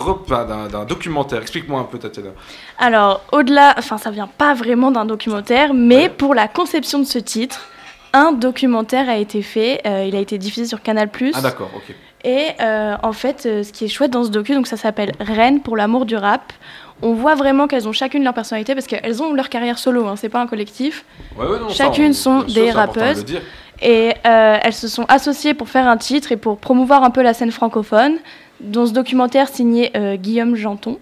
[0.69, 1.43] d'un documentaire.
[1.43, 2.31] Explique-moi un peu, Tatiana.
[2.79, 7.19] Alors, au-delà, enfin, ça vient pas vraiment d'un documentaire, mais pour la conception de ce
[7.19, 7.61] titre,
[8.15, 9.83] un documentaire a été fait.
[9.85, 11.11] euh, il a été diffusé sur Canal+.
[11.35, 11.95] Ah d'accord, ok.
[12.25, 15.13] Et euh, en fait, euh, ce qui est chouette dans ce docu, donc ça s'appelle
[15.21, 16.53] Rennes pour l'amour du rap.
[17.03, 20.17] On voit vraiment qu'elles ont chacune leur personnalité parce qu'elles ont leur carrière solo, hein,
[20.17, 21.05] c'est pas un collectif.
[21.39, 23.25] Ouais, ouais, non, ça, Chacune on- sont sûr, des de rappeuses.
[23.81, 27.23] Et euh, elles se sont associées pour faire un titre et pour promouvoir un peu
[27.23, 28.17] la scène francophone,
[28.61, 30.99] dont ce documentaire signé euh, Guillaume Janton.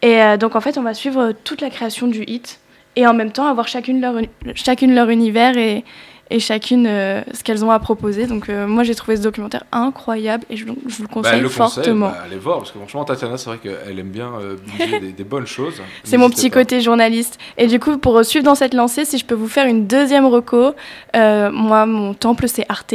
[0.00, 2.58] Et euh, donc en fait, on va suivre toute la création du hit
[2.96, 4.14] et en même temps avoir chacune leur,
[4.54, 5.84] chacune leur univers et,
[6.30, 8.26] et chacune euh, ce qu'elles ont à proposer.
[8.26, 11.40] Donc euh, moi, j'ai trouvé ce documentaire incroyable et je, je vous le Bah, conseille
[11.40, 12.08] le conseil, fortement.
[12.08, 14.56] bah, allez voir, parce que franchement, Tatiana, c'est vrai qu'elle aime bien euh,
[15.00, 15.74] des, des bonnes choses.
[16.04, 16.60] C'est mon petit pas.
[16.60, 17.38] côté journaliste.
[17.58, 20.26] Et du coup, pour suivre dans cette lancée, si je peux vous faire une deuxième
[20.26, 20.72] reco,
[21.16, 22.94] euh, moi, mon temple, c'est Arte.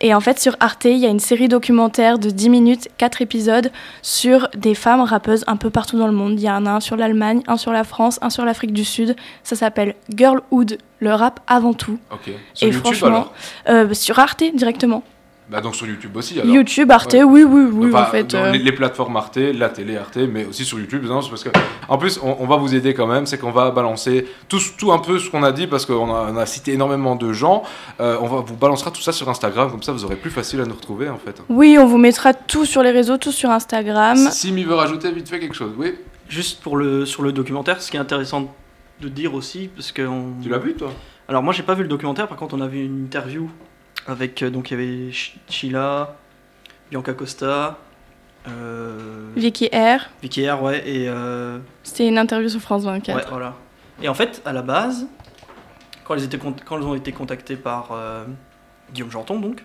[0.00, 3.22] Et en fait, sur Arte, il y a une série documentaire de 10 minutes, 4
[3.22, 3.70] épisodes,
[4.02, 6.40] sur des femmes rappeuses un peu partout dans le monde.
[6.40, 8.84] Il y en a un sur l'Allemagne, un sur la France, un sur l'Afrique du
[8.84, 9.16] Sud.
[9.42, 11.98] Ça s'appelle Girlhood, le rap avant tout.
[12.12, 12.30] Ok.
[12.54, 13.32] Sur Et YouTube, franchement, alors
[13.90, 15.02] euh, sur Arte directement.
[15.50, 16.38] Bah, donc sur YouTube aussi.
[16.38, 16.54] Alors.
[16.54, 17.24] YouTube, Arte, Ouais.
[17.24, 18.22] oui, oui, oui, en fait.
[18.22, 21.02] dans euh, les, les plateformes Arte, la télé Arte, mais aussi sur YouTube.
[21.06, 21.48] Non, parce que,
[21.88, 23.26] en plus, on, on va vous aider quand même.
[23.26, 26.30] C'est qu'on va balancer tout, tout un peu ce qu'on a dit parce qu'on a,
[26.30, 27.64] on a cité énormément de gens.
[27.98, 30.60] Euh, on va vous balancera tout ça sur Instagram, comme ça vous aurez plus facile
[30.60, 31.42] à nous retrouver en fait.
[31.48, 34.18] Oui, on vous mettra tout sur les réseaux, tout sur Instagram.
[34.30, 35.94] Simi veut rajouter vite fait quelque chose, oui.
[36.28, 38.54] Juste pour le, sur le documentaire, ce qui est intéressant
[39.00, 40.02] de dire aussi, parce que...
[40.02, 40.92] on- Tu l'as vu toi?
[41.28, 43.48] Alors moi j'ai pas vu le documentaire, par contre on a vu une interview
[44.06, 46.16] avec, euh, donc il y avait Sh- Sheila,
[46.90, 47.78] Bianca Costa,
[48.48, 50.08] euh, Vicky R.
[50.22, 51.08] Vicky R, ouais, et...
[51.08, 53.16] euh, C'était une interview sur France 24.
[53.16, 53.54] Ouais, voilà.
[54.02, 55.06] Et en fait, à la base,
[56.04, 58.24] quand elles, étaient quand elles ont été contactées par euh,
[58.92, 59.62] Guillaume Janton, donc,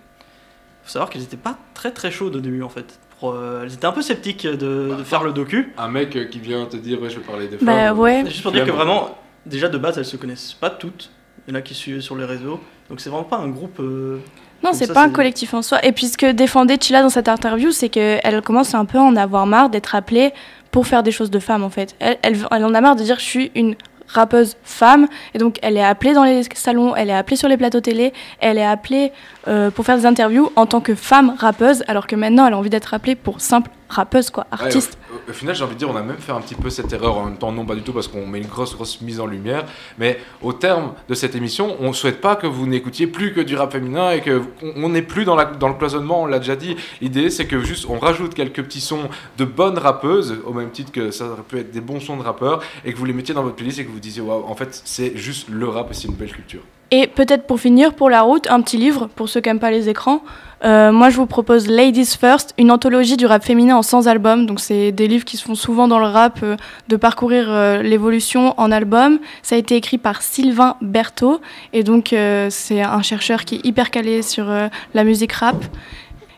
[0.84, 3.00] faut savoir qu'elles étaient pas très très chaudes au début en fait.
[3.20, 5.74] Pour, euh, elles étaient un peu sceptiques de, de faire le docu.
[5.78, 7.66] Un mec qui vient te dire, ouais, je vais parler des femmes.
[7.68, 8.24] Bah ouais.
[8.28, 11.10] Juste pour dire que vraiment, déjà de base, elles se connaissent pas toutes.
[11.48, 12.60] Il y en a qui suivent sur les réseaux.
[12.89, 13.80] Donc c'est vraiment pas un groupe.
[13.80, 14.20] euh,
[14.64, 15.84] Non, c'est pas un collectif en soi.
[15.86, 19.02] Et puis ce que défendait Chila dans cette interview, c'est qu'elle commence un peu à
[19.02, 20.34] en avoir marre d'être appelée
[20.72, 21.96] pour faire des choses de femme en fait.
[22.00, 23.76] Elle, elle, elle en a marre de dire je suis une
[24.08, 27.58] rappeuse femme et donc elle est appelée dans les salons, elle est appelée sur les
[27.58, 29.12] plateaux télé, elle est appelée
[29.48, 32.58] euh, pour faire des interviews en tant que femme rappeuse alors que maintenant elle a
[32.58, 34.98] envie d'être appelée pour simple rappeuse quoi, Ouais, artiste.
[35.28, 36.91] au, au final, j'ai envie de dire, on a même fait un petit peu cette
[36.91, 37.18] erreur.
[37.20, 39.28] En même temps, non, pas du tout, parce qu'on met une grosse, grosse mise en
[39.28, 39.66] lumière.
[40.00, 43.41] Mais au terme de cette émission, on ne souhaite pas que vous n'écoutiez plus que
[43.41, 46.24] du rap féminin et que on- on n'est plus dans, la, dans le cloisonnement.
[46.24, 46.76] On l'a déjà dit.
[47.00, 50.91] L'idée, c'est que juste on rajoute quelques petits sons de bonnes rappeuses, au même titre
[50.91, 53.36] que ça aurait pu être des bons sons de rappeurs, et que vous les mettiez
[53.36, 55.93] dans votre playlist et que vous disiez, waouh, en fait, c'est juste le rap et
[55.93, 56.62] c'est une belle culture.
[56.98, 59.70] Et peut-être pour finir, pour la route, un petit livre pour ceux qui n'aiment pas
[59.70, 60.22] les écrans.
[60.64, 64.46] Euh, moi, je vous propose Ladies First, une anthologie du rap féminin en 100 albums.
[64.46, 66.56] Donc, c'est des livres qui se font souvent dans le rap, euh,
[66.88, 69.20] de parcourir euh, l'évolution en album.
[69.43, 71.41] Ça a été écrit par Sylvain Berthaud.
[71.74, 72.16] Et donc,
[72.50, 74.46] c'est un chercheur qui est hyper calé sur
[74.93, 75.58] la musique rap.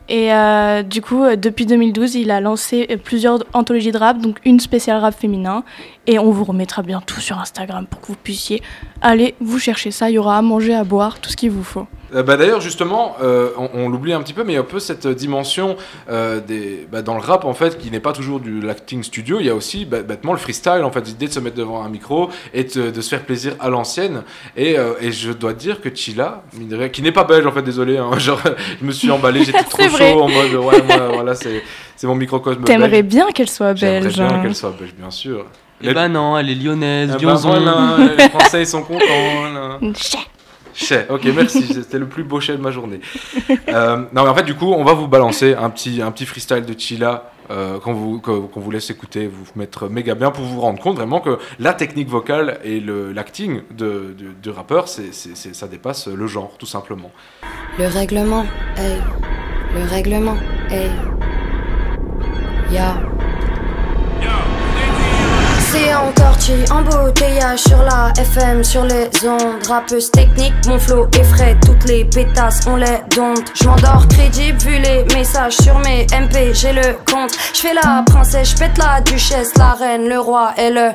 [0.09, 0.31] Et
[0.89, 5.13] du coup, depuis 2012, il a lancé plusieurs anthologies de rap, donc une spéciale rap
[5.13, 5.63] féminin.
[6.07, 8.63] Et on vous remettra bien tout sur Instagram pour que vous puissiez
[9.01, 10.09] aller vous chercher ça.
[10.09, 11.85] Il y aura à manger, à boire, tout ce qu'il vous faut.
[12.15, 14.61] Euh, bah, D'ailleurs, justement, euh, on, on l'oublie un petit peu, mais il y a
[14.61, 15.75] un peu cette dimension
[16.09, 19.41] euh, des, bah, dans le rap, en fait, qui n'est pas toujours du l'acting studio.
[19.41, 21.83] Il y a aussi bah, bêtement le freestyle, en fait, l'idée de se mettre devant
[21.83, 24.23] un micro et de, de se faire plaisir à l'ancienne.
[24.55, 26.43] Et, et je dois dire que Chila,
[26.93, 28.39] qui n'est pas belge, en fait, désolé, hein, genre,
[28.79, 32.63] je me suis emballé, j'étais trop chaud en mode, ouais, moi, voilà, c'est mon microcosme
[32.63, 34.15] T'aimerais bien qu'elle soit J'aimerais belge.
[34.15, 34.41] bien hein.
[34.41, 35.45] qu'elle soit belge, bien sûr.
[35.81, 39.03] Eh ben non, elle est lyonnaise, Ah bah voilà, les Français ils sont contents.
[39.53, 39.79] là.
[40.73, 41.07] Chais.
[41.09, 42.99] Ok, merci, c'était le plus beau chais de ma journée.
[43.69, 46.25] Euh, non, mais en fait, du coup, on va vous balancer un petit, un petit
[46.25, 50.43] freestyle de Chila euh, qu'on vous, qu'on vous laisse écouter, vous mettre méga bien pour
[50.45, 54.87] vous rendre compte vraiment que la technique vocale et le- l'acting de, de, de rappeur,
[54.87, 57.11] c'est, ça dépasse le genre, tout simplement.
[57.79, 58.45] Le règlement,
[58.77, 58.97] hey.
[59.75, 60.35] Le règlement,
[60.69, 60.89] hey.
[62.71, 62.97] Ya.
[65.75, 69.65] En tortille, embouteillage sur la FM, sur les ondes.
[69.67, 73.51] Rappeuse technique, mon flow effraie toutes les pétasses, on les dompte.
[73.55, 77.31] Je m'endors crédible les messages sur mes MP, j'ai le compte.
[77.53, 80.91] Je fais la princesse, je pète la duchesse, la reine, le roi et le.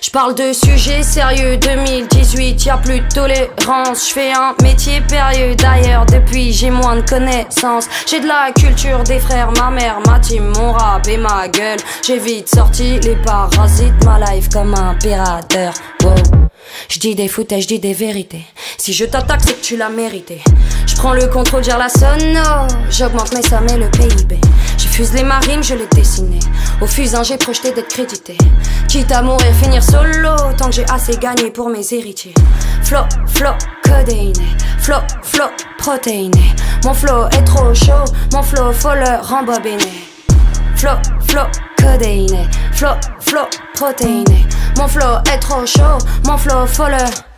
[0.00, 4.08] Je parle de sujets sérieux 2018, y a plus de tolérance.
[4.08, 7.88] Je fais un métier périlleux d'ailleurs, depuis j'ai moins de connaissances.
[8.06, 11.78] J'ai de la culture des frères, ma mère, ma team, mon rap et ma gueule.
[12.04, 14.15] J'ai vite sorti les parasites, ma
[14.52, 15.74] comme un pirateur.
[16.02, 16.14] Wow.
[16.88, 18.44] Je dis des foutages, je dis des vérités.
[18.78, 20.40] Si je t'attaque, c'est que tu l'as mérité.
[20.86, 22.66] Je prends le contrôle, gère la sono.
[22.90, 24.40] J'augmente mes sommes et le PIB.
[24.78, 26.38] J'ai fuselé ma rime, je l'ai dessiné.
[26.80, 28.36] Au fusain, j'ai projeté d'être crédité.
[28.88, 30.34] Quitte à mourir, finir solo.
[30.56, 32.34] Tant que j'ai assez gagné pour mes héritiers.
[32.84, 33.54] Flow, flow,
[33.84, 34.46] codéiné.
[34.78, 35.48] Flow, flow,
[35.78, 36.54] protéiné.
[36.84, 38.04] Mon flow est trop chaud.
[38.32, 40.15] Mon flow, faut le rembobiner.
[40.86, 41.46] Flow, flow,
[41.82, 42.46] codéiné.
[42.72, 44.46] Flow, flow, protéiné.
[44.78, 45.98] Mon flow est trop chaud.
[46.24, 46.96] Mon flow, faut le.
[46.96, 47.35] Je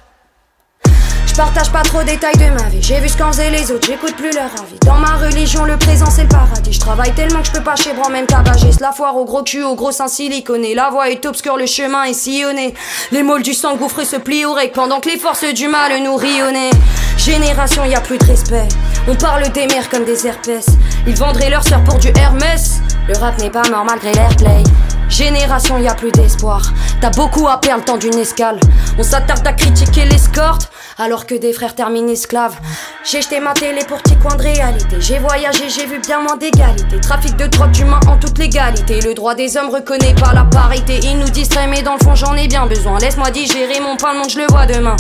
[1.39, 2.82] partage pas trop détails de ma vie.
[2.82, 4.76] J'ai vu ce qu'en faisaient les autres, j'écoute plus leur avis.
[4.84, 6.72] Dans ma religion, le présent c'est le paradis.
[6.72, 8.81] Je travaille tellement que je peux pas chez Bran, même tabagiste.
[8.81, 10.74] La foire au gros cul, au gros sein siliconé.
[10.74, 12.74] La voie est obscure, le chemin est sillonné.
[13.12, 15.93] Les molles du sang gouffré se plient au rec pendant que les forces du mal
[16.02, 16.70] nous rionnaient.
[17.16, 18.66] Génération, y a plus de respect.
[19.06, 20.66] On parle des mères comme des herpès.
[21.06, 22.81] Ils vendraient leur sœur pour du Hermès.
[23.06, 24.65] Le rap n'est pas mort malgré l'airplay.
[25.09, 26.62] Génération, y a plus d'espoir.
[27.01, 28.59] T'as beaucoup à perdre le temps d'une escale.
[28.98, 32.56] On s'attarde à critiquer l'escorte, alors que des frères terminent esclaves.
[33.05, 34.97] J'ai jeté ma télé pour petit coin de réalité.
[35.01, 37.01] J'ai voyagé, j'ai vu bien moins d'égalité.
[37.01, 39.01] Trafic de drogue d'humains en toute légalité.
[39.01, 41.01] Le droit des hommes reconnaît pas la parité.
[41.02, 42.98] Ils nous distraient, mais dans le fond, j'en ai bien besoin.
[42.98, 44.97] Laisse-moi digérer mon pain, le monde, je le vois demain.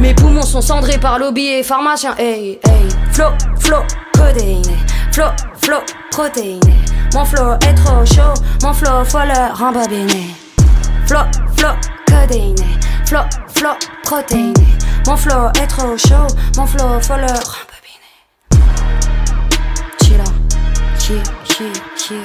[0.00, 2.14] Mes poumons sont cendrés par lobby et pharmacien.
[2.18, 3.82] Hey, hey, flow, flow,
[4.14, 4.76] codéiné.
[5.12, 5.26] Flow,
[5.60, 5.80] flow,
[6.10, 6.74] protéiné.
[7.14, 10.34] Mon flow est trop chaud, mon flow faut le rembobiner.
[11.06, 11.24] Flow,
[11.56, 11.74] flow,
[12.06, 12.78] codéiné.
[13.06, 13.22] Flow,
[13.54, 13.74] flow,
[14.04, 14.66] protéiné.
[15.06, 16.26] Mon flow est trop chaud,
[16.56, 17.78] mon flow faut le rembobiner.
[20.02, 20.24] Chilla,
[20.98, 22.22] chill, chill, chill.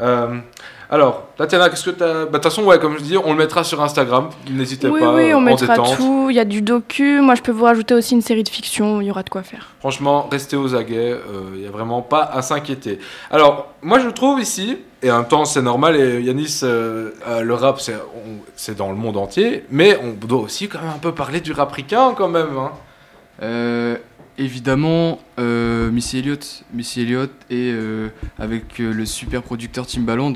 [0.00, 0.40] Euh,
[0.90, 2.12] alors, Tatiana, qu'est-ce que t'as.
[2.12, 4.28] Bah, de toute façon, ouais, comme je dis, on le mettra sur Instagram.
[4.50, 5.14] N'hésitez Oui, pas.
[5.14, 5.96] oui, euh, on en mettra détente.
[5.96, 6.26] tout.
[6.30, 7.20] Il y a du docu.
[7.20, 9.00] Moi, je peux vous rajouter aussi une série de fiction.
[9.00, 9.70] Il y aura de quoi faire.
[9.80, 11.16] Franchement, restez aux aguets,
[11.54, 12.98] il n'y a vraiment pas à s'inquiéter.
[13.30, 17.40] Alors, moi je trouve ici, et en même temps c'est normal, et Yanis, euh, euh,
[17.42, 17.80] le rap
[18.56, 21.52] c'est dans le monde entier, mais on doit aussi quand même un peu parler du
[21.52, 22.56] rap ricain quand même.
[22.58, 22.70] hein.
[23.42, 23.96] Euh,
[24.38, 26.62] évidemment, euh, Missy Elliott.
[26.72, 28.08] Missy Elliott et euh,
[28.38, 30.34] avec euh, le super producteur Timbaland,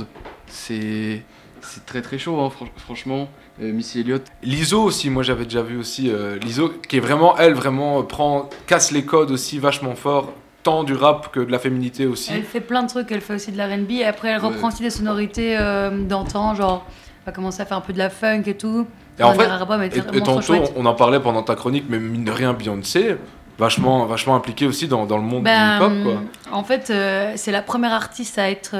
[0.51, 1.23] c'est
[1.61, 3.29] c'est très très chaud, hein, fran- franchement.
[3.61, 4.23] Euh, Missy Elliott.
[4.43, 8.03] Liso aussi, moi j'avais déjà vu aussi euh, Liso, qui est vraiment, elle, vraiment euh,
[8.05, 12.31] prend, casse les codes aussi vachement fort, tant du rap que de la féminité aussi.
[12.33, 14.69] Elle fait plein de trucs, elle fait aussi de la R&B et après elle reprend
[14.69, 14.73] Ouais.
[14.75, 18.11] aussi des sonorités euh, d'antan, genre elle va commencer à faire un peu de la
[18.11, 18.87] funk et tout.
[19.19, 22.23] Et en fait, album, et, et tantôt, on en parlait pendant ta chronique, mais mine
[22.25, 23.17] de rien, Beyoncé,
[23.59, 26.23] vachement, vachement impliquée aussi dans, dans le monde Ben, du hip-hop, quoi.
[26.57, 28.71] En fait, euh, c'est la première artiste à être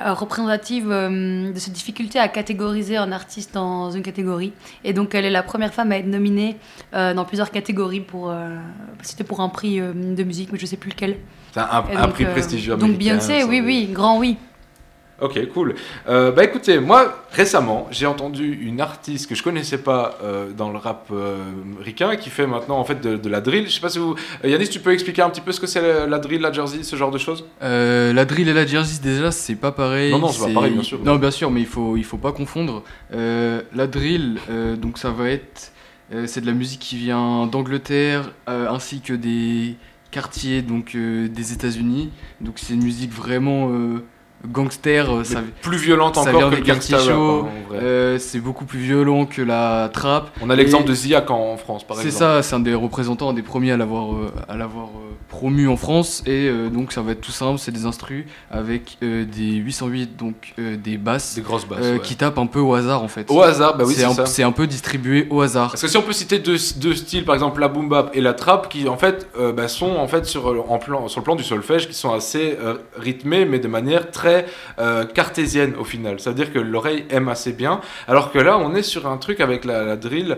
[0.00, 4.52] représentative euh, de cette difficulté à catégoriser un artiste dans une catégorie.
[4.84, 6.56] Et donc, elle est la première femme à être nominée
[6.94, 8.30] euh, dans plusieurs catégories pour.
[8.30, 8.56] euh,
[9.02, 11.16] C'était pour un prix euh, de musique, mais je sais plus lequel.
[11.52, 14.36] C'est un, donc, prix euh, prestigieux Donc Beyoncé, oui, oui, grand oui.
[15.20, 15.74] Ok, cool.
[16.08, 20.70] Euh, bah écoutez, moi récemment, j'ai entendu une artiste que je connaissais pas euh, dans
[20.70, 21.36] le rap euh,
[21.80, 23.66] ricain qui fait maintenant en fait de, de la drill.
[23.66, 24.14] Je sais pas si vous.
[24.44, 26.52] euh, Yanis, tu peux expliquer un petit peu ce que c'est la, la drill, la
[26.52, 27.44] jersey, ce genre de choses?
[27.60, 30.10] La drill et la jersey déjà c'est pas pareil.
[30.10, 30.98] Non, non, c'est pas pareil, bien sûr.
[31.04, 32.82] Non bien sûr mais il faut il faut pas confondre.
[33.12, 34.38] La drill
[34.80, 35.72] donc ça va être
[36.26, 39.76] c'est de la musique qui vient d'Angleterre ainsi que des
[40.10, 42.10] quartiers donc des États-Unis.
[42.40, 43.70] Donc c'est une musique vraiment
[44.46, 45.10] gangster.
[45.10, 47.46] euh, Ça, plus violente ça encore vient que des chauds.
[47.46, 50.30] hein, euh, c'est beaucoup plus violent que la trap.
[50.40, 52.18] On a l'exemple de Ziak en, France, par c'est exemple.
[52.24, 55.68] ça, c'est un des représentants, un des premiers à l'avoir euh, à l'avoir euh, promu
[55.68, 56.22] en France.
[56.26, 60.16] Et euh, donc ça va être tout simple, c'est des instrus avec euh, des 808,
[60.16, 62.00] donc euh, des basses, Des grosses basses, ouais.
[62.02, 63.30] qui tapent un peu au hasard en fait.
[63.30, 64.26] Au hasard, bah oui, c'est un, ça.
[64.26, 65.70] c'est un peu distribué au hasard.
[65.70, 68.20] Parce que si on peut citer deux, deux styles, par exemple la boom bap et
[68.20, 71.36] la trap, qui en fait bah, sont en fait sur, en plan, sur le plan
[71.36, 72.58] du solfège, qui sont assez
[72.98, 74.46] rythmés, mais de manière très
[75.14, 76.18] cartésienne au final.
[76.18, 77.80] C'est-à-dire que l'oreille aime assez bien.
[78.08, 80.36] Alors que là, on est sur un truc avec la, la drill,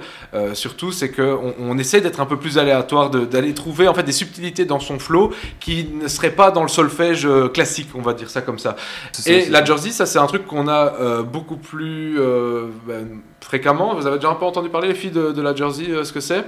[0.52, 4.12] surtout, c'est qu'on on essaie d'être un peu plus aléatoire, d'aller trouver en fait des
[4.12, 8.12] subtilités dans son flow qui ne seraient pas dans le solfège euh, classique, on va
[8.12, 8.76] dire ça comme ça.
[9.26, 13.94] Et la jersey, ça c'est un truc qu'on a euh, beaucoup plus euh, ben, fréquemment.
[13.94, 16.12] Vous avez déjà un peu entendu parler, les filles, de, de la jersey, euh, ce
[16.12, 16.44] que c'est?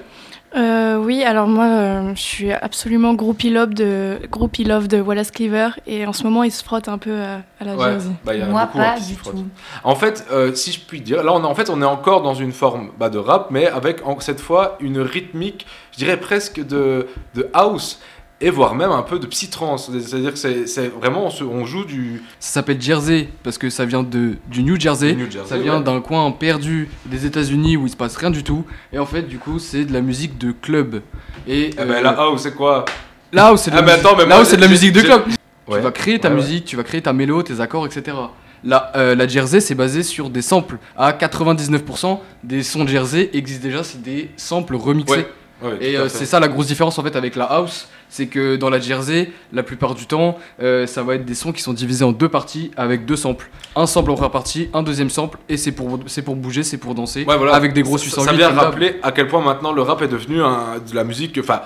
[0.57, 5.33] Euh, oui, alors moi, euh, je suis absolument groupie love de, groupie love de Wallace
[5.33, 8.11] Cleaver et en ce moment, il se frotte un peu à, à la Ouais, Jersey.
[8.25, 9.45] bah, il y en a Moi, beaucoup, hein, pas du tout.
[9.83, 12.23] En fait, euh, si je puis dire, là on est, en fait on est encore
[12.23, 16.21] dans une forme bah, de rap, mais avec en- cette fois une rythmique, je dirais
[16.21, 18.01] presque de, de house
[18.47, 19.91] et voire même un peu de psytrance.
[19.91, 23.85] C'est-à-dire que c'est vraiment on, se- on joue du Ça s'appelle Jersey parce que ça
[23.85, 25.15] vient de, du New Jersey.
[25.15, 25.85] Du New Jersey, ça vient ouais.
[25.85, 28.65] d'un coin perdu des États-Unis où il se passe rien du tout.
[28.93, 31.01] Et en fait, du coup, c'est de la musique de club.
[31.49, 32.85] Et Eh ben, la house, c'est quoi?
[33.33, 35.23] La house, c'est de, Ah, c'est de la musique de club.
[35.67, 35.79] Ouais.
[35.79, 38.17] Tu vas créer ta Ouais, musique, tu vas créer ta mélo, tes accords, etc.
[38.63, 40.77] La, euh, la Jersey, c'est basé sur des samples.
[40.97, 45.17] À 99%, des sons Jersey existent déjà, c'est des samples remixés.
[45.17, 45.29] Ouais.
[45.65, 48.57] Ouais, Et euh, c'est ça la grosse différence en fait avec la house, c'est que
[48.57, 51.73] dans la Jersey, la plupart du temps, euh, ça va être des sons qui sont
[51.73, 53.49] divisés en deux parties avec deux samples.
[53.75, 56.77] Un sample en première partie, un deuxième sample, et c'est pour, c'est pour bouger, c'est
[56.79, 57.55] pour danser, Ouais, voilà.
[57.55, 58.25] avec des gros Ça- 808.
[58.27, 61.39] Ça vient rappeler à quel point maintenant le rap est devenu un- de la musique,
[61.43, 61.63] enfin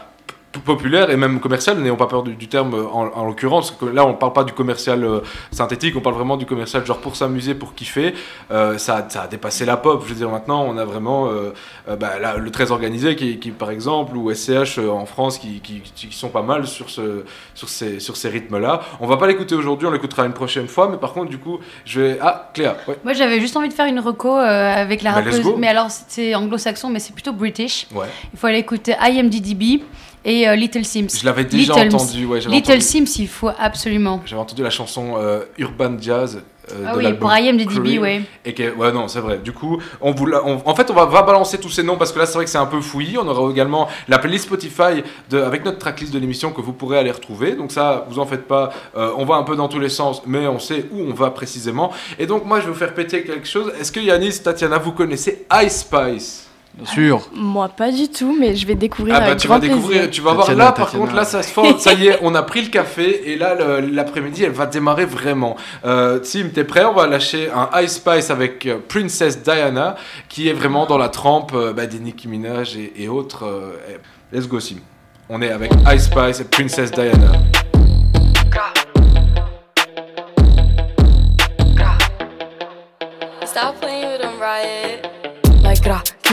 [0.65, 3.85] populaire et même commerciale, n'ayons pas peur du, du terme euh, en, en l'occurrence, que
[3.85, 5.21] là on parle pas du commercial euh,
[5.53, 8.15] synthétique, on parle vraiment du commercial genre pour s'amuser, pour kiffer,
[8.51, 11.53] Euh, ça, ça a dépassé la pop, je veux dire maintenant on a vraiment euh,
[11.99, 15.83] bah, là, le très organisé qui, qui, par exemple, ou SCH en France qui, qui,
[15.95, 18.81] qui sont pas mal sur, ce, sur ces, sur ces rythmes-là.
[19.01, 21.59] On va pas l'écouter aujourd'hui, on l'écoutera une prochaine fois, mais par contre du coup
[21.85, 22.19] je vais...
[22.21, 22.97] Ah Cléa, ouais.
[23.05, 25.43] Moi, j'avais juste envie de faire une reco avec la Bah, rappeuse.
[25.59, 27.87] Mais alors, c'est anglo-saxon, mais c'est plutôt british.
[27.95, 28.07] Ouais.
[28.33, 29.83] Il faut aller écouter IMDDB
[30.29, 31.09] et euh, Little Sims.
[31.21, 32.81] Je l'avais déjà Little- entendu, ouais, Little entendu.
[32.83, 34.21] Sims, il faut absolument.
[34.27, 36.43] J'avais entendu la chanson euh, Urban Jazz.
[36.71, 37.07] euh, Ah de oui,
[37.49, 38.21] IMDb, Cream, ouais.
[38.45, 39.39] Et que, ouais, non, c'est vrai.
[39.39, 42.13] Du coup, on vous on- en fait, on va, va balancer tous ces noms parce
[42.13, 43.17] que là, c'est vrai que c'est un peu fouillis.
[43.17, 46.99] On aura également la playlist Spotify de, avec notre tracklist de l'émission que vous pourrez
[46.99, 47.53] aller retrouver.
[47.53, 48.71] Donc, ça, vous en faites pas.
[48.99, 51.31] Euh, on va un peu dans tous les sens, mais on sait où on va
[51.31, 51.91] précisément.
[52.19, 53.73] Et donc, moi, je vais vous faire péter quelque chose.
[53.81, 56.48] Est-ce que Yanis, Tatiana, vous connaissez Ice Spice?
[56.79, 57.29] Bien sûr.
[57.35, 59.89] Moi, pas du tout, mais je vais découvrir Ah bah avec tu grand vas découvrir,
[60.03, 60.11] plaisir.
[60.13, 61.05] tu vas voir Tatiana, là par Tatiana.
[61.05, 63.57] contre là ça se forme, ça y est, on a pris le café et là
[63.81, 65.57] l'après-midi elle va démarrer vraiment.
[65.85, 66.85] Euh, Tim, t'es prêt?
[66.85, 69.97] On va lâcher un Ice Spice avec euh, Princess Diana
[70.29, 73.45] qui est vraiment dans la trempe euh, bah, des Nicki Minaj et, et autres.
[73.45, 73.73] euh,
[74.33, 74.77] et- let's go Sim.
[75.29, 77.33] On est avec Ice Spice et Princess Diana.
[83.45, 83.77] Stop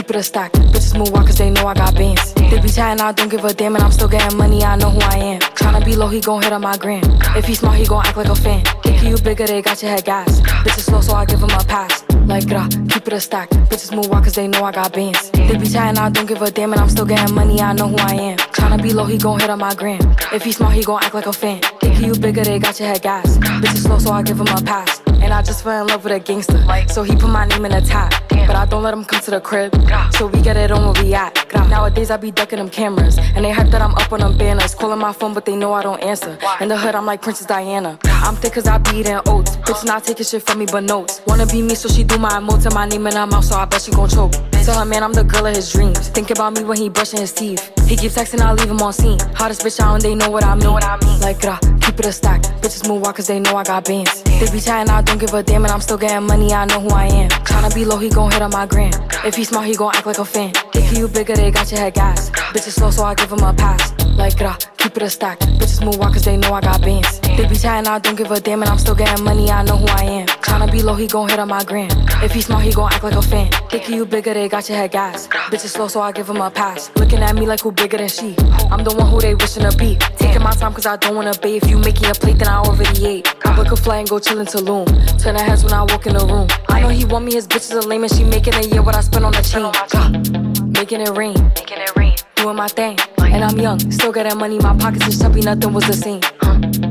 [0.06, 0.52] keep it a stack.
[0.52, 2.32] Bitches move on cause they know I got bands.
[2.34, 4.90] They be chatting, I don't give a damn, and I'm still getting money, I know
[4.90, 5.40] who I am.
[5.40, 7.02] Tryna be low, he gon' hit on my gram.
[7.34, 8.64] If he smart, he gon' act like a fan.
[8.84, 10.40] Think you bigger, they got your head gas.
[10.62, 12.04] Bitches slow, so I give him a pass.
[12.26, 13.50] Like, grah, keep it a stack.
[13.50, 15.30] Bitches move out cause they know I got bands.
[15.32, 17.88] They be chatting, I don't give a damn, and I'm still getting money, I know
[17.88, 18.38] who I am.
[18.38, 20.00] Tryna be low, he gon' hit on my gram.
[20.32, 21.60] If he smart, he gon' act like a fan.
[21.80, 23.38] Think you bigger, they got your head gas.
[23.38, 25.02] Bitches slow, so I give him a pass.
[25.20, 26.62] And I just fell in love with a gangster.
[26.92, 28.12] So he put my name in the top.
[28.46, 29.74] But don't let him come to the crib.
[30.12, 31.32] So we get it on where we at.
[31.70, 33.16] Nowadays I be ducking them cameras.
[33.34, 34.74] And they hype that I'm up on them banners.
[34.74, 36.38] Calling my phone, but they know I don't answer.
[36.60, 37.98] In the hood, I'm like Princess Diana.
[38.04, 39.56] I'm thick cause I be eating oats.
[39.56, 41.22] Bitch not taking shit from me but notes.
[41.26, 43.56] Wanna be me, so she do my emotes and my name in her mouth, so
[43.56, 44.32] I bet she gon' choke.
[44.64, 46.08] Tell her man I'm the girl of his dreams.
[46.08, 47.72] Think about me when he brushing his teeth.
[47.86, 49.18] He keeps texting, I leave him on scene.
[49.34, 50.74] Hottest bitch out and they know what I mean.
[51.20, 52.42] Like, uh, keep it a stack.
[52.60, 54.22] Bitches move out cause they know I got bands.
[54.24, 56.80] They be chatting, I don't give a damn, and I'm still getting money, I know
[56.80, 57.30] who I am.
[57.30, 58.92] Tryna be low, he gon' hit on my gram.
[59.24, 60.52] If he smart, he gon' act like a fan.
[60.72, 62.30] Think you bigger, they got your head gas.
[62.30, 63.92] Bitches slow, so I give him a pass.
[64.16, 65.38] Like, uh, keep it a stack.
[65.40, 67.25] Bitches move out cause they know I got bands.
[67.36, 69.76] They be chatting, I don't give a damn, and I'm still getting money, I know
[69.76, 70.26] who I am.
[70.26, 71.90] Tryna be low, he gon' hit on my gram.
[72.22, 73.52] If he smart, he gon' act like a fan.
[73.68, 75.28] Think you bigger, they got your head gas.
[75.28, 76.90] Bitches slow, so I give him a pass.
[76.96, 78.34] Looking at me like who bigger than she.
[78.70, 79.96] I'm the one who they wishing to be.
[80.16, 81.62] Taking my time cause I don't wanna bait.
[81.62, 83.28] If you making a plate, then I already ate.
[83.44, 84.86] I book a flight and go chill in Tulum.
[85.22, 86.48] Turn heads when I walk in the room.
[86.70, 88.96] I know he want me, his bitches are lame and she making a year what
[88.96, 90.72] I spend on the chain.
[90.72, 91.34] Making it rain.
[91.54, 92.14] Making it rain.
[92.36, 92.98] Doing my thing.
[93.18, 94.58] And I'm young, still getting money.
[94.58, 96.85] My pockets is chubby, nothing was the same.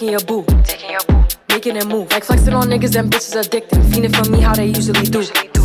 [0.00, 0.44] Taking your boo.
[0.64, 1.24] Taking your boo.
[1.50, 2.10] Making it move.
[2.10, 3.80] Like flexing on niggas and bitches addicted.
[3.92, 5.20] Fiending for me how they usually do.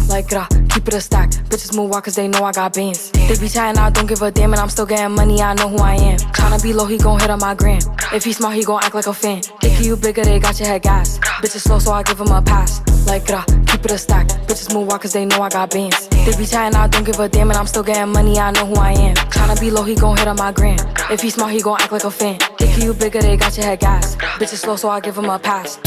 [0.09, 1.29] Like, uh, keep it a stack.
[1.47, 3.11] Bitches move out cause they know I got bands.
[3.11, 5.69] They be chatting, I don't give a damn, and I'm still getting money, I know
[5.69, 6.17] who I am.
[6.35, 7.79] Tryna be low, he gon' hit on my gram.
[8.11, 9.41] If he smart, he gon' act like a fan.
[9.61, 11.17] Think you bigger, they got your head gas.
[11.39, 12.81] Bitches slow, so I give him a pass.
[13.07, 14.27] Like, uh, keep it a stack.
[14.47, 16.09] Bitches move out cause they know I got bands.
[16.09, 18.65] They be chatting, I don't give a damn, and I'm still getting money, I know
[18.65, 19.15] who I am.
[19.15, 20.77] Tryna be low, he gon' hit on my gram.
[21.09, 22.37] If he smart, he gon' act like a fan.
[22.75, 24.17] Think you bigger, they got your head gas.
[24.37, 25.79] Bitches slow, so I give him a pass.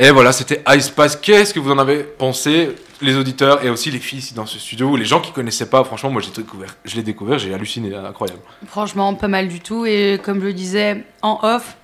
[0.00, 1.14] Et voilà, c'était Ice Spice.
[1.14, 4.58] Qu'est-ce que vous en avez pensé, les auditeurs et aussi les filles ici dans ce
[4.58, 5.84] studio, les gens qui connaissaient pas?
[5.84, 8.40] Franchement, moi j'ai découvert, je l'ai découvert, j'ai halluciné, incroyable.
[8.66, 9.86] Franchement, pas mal du tout.
[9.86, 11.76] Et comme je le disais en off,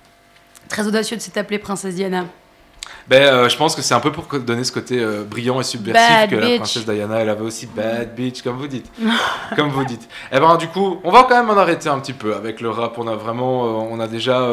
[0.67, 2.25] très audacieux de s'appeler Princesse Diana.
[3.07, 5.63] Ben, euh, je pense que c'est un peu pour donner ce côté euh, brillant et
[5.63, 8.91] subversif Bad que la princesse Diana, elle avait aussi bad bitch, comme vous dites.
[9.55, 10.07] comme vous dites.
[10.31, 12.69] Et ben, du coup, on va quand même en arrêter un petit peu avec le
[12.69, 12.97] rap.
[12.97, 14.47] On a vraiment, euh, on a déjà,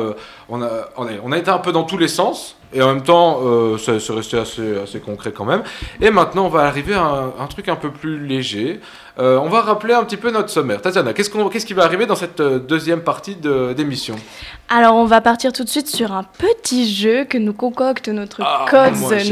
[0.49, 2.57] on a, on a, on a été un peu dans tous les sens.
[2.75, 5.63] Et en même temps, euh, ça- c'est resté assez, assez concret quand même.
[6.01, 8.81] Et maintenant, on va arriver à un, un truc un peu plus léger.
[9.21, 10.83] Euh, on va rappeler un petit peu notre sommaire.
[10.83, 14.17] Tatiana, qu'est-ce, qu'on, qu'est-ce qui va arriver dans cette euh, deuxième partie de, d'émission?
[14.69, 18.41] Alors, on va partir tout de suite sur un petit jeu que nous concocte notre
[18.43, 18.65] Ah,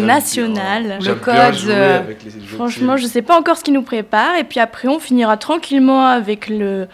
[0.06, 0.98] national.
[0.98, 0.98] bien.
[0.98, 4.36] Les jeux de franchement, je sais pas encore ce qui nous prépare.
[4.39, 6.86] Et puis après, on finira tranquillement avec le,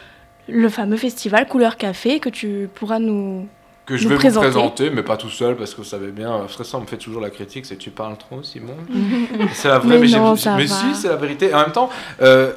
[0.49, 3.47] le fameux festival Couleur Café que tu pourras nous,
[3.89, 4.47] que je vais présenter.
[4.47, 6.87] vous présenter, mais pas tout seul, parce que vous savez bien, euh, ça, on me
[6.87, 8.77] fait toujours la critique, c'est tu parles trop, Simon.
[9.55, 10.75] c'est la vraie, Mais mais, non, ça mais va.
[10.75, 11.53] si, c'est la vérité.
[11.55, 11.89] En même temps,
[12.23, 12.53] euh,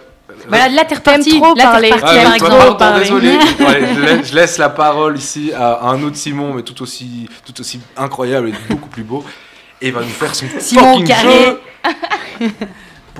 [0.50, 1.40] Bah, là, t'es reparti.
[1.40, 1.92] trop Là, t'es parler.
[1.94, 2.16] reparti,
[2.50, 3.30] ah, pardon, désolé.
[3.60, 7.30] Ouais, je, laisse, je laisse la parole ici à un autre Simon, mais tout aussi,
[7.46, 9.24] tout aussi incroyable et beaucoup plus beau.
[9.82, 11.46] Et il va nous faire son Simon fucking Carré.
[11.46, 11.60] jeu.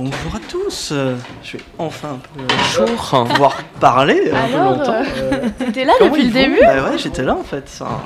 [0.04, 2.18] Bonjour à tous, euh, je vais enfin un
[2.48, 2.86] peu chaud
[3.26, 5.04] pouvoir parler un peu Alors, longtemps.
[5.16, 8.02] euh, t'étais là comment depuis le début Bah ouais, j'étais là en fait, c'est un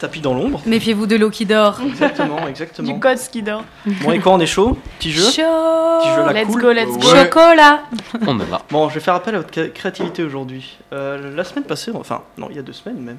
[0.00, 0.60] tapis dans l'ombre.
[0.66, 1.78] Méfiez-vous de l'eau qui dort.
[1.86, 2.92] Exactement, exactement.
[2.92, 3.62] Du Codes qui dort.
[4.02, 6.00] Bon, et quoi, on est chaud Petit jeu Chaud.
[6.00, 6.62] Petit jeu la Let's cool.
[6.62, 7.12] go, let's go.
[7.12, 7.24] Ouais.
[7.24, 7.82] Chocolat.
[8.26, 8.62] On est là.
[8.68, 10.78] Bon, je vais faire appel à votre cré- créativité aujourd'hui.
[10.92, 13.18] Euh, la semaine passée, enfin, non, il y a deux semaines même,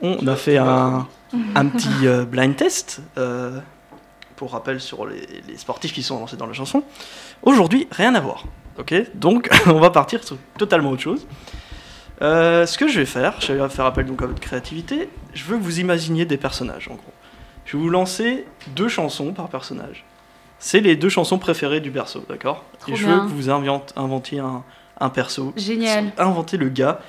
[0.00, 1.06] on a fait un,
[1.54, 3.58] un petit euh, blind test, euh,
[4.36, 6.82] pour rappel sur les, les sportifs qui sont lancés dans la chanson.
[7.42, 8.44] Aujourd'hui, rien à voir.
[8.78, 11.26] Ok Donc, on va partir sur totalement autre chose.
[12.22, 15.08] Euh, ce que je vais faire, je vais faire appel donc à votre créativité.
[15.34, 17.12] Je veux que vous imaginiez des personnages, en gros.
[17.66, 18.44] Je vais vous lancer
[18.74, 20.04] deux chansons par personnage.
[20.58, 22.64] C'est les deux chansons préférées du perso, d'accord?
[22.88, 23.16] Et je bien.
[23.16, 24.62] veux que vous inventiez un,
[24.98, 25.52] un perso.
[25.56, 26.12] Génial.
[26.16, 27.00] Inventez le gars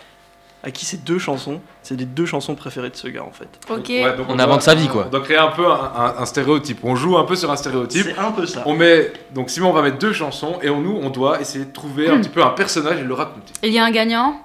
[0.64, 3.48] à qui ces deux chansons, c'est les deux chansons préférées de ce gars en fait.
[3.70, 3.90] Ok.
[3.90, 5.06] Ouais, donc On invente sa vie, quoi.
[5.08, 6.80] On doit créer un peu un, un- un stéréotype.
[6.84, 8.08] On joue un peu sur un stéréotype.
[8.08, 8.64] C'est un peu ça.
[8.66, 11.72] On met, donc Simon va mettre deux chansons et on, nous, on doit essayer de
[11.72, 13.54] trouver un petit peu un personnage et le raconter.
[13.64, 14.42] Il y a un gagnant?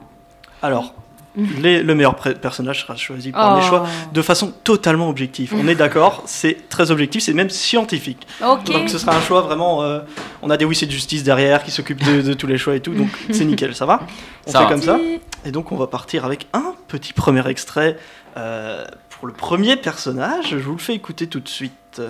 [0.60, 0.94] Alors,
[1.36, 3.68] les- le meilleur personnage sera choisi par mes Oh.
[3.68, 5.54] choix de façon totalement objective.
[5.56, 8.26] On est d'accord, c'est très objectif, c'est même scientifique.
[8.40, 9.82] Donc ce sera un choix vraiment.
[9.82, 10.00] euh,
[10.42, 12.80] on a des huissiers de justice derrière qui s'occupent de, de tous les choix et
[12.80, 14.00] tout, donc c'est nickel, ça va?
[14.46, 14.70] On Ça fait va.
[14.70, 14.98] comme ça?
[15.44, 17.96] Et donc on va partir avec un petit premier extrait
[18.36, 18.84] euh,
[19.22, 20.46] pour le premier personnage.
[20.50, 22.02] Je vous le fais écouter tout de suite.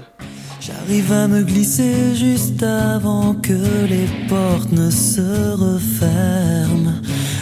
[0.63, 3.53] J'arrive à me glisser juste avant que
[3.87, 6.95] les portes ne se referment.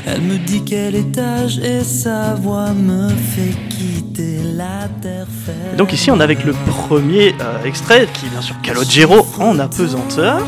[0.06, 5.74] Elle me dit quel étage et sa voix me fait quitter la terre ferme.
[5.74, 9.24] Et donc ici, on est avec le premier euh, extrait, qui est bien sûr Calogero
[9.38, 10.44] en apesanteur.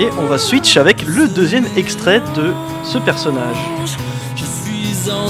[0.00, 2.54] Et on va switch avec le deuxième extrait de
[2.84, 3.58] ce personnage.
[4.34, 5.28] Je suis en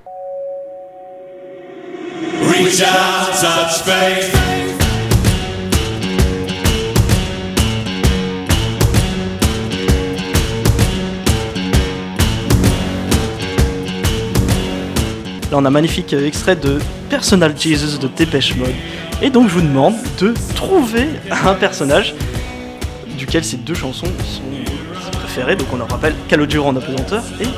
[15.51, 16.78] Là, on a un magnifique extrait de
[17.11, 18.69] Personal Jesus de Dépêche Mode.
[19.20, 22.15] Et donc, je vous demande de trouver un personnage
[23.19, 25.57] duquel ces deux chansons sont préférées.
[25.57, 27.49] Donc, on en rappelle Calogero en apesanteur et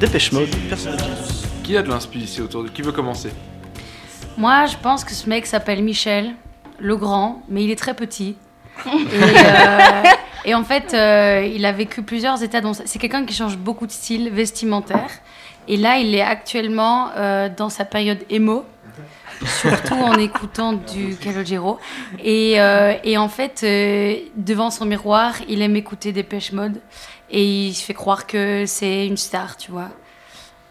[0.00, 1.46] Dépêche Mode, Personal Jesus.
[1.62, 3.30] Qui a de l'inspi ici autour de Qui veut commencer?
[4.36, 6.34] Moi, je pense que ce mec s'appelle Michel
[6.78, 8.36] Legrand, mais il est très petit.
[8.86, 10.02] Et, euh,
[10.44, 12.60] et en fait, euh, il a vécu plusieurs états.
[12.84, 15.10] C'est quelqu'un qui change beaucoup de style vestimentaire.
[15.66, 18.64] Et là, il est actuellement euh, dans sa période emo,
[19.44, 21.78] surtout en écoutant du Calogero.
[22.22, 22.58] Et,
[23.02, 23.62] et en fait,
[24.36, 26.80] devant son miroir, il aime écouter des pêches mode.
[27.30, 29.88] Et il se fait croire que c'est une star, tu vois.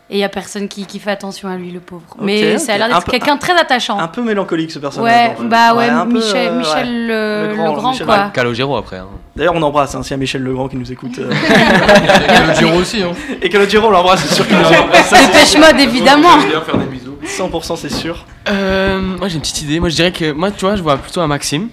[0.10, 2.04] Et il n'y a personne qui, qui fait attention à lui, le pauvre.
[2.22, 3.98] Mais Ok, ça a l'air d'être quelqu'un très attachant.
[3.98, 5.12] Un peu mélancolique ce personnage.
[5.12, 5.48] Ouais, en fait.
[5.48, 7.48] bah ouais, un peu, Michel, euh, Michel ouais.
[7.48, 8.30] le, le grand, Michel- quoi.
[8.32, 8.98] Calogero après.
[8.98, 9.08] hein.
[9.36, 11.18] D'ailleurs, on embrasse hein, s'il y a Michel Legrand qui nous écoute.
[11.18, 11.34] euh.
[12.28, 13.12] Calogero aussi, hein.
[13.42, 16.40] Et Calogero, on l'embrasse, c'est sûr qu'il nous c'est Dépêche mode, évidemment.
[16.40, 17.18] Faire des bisous.
[17.26, 18.26] 100% c'est sûr.
[18.48, 19.80] Euh, moi j'ai une petite idée.
[19.80, 21.70] Moi je dirais que moi tu vois je vois plutôt un Maxime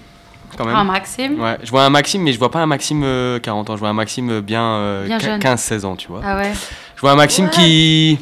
[0.57, 0.75] quand même.
[0.75, 3.69] Un Maxime Ouais, je vois un Maxime mais je vois pas un Maxime euh, 40
[3.69, 3.75] ans.
[3.75, 5.39] Je vois un Maxime euh, bien, euh, Bien jeune.
[5.39, 6.21] 15-16 ans tu vois.
[6.25, 6.51] Ah ouais.
[7.03, 8.17] Je vois Maxime qui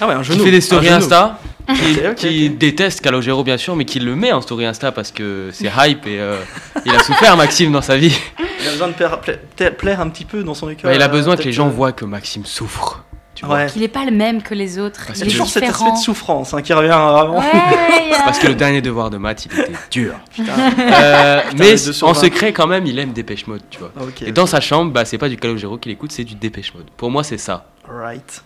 [0.00, 0.44] Ah ouais, un qui genou.
[0.46, 0.88] fait des stories.
[0.88, 1.38] Insta.
[2.16, 5.70] Qui, déteste Calogero bien sûr, mais qui le met en story Insta parce que c'est
[5.76, 6.36] hype et euh,
[6.86, 8.14] il a souffert Maxime dans sa vie.
[8.62, 10.90] Il a besoin de plaire, pla- pla- plaire un petit peu dans son école.
[10.94, 13.03] Il a euh, besoin que les gens euh, voient que Maxime souffre.
[13.34, 13.56] Tu vois.
[13.56, 13.66] Ouais.
[13.66, 15.08] Qu'il n'est pas le même que les autres.
[15.12, 17.38] C'est il est toujours cet aspect de souffrance hein, qui revient vraiment.
[17.38, 20.14] Ouais, Parce que le dernier devoir de maths, il était dur.
[20.34, 20.52] Putain.
[20.78, 23.90] Euh, Putain, mais en secret, quand même, il aime Dépêche Mode, tu vois.
[23.98, 26.74] Ah, et dans sa chambre, bah, c'est pas du Calogero qu'il écoute, c'est du Dépêche
[26.74, 26.86] Mode.
[26.96, 27.66] Pour moi, c'est ça.
[27.88, 28.42] Right.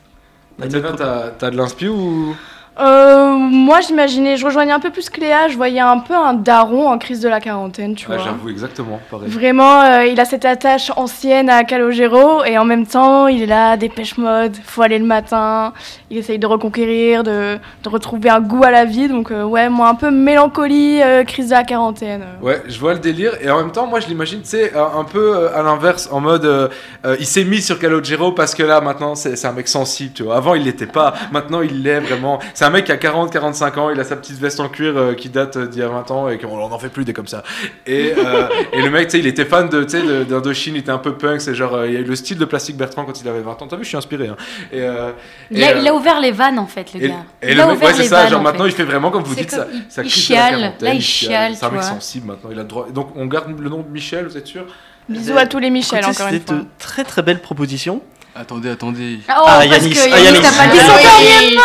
[0.60, 2.34] T'as t'as de l'inspi ou?
[2.78, 6.88] Euh, moi, j'imaginais, je rejoignais un peu plus Cléa, je voyais un peu un daron
[6.88, 8.24] en crise de la quarantaine, tu Ah, vois.
[8.24, 9.28] J'avoue, exactement, pareil.
[9.28, 13.46] Vraiment, euh, il a cette attache ancienne à Calogero et en même temps, il est
[13.46, 15.72] là, dépêche mode, faut aller le matin.
[16.10, 19.08] Il essaye de reconquérir, de, de retrouver un goût à la vie.
[19.08, 22.24] Donc, euh, ouais, moi, un peu mélancolie, crise de la quarantaine.
[22.42, 25.04] Ouais, je vois le délire et en même temps, moi je l'imagine, tu sais, un
[25.04, 26.70] peu à l'inverse, en mode
[27.18, 30.22] il s'est mis sur Calogero parce que là maintenant c'est c'est un mec sensible, tu
[30.22, 30.36] vois.
[30.36, 32.38] Avant il l'était pas, maintenant il l'est vraiment.
[32.54, 35.14] C'est un mec qui a 40-45 ans, il a sa petite veste en cuir euh,
[35.14, 37.12] qui date euh, d'il y a 20 ans et qu'on on en fait plus des
[37.12, 37.42] comme ça.
[37.86, 39.84] Et, euh, et le mec, tu sais, il était fan de,
[40.24, 42.38] d'Indochine, il était un peu punk, c'est genre, euh, il y a eu le style
[42.38, 43.66] de Plastique Bertrand quand il avait 20 ans.
[43.68, 44.28] T'as vu, je suis inspiré.
[44.28, 44.36] Hein.
[44.72, 45.10] Et, euh,
[45.50, 47.14] Il et, a, euh, il a ouvert les vannes en fait, le gars.
[47.42, 48.70] et il le a mec, ouvert ouais, c'est les ça, vannes, genre en maintenant fait.
[48.70, 49.66] il fait vraiment comme vous C'est dites comme- ça.
[49.72, 52.68] il- ça il chiale, là, il chiale, C'est un mec sensible maintenant, il a le
[52.68, 52.86] droit.
[52.92, 54.64] Donc on garde le nom de Michel, vous êtes sûr?
[55.08, 56.62] Bisous à tous les Michel, Écoutez, encore une c'était fois.
[56.62, 58.02] de très très belles propositions.
[58.34, 59.18] Attendez, attendez.
[59.28, 60.40] Ah, oh, Ah, parce Yanis, que ah, Yanis, Yanis.
[60.42, 61.56] t'as pas dit son dernier.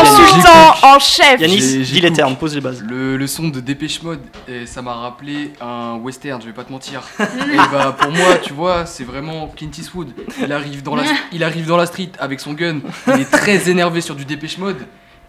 [0.00, 1.40] Consultant en chef.
[1.40, 2.82] Yanis, dis les termes, pose les bases.
[2.82, 6.64] Le, le son de Dépêche Mode, et ça m'a rappelé un western, je vais pas
[6.64, 7.02] te mentir.
[7.20, 10.12] et bah pour moi, tu vois, c'est vraiment Clint Eastwood.
[10.40, 13.68] Il arrive, dans la, il arrive dans la street avec son gun, il est très
[13.68, 14.86] énervé sur du Dépêche Mode.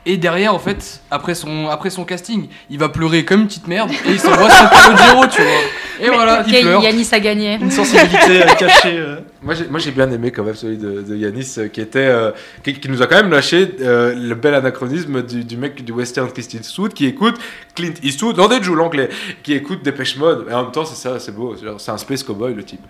[0.07, 3.67] Et derrière, en fait, après son, après son casting, il va pleurer comme une petite
[3.67, 5.51] merde et il s'envoie son Calogero, tu vois.
[5.99, 6.83] Et voilà, il pleure.
[6.83, 7.55] Yanis a gagné.
[7.55, 8.97] Une sensibilité euh, cachée.
[8.99, 9.21] euh.
[9.41, 11.99] Moi j'ai, moi j'ai bien aimé quand même celui de, de Yanis euh, qui était
[11.99, 12.31] euh,
[12.63, 15.91] qui, qui nous a quand même lâché euh, le bel anachronisme du, du mec du
[15.93, 17.35] western Clint Eastwood qui écoute
[17.75, 19.07] Clint Eastwood dans des joues l'anglais
[19.41, 22.23] qui écoute Dépêche Mode et en même temps c'est ça c'est beau c'est un space
[22.23, 22.81] cowboy le type.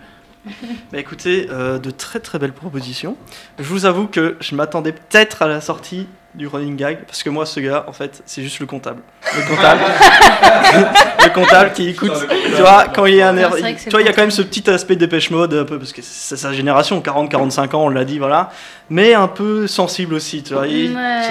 [0.92, 3.16] Bah écoutez, euh, de très très belles propositions.
[3.58, 6.06] Je vous avoue que je m'attendais peut-être à la sortie
[6.36, 9.00] du running gag, parce que moi, ce gars, en fait, c'est juste le comptable.
[9.34, 9.80] Le comptable.
[11.24, 12.12] le comptable qui écoute.
[12.44, 13.50] Tu vois, quand il y a un air.
[13.54, 15.92] Tu vois, il y a quand même ce petit aspect dépêche mode, un peu, parce
[15.92, 18.50] que c'est sa génération, 40-45 ans, on l'a dit, voilà.
[18.90, 20.66] Mais un peu sensible aussi, tu vois.
[20.66, 21.22] il- Ouais.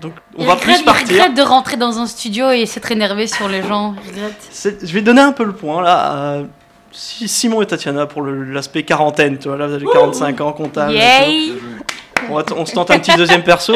[0.00, 1.06] donc, on Il va regrette, plus il partir.
[1.08, 3.94] regrette de rentrer dans un studio et s'être énervé sur les gens.
[4.06, 6.38] Il Je vais donner un peu le point là à
[6.92, 10.92] Simon et Tatiana pour l'aspect quarantaine, tu vois, là vous avez 45 ans, comptable.
[10.94, 11.54] tout.
[12.28, 13.74] On, va t- on se tente un petit deuxième perso,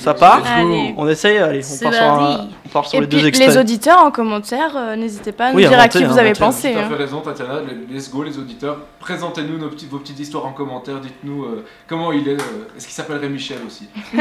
[0.00, 0.94] ça part Allez.
[0.96, 2.48] On essaye, allez, on part sur, un- parti.
[2.64, 3.48] on part sur Et les puis deux extraits.
[3.50, 6.32] les auditeurs en commentaire, euh, n'hésitez pas à nous Oui, dire à qui vous avez
[6.32, 6.72] pensé.
[6.72, 6.88] Tout à hein.
[6.88, 7.60] fait raison, Tatiana.
[7.92, 8.78] Let's go, les auditeurs.
[9.00, 11.00] Présentez-nous nos petites, vos petites histoires en commentaire.
[11.00, 12.32] Dites-nous euh, comment il est.
[12.40, 13.88] euh, Est-ce qu'il s'appellerait Michel aussi?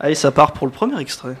[0.00, 1.34] Allez, ça part pour le premier extrait.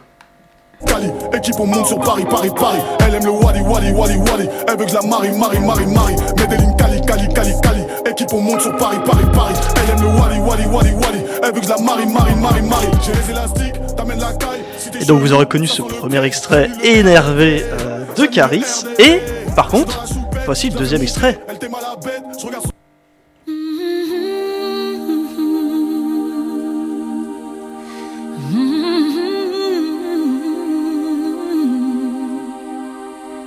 [0.86, 2.78] Cali, équipe on monte sur Paris, Paris, Paris.
[3.06, 4.48] Elle aime le Wally, Wally, Wally, Wally.
[4.68, 6.16] Elle veut que la marie, marie, marie, marie.
[6.36, 7.83] Medellin, Cali, Cali, Cali, Cali.
[8.16, 9.54] L'équipe on monte sur Paris, Paris, Paris.
[9.74, 11.24] Elle aime le Wally, Wally, Wally, Wally.
[11.42, 12.86] Elle veut que je la marie, marie, marie, marie.
[13.02, 14.62] J'ai les élastiques, t'amènes la caille.
[14.78, 18.84] Si Et donc vous aurez connu ce premier extrait énervé euh, de Caris.
[19.00, 19.20] Et
[19.56, 20.04] par contre,
[20.44, 21.40] voici le deuxième extrait.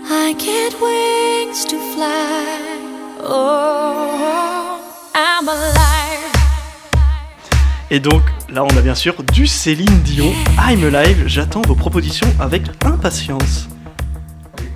[0.09, 2.76] I get wings to fly.
[3.29, 4.79] Oh,
[5.13, 6.31] I'm alive.
[7.91, 10.31] Et donc là on a bien sûr du Céline Dion.
[10.57, 13.67] I'm Alive, j'attends vos propositions avec impatience.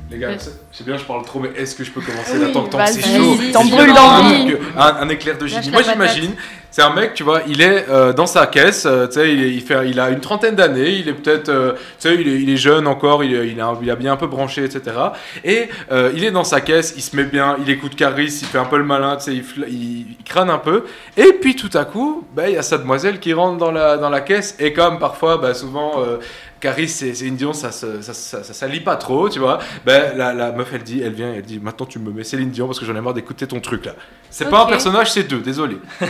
[0.09, 0.35] Les gars,
[0.71, 2.63] c'est- c'est bien, je parle trop, mais est-ce que je peux commencer Oui, là tant
[2.63, 3.37] que tant c'est chaud?
[3.53, 4.55] t'en brûles d'envie.
[4.77, 5.69] un, éclair de génie.
[5.71, 6.31] Moi j'imagine,
[6.71, 9.41] c'est un mec, tu vois, il est euh, dans sa caisse, euh, tu sais, il,
[9.41, 12.41] il fait, il a une trentaine d'années, il est peut-être, euh, tu sais, il est,
[12.41, 14.95] il est jeune encore, il, il, a, il a bien un peu branché, etc.
[15.43, 18.47] Et euh, il est dans sa caisse, il se met bien, il écoute Caris, il
[18.47, 20.85] fait un peu le malin, tu sais, il, crâne un peu.
[21.17, 23.97] Et puis tout à coup, bah, il y a sa demoiselle qui rentre dans la,
[23.97, 26.19] dans la caisse, et comme parfois, bah, souvent, euh,
[26.61, 29.59] Caris et Céline Dion, ça ça, ça, ça s'allie pas trop, tu vois.
[29.85, 32.51] Ben, la, la meuf, elle dit, elle vient, elle dit, maintenant tu me mets Céline
[32.51, 33.93] Dion parce que j'en ai marre d'écouter ton truc là.
[34.29, 35.77] C'est pas un personnage, c'est deux, désolé.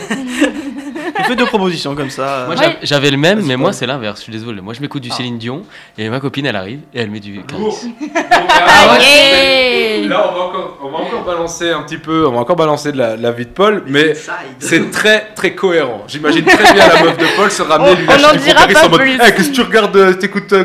[1.19, 2.43] On fait deux propositions comme ça.
[2.47, 4.61] Moi j'a- j'avais le même, mais moi c'est l'inverse, je suis désolé.
[4.61, 5.15] Moi je m'écoute du Ah.
[5.15, 5.63] Céline Dion
[5.97, 7.63] et ma copine elle arrive et elle met du Caris.
[8.49, 10.07] Ah ouais, yeah.
[10.07, 12.91] Là, on va, encore, on va encore balancer un petit peu, on va encore balancer
[12.91, 14.13] de la, la vie de Paul, mais
[14.59, 16.03] c'est très très cohérent.
[16.07, 18.53] J'imagine très bien la meuf de Paul se ramener On- lui on lâcher n'en du
[18.53, 19.13] Caris pas en mode plus.
[19.15, 20.13] Eh, Qu'est-ce que tu regardes euh,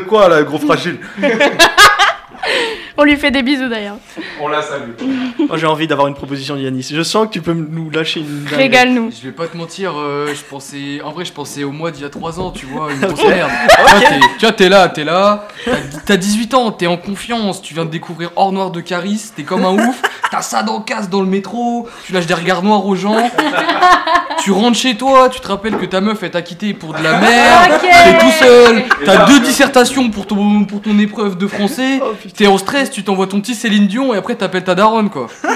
[0.07, 0.99] Quoi là, gros fragile
[2.97, 3.97] On lui fait des bisous d'ailleurs.
[4.41, 4.91] On la salue.
[5.47, 6.87] Moi j'ai envie d'avoir une proposition de Yanis.
[6.93, 8.43] Je sens que tu peux nous lâcher une.
[8.43, 8.55] dinguerie.
[8.55, 9.11] Régale-nous.
[9.11, 11.01] Je vais pas te mentir, euh, je pensais.
[11.03, 13.23] En vrai, je pensais au mois d'il y a 3 ans, tu vois, une grosse
[13.27, 13.49] merde.
[13.79, 14.03] Ok.
[14.37, 15.71] Tu vois, t'es- là, t'es là, t'as-
[16.05, 19.43] t'as 18 ans, t'es en confiance, tu viens de découvrir Hors Noir de Caris, t'es
[19.43, 20.01] comme un ouf,
[20.31, 23.29] t'as ça dans le casse dans le métro, tu lâches des regards noirs aux gens,
[24.43, 27.01] tu rentres chez toi, tu te rappelles que ta meuf elle t'a quitté pour de
[27.01, 27.81] la merde, Ok.
[28.03, 31.99] t'es tout seul, t'as deux dissertations pour ton, pour ton épreuve de français,
[32.35, 35.27] t'es en stress, tu t'envoies ton petit Céline Dion et après t'appelles ta daronne quoi.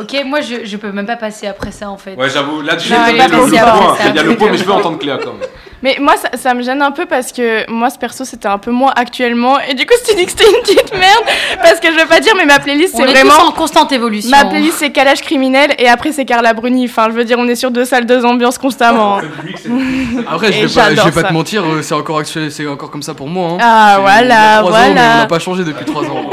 [0.00, 2.14] Ok, moi je, je peux même pas passer après ça en fait.
[2.14, 3.48] Ouais, j'avoue, là tu il y a le, point.
[3.48, 5.48] Il y a le point, mais je veux entendre Cléa quand même.
[5.80, 8.58] Mais moi, ça, ça me gêne un peu parce que moi, ce perso, c'était un
[8.58, 9.60] peu moi actuellement.
[9.60, 11.22] Et du coup, dit que c'était une petite merde.
[11.62, 13.30] Parce que je veux pas dire, mais ma playlist, c'est est vraiment.
[13.36, 14.28] tous en constante évolution.
[14.36, 15.76] Ma playlist, c'est Calage criminel.
[15.78, 16.86] Et après, c'est Carla Bruni.
[16.86, 19.18] Enfin, je veux dire, on est sur deux salles, deux ambiances constamment.
[20.28, 21.28] Après, je vais pas, je j'adore vais pas ça.
[21.28, 23.50] te mentir, euh, c'est encore actuel, c'est encore comme ça pour moi.
[23.52, 23.58] hein.
[23.60, 24.88] Ah, voilà, trois voilà.
[24.90, 26.30] on n'a pas changé depuis 3 ans.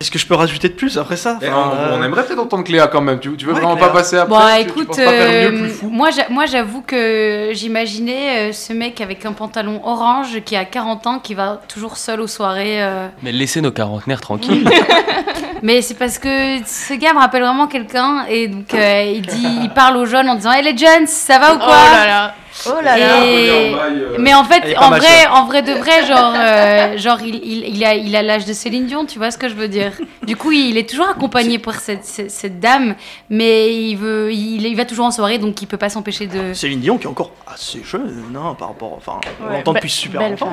[0.00, 2.24] Est-ce que je peux rajouter de plus après ça Eh, Enfin, on, euh, on aimerait
[2.24, 3.20] peut-être entendre Cléa quand même.
[3.20, 3.88] Tu, tu veux Ouais, vraiment Cléa.
[3.88, 6.10] pas passer après Bon, Tu- tu écoute, penses pas faire mieux, euh, plus fou moi,
[6.10, 11.06] j'a- moi j'avoue que j'imaginais euh, ce mec avec un pantalon orange qui a 40
[11.06, 12.82] ans, qui va toujours seul aux soirées.
[12.82, 13.08] euh.
[13.22, 14.66] Mais laissez nos quarantenaires tranquilles.
[15.62, 16.28] Mais c'est parce que
[16.64, 20.30] ce gars me rappelle vraiment quelqu'un et donc euh, il dit, il parle aux jeunes
[20.30, 22.34] en disant Hey les jeunes, ça va ou quoi Oh là là.
[22.66, 23.24] Oh là là.
[23.26, 27.36] Et- euh, Mais en fait, en vrai, en vrai de vrai, genre, euh, genre il,
[27.36, 29.68] il, il a il a l'âge de Céline Dion, tu vois ce que je veux
[29.68, 29.92] dire
[30.24, 32.94] Du coup, il est toujours accompagné par cette, cette, cette dame,
[33.28, 36.52] mais il veut, il, il va toujours en soirée, donc il peut pas s'empêcher de.
[36.54, 38.94] Céline Dion qui est encore assez jeune hein, par rapport.
[38.96, 40.52] Enfin, on Ouais, l'entend depuis super longtemps.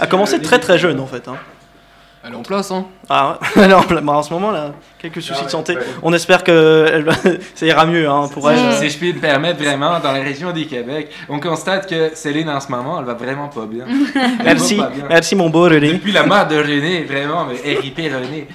[0.00, 1.26] a commencé très très jeune en fait.
[1.28, 1.36] hein.
[2.26, 2.86] Elle est en place, hein.
[3.10, 5.76] Ah ouais Alors bah, en ce moment là, quelques soucis de santé.
[6.02, 8.72] On espère que elle ça ira mieux hein, pour elle.
[8.78, 12.48] Si je puis me permettre, vraiment, dans la région du Québec, on constate que Céline
[12.48, 13.84] en ce moment, elle va vraiment pas bien.
[14.14, 15.04] Elle Merci, pas bien.
[15.08, 15.92] merci mon beau René.
[15.92, 18.48] Depuis la mort de René, vraiment, mais RIP René.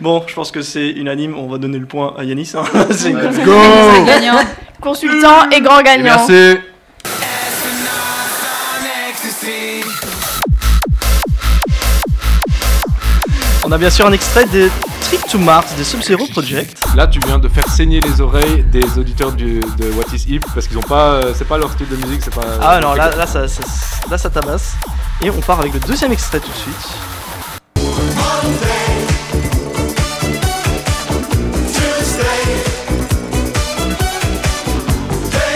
[0.00, 2.52] Bon, je pense que c'est unanime, on va donner le point à Yanis.
[2.56, 2.62] hein.
[2.90, 3.52] C'est- Let's go.
[4.80, 6.04] Consultant et grand gagnant.
[6.28, 6.58] Merci.
[13.72, 14.68] On a bien sûr un extrait de
[15.00, 16.78] Trip to Mars des Sub-Zero Project.
[16.94, 20.40] Là, tu viens de faire saigner les oreilles des auditeurs du, de What is Hip
[20.54, 22.42] parce qu'ils ont pas, euh, c'est pas leur style de musique, c'est pas.
[22.60, 23.62] Ah non, là, là, ça, ça,
[24.10, 24.74] là ça tabasse.
[25.22, 26.76] Et on part avec le deuxième extrait tout de suite.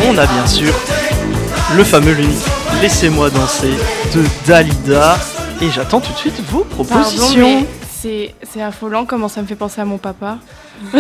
[0.09, 0.73] On a bien sûr
[1.77, 2.47] le fameux l'unique
[2.81, 3.75] Laissez-moi danser
[4.15, 5.19] de Dalida.
[5.61, 7.61] Et j'attends tout de suite vos Pardon, propositions.
[7.61, 7.67] mais
[7.97, 10.39] c'est c'est affolant comment ça me fait penser à mon papa.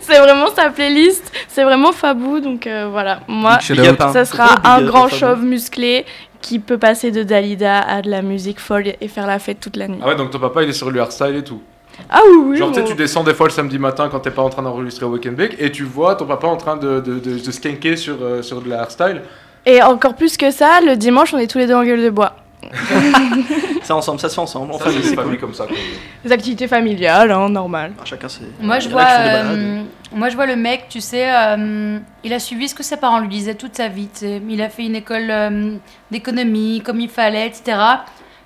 [0.00, 3.20] c'est vraiment sa playlist, c'est vraiment Fabou, donc euh, voilà.
[3.28, 6.06] Moi, ça sera big un à grand chauve musclé
[6.40, 9.76] qui peut passer de Dalida à de la musique folle et faire la fête toute
[9.76, 10.00] la nuit.
[10.02, 11.60] Ah ouais, donc ton papa il est sur le hardstyle et tout.
[12.08, 12.56] Ah oui, oui.
[12.56, 12.88] Genre, tu sais, bon.
[12.88, 15.36] tu descends des fois le samedi matin quand t'es pas en train d'enregistrer au Weekend
[15.36, 18.40] Bake et tu vois ton papa en train de, de, de, de skanker sur, euh,
[18.40, 19.20] sur de la hardstyle.
[19.66, 22.08] Et encore plus que ça, le dimanche, on est tous les deux en gueule de
[22.08, 22.32] bois.
[23.82, 24.72] C'est ensemble, ça se fait ensemble.
[24.74, 25.38] Ça, Enfin, c'est cool.
[25.38, 25.66] comme ça.
[25.66, 25.76] quoi.
[26.24, 27.92] Des activités familiales, hein, normal.
[28.04, 28.42] Chacun ses.
[28.60, 29.82] Moi, je vois euh,
[30.12, 33.20] Moi, je vois le mec, tu sais, euh, il a suivi ce que ses parents
[33.20, 34.08] lui disaient toute sa vie.
[34.12, 34.42] tu sais.
[34.48, 35.76] Il a fait une école euh,
[36.10, 37.78] d'économie comme il fallait, etc.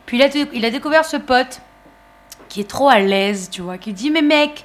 [0.07, 1.61] Puis il a, il a découvert ce pote
[2.49, 4.65] qui est trop à l'aise, tu vois, qui dit Mais mec,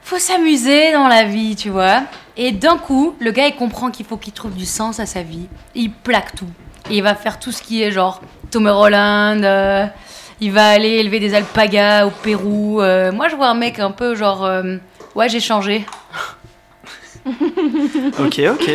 [0.00, 2.02] faut s'amuser dans la vie, tu vois.
[2.36, 5.22] Et d'un coup, le gars, il comprend qu'il faut qu'il trouve du sens à sa
[5.22, 5.48] vie.
[5.74, 6.48] Il plaque tout.
[6.90, 9.44] Et il va faire tout ce qui est genre Tom Holland.
[9.44, 9.86] euh,
[10.40, 12.80] il va aller élever des alpagas au Pérou.
[12.80, 14.76] euh, moi, je vois un mec un peu genre euh,
[15.14, 15.84] Ouais, j'ai changé.
[18.18, 18.70] Ok, ok.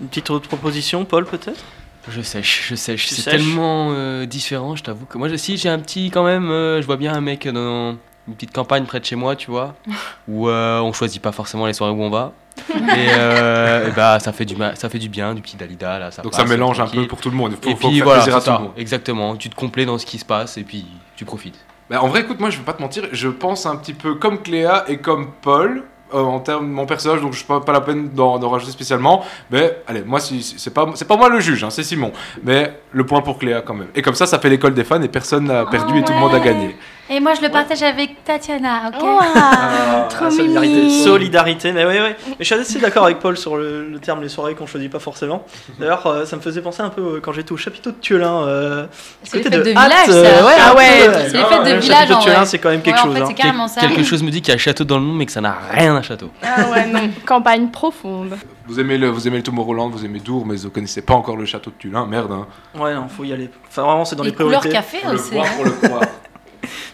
[0.00, 1.60] Une petite autre proposition, Paul, peut-être?
[2.08, 3.06] Je sèche, je sèche.
[3.08, 3.32] Tu C'est sèches?
[3.40, 6.80] tellement euh, différent, je t'avoue que moi, je- si j'ai un petit quand même, euh,
[6.80, 7.96] je vois bien un mec dans
[8.28, 9.74] une petite campagne près de chez moi, tu vois,
[10.28, 12.32] où euh, on choisit pas forcément les soirées où on va.
[12.74, 12.74] et,
[13.18, 16.10] euh, et bah ça fait du ça fait du bien, du petit Dalida là.
[16.10, 17.54] Ça Donc passe, ça mélange un peu pour tout le monde.
[17.60, 18.70] Faut- et faut puis voilà, à c'est tout le ça, monde.
[18.76, 19.36] Exactement.
[19.36, 20.86] Tu te complais dans ce qui se passe et puis
[21.16, 21.58] tu profites.
[21.90, 24.14] Bah, en vrai, écoute, moi je vais pas te mentir, je pense un petit peu
[24.14, 25.84] comme Cléa et comme Paul.
[26.14, 29.24] euh, en termes de mon personnage, donc je pas, pas la peine d'en rajouter spécialement.
[29.50, 32.12] Mais allez, moi, c'est pas, c'est pas moi le juge, hein, c'est Simon.
[32.44, 33.88] Mais le point pour Cléa quand même.
[33.94, 36.18] Et comme ça, ça fait l'école des fans et personne n'a perdu et tout le
[36.20, 36.76] monde a gagné.
[37.08, 39.04] Et moi, je le partage avec Tatiana, ok
[39.36, 40.72] Ah, Trop solidarité.
[40.74, 41.02] mimi.
[41.04, 42.14] Solidarité, mais oui, oui.
[42.30, 44.90] Mais je suis assez d'accord avec Paul sur le, le terme les soirées qu'on choisit
[44.90, 45.44] pas forcément.
[45.78, 48.42] D'ailleurs, euh, ça me faisait penser un peu euh, quand j'étais au chapiteau de Tuelin.
[48.48, 48.86] euh,
[49.22, 50.44] C'est les fêtes de village, euh, ça.
[50.46, 52.46] ouais, Ah un ouais, c'est les fêtes de Le village, chapiteau en de vrai.
[52.46, 53.14] c'est quand même quelque Ouais, en chose.
[53.14, 53.26] fait, hein.
[53.28, 53.80] c'est carrément ça.
[53.82, 55.56] Quelque chose me dit qu'il y a château dans le nom, mais que ça n'a
[55.70, 56.30] rien à château.
[56.42, 58.36] Ah ouais, non, campagne profonde.
[58.66, 61.36] Vous aimez le, vous aimez le Tomorrowland, vous aimez Dour, mais vous connaissez pas encore
[61.36, 62.32] le château de Tulin, merde.
[62.32, 62.46] Hein.
[62.76, 63.48] Ouais, non, faut y aller.
[63.68, 64.68] Enfin, vraiment, c'est dans Les les, priorités.
[64.70, 65.34] couleurs café Faut le aussi.
[65.34, 66.00] voir pour le croire.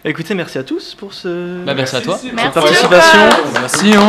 [0.04, 1.64] Bah, Écoutez, merci à tous pour ce.
[1.64, 2.18] Bah, merci à toi.
[2.18, 3.18] cette participation.
[3.60, 4.08] Merci, hein.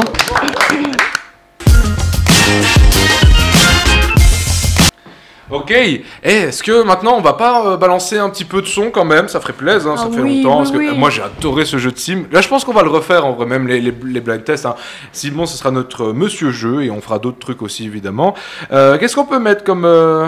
[5.51, 8.89] Ok, et est-ce que maintenant on va pas euh, balancer un petit peu de son
[8.89, 9.27] quand même?
[9.27, 10.51] Ça ferait plaisir, hein, ça Ah fait oui, longtemps.
[10.51, 10.87] oui, parce que, oui.
[10.87, 12.23] euh, moi j'ai adoré ce jeu de sim.
[12.31, 14.65] Là je pense qu'on va le refaire en vrai, même les, les, les blind tests.
[14.65, 14.75] Hein.
[15.11, 18.33] Simon, ce sera notre euh, monsieur jeu et on fera d'autres trucs aussi évidemment.
[18.71, 20.27] Euh, Qu'est-ce qu'on peut mettre comme, euh,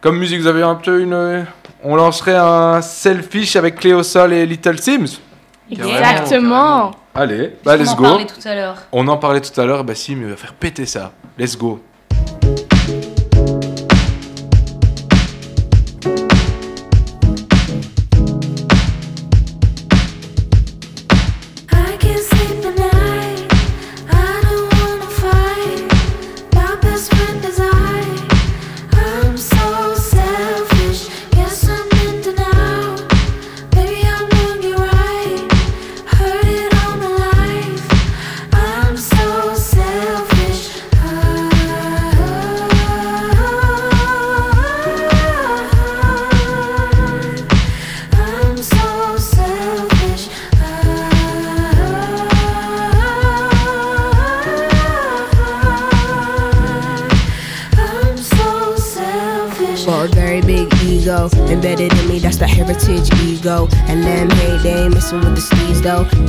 [0.00, 0.40] comme musique?
[0.40, 1.44] Vous avez un peu une.
[1.88, 5.20] On lancerait un selfish avec Cléosol et Little Sims
[5.70, 6.90] Exactement.
[7.14, 8.02] Allez, bah On let's en go.
[8.02, 8.76] parlait tout à l'heure.
[8.90, 11.12] On en parlait tout à l'heure, bah Sim il va faire péter ça.
[11.38, 11.80] Let's go.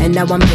[0.08, 0.47] And now I'm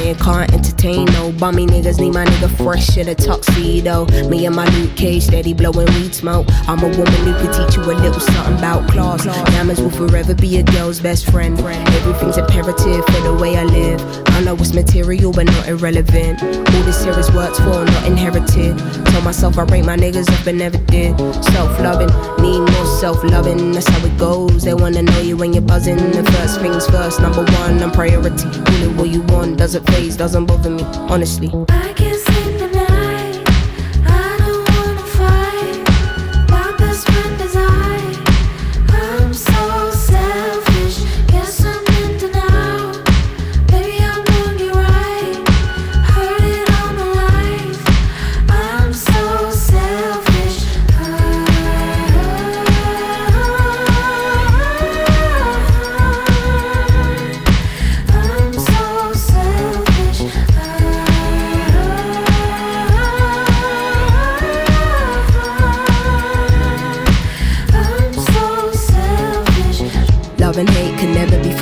[1.43, 1.98] bummy niggas.
[1.98, 4.06] Need my nigga fresh in a tuxedo.
[4.28, 6.47] Me and my Luke Cage steady blowing weed smoke.
[6.69, 9.24] I'm a woman who could teach you a little something about class.
[9.24, 11.59] Diamonds will forever be a girl's best friend.
[11.59, 14.01] Everything's imperative for the way I live.
[14.28, 16.40] I know it's material but not irrelevant.
[16.44, 18.78] All this here is worked for, not inherited.
[19.06, 21.19] Told myself I rate my niggas up and never did.
[21.47, 23.73] Self loving, need more self loving.
[23.73, 24.62] That's how it goes.
[24.62, 25.97] They wanna know you when you're buzzing.
[25.97, 28.47] The first things first, number one, I'm priority.
[28.47, 31.32] It what you want, doesn't phase, doesn't bother me, honestly.
[31.41, 32.52] I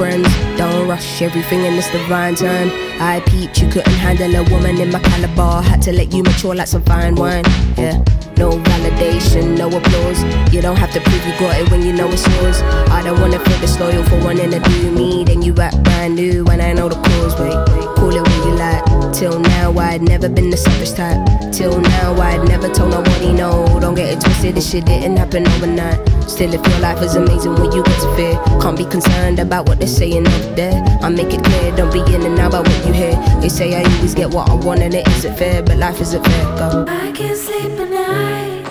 [0.01, 0.27] friends.
[0.57, 2.71] Don't rush everything in this divine time.
[2.99, 5.61] I peeped, you couldn't handle a woman in my caliber.
[5.61, 7.45] Had to let you mature like some fine wine.
[7.77, 8.03] Yeah.
[8.39, 10.21] No validation, no applause.
[10.55, 12.63] You don't have to prove you got it when you know it's yours.
[12.97, 15.23] I don't wanna feel disloyal for wanting to do me.
[15.25, 17.39] Then you act brand new when I know the cause.
[17.39, 17.53] Wait,
[17.97, 18.90] call it what you like.
[19.13, 21.19] Till now, I'd never been the selfish type.
[21.53, 23.79] Till now, I'd never told nobody no.
[23.81, 25.99] Don't get it twisted, this shit didn't happen overnight.
[26.29, 29.69] Still, if your life is amazing when you get to fear, can't be concerned about
[29.69, 30.81] what they're saying up there.
[31.03, 33.15] I make it clear, don't be in and out about what you hear.
[33.41, 36.25] They say I always get what I want and it isn't fair, but life isn't
[36.25, 36.45] fair.
[36.57, 36.87] Go.
[36.89, 38.65] I can't sleep at night.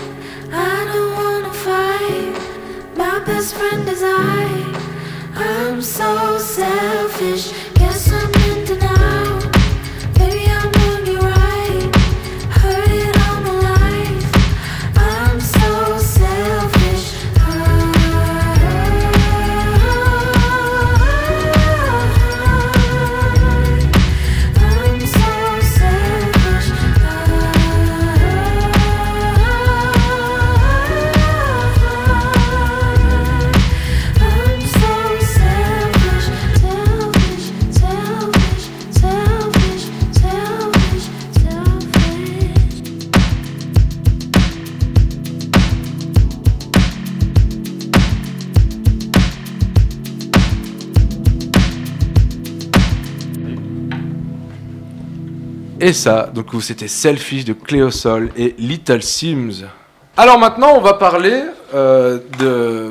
[0.51, 2.97] I don't wanna fight.
[2.97, 4.79] My best friend is I.
[5.35, 7.51] I'm so selfish.
[7.75, 8.98] Guess I'm in denial.
[55.93, 59.65] Ça, donc c'était Selfish de Cléosol et Little Sims.
[60.15, 61.41] Alors maintenant, on va parler
[61.73, 62.19] euh,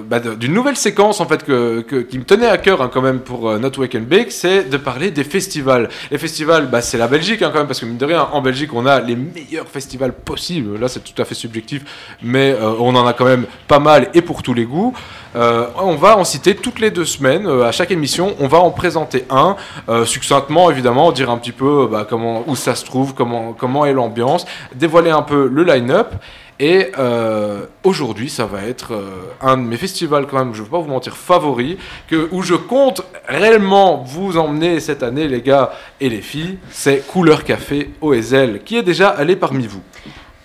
[0.09, 3.21] bah, d'une nouvelle séquence en fait que, qui me tenait à cœur hein, quand même
[3.21, 5.89] pour euh, Not Wake and Bake, c'est de parler des festivals.
[6.11, 8.41] Les festivals, bah, c'est la Belgique hein, quand même parce que mine de rien, en
[8.41, 10.79] Belgique, on a les meilleurs festivals possibles.
[10.79, 14.09] Là, c'est tout à fait subjectif, mais euh, on en a quand même pas mal
[14.15, 14.95] et pour tous les goûts.
[15.37, 17.47] Euh, on va en citer toutes les deux semaines.
[17.47, 19.57] à chaque émission, on va en présenter un,
[20.05, 22.07] succinctement évidemment, dire un petit peu bah,
[22.47, 26.15] où ça se trouve, comment, comment est l'ambiance, dévoiler un peu le line-up.
[26.61, 30.65] Et euh, aujourd'hui, ça va être euh, un de mes festivals quand même, je ne
[30.65, 31.77] vais pas vous mentir, favoris,
[32.09, 35.71] que, où je compte réellement vous emmener cette année, les gars
[36.01, 36.59] et les filles.
[36.71, 39.83] C'est Couleur Café OSL, qui est déjà allé parmi vous.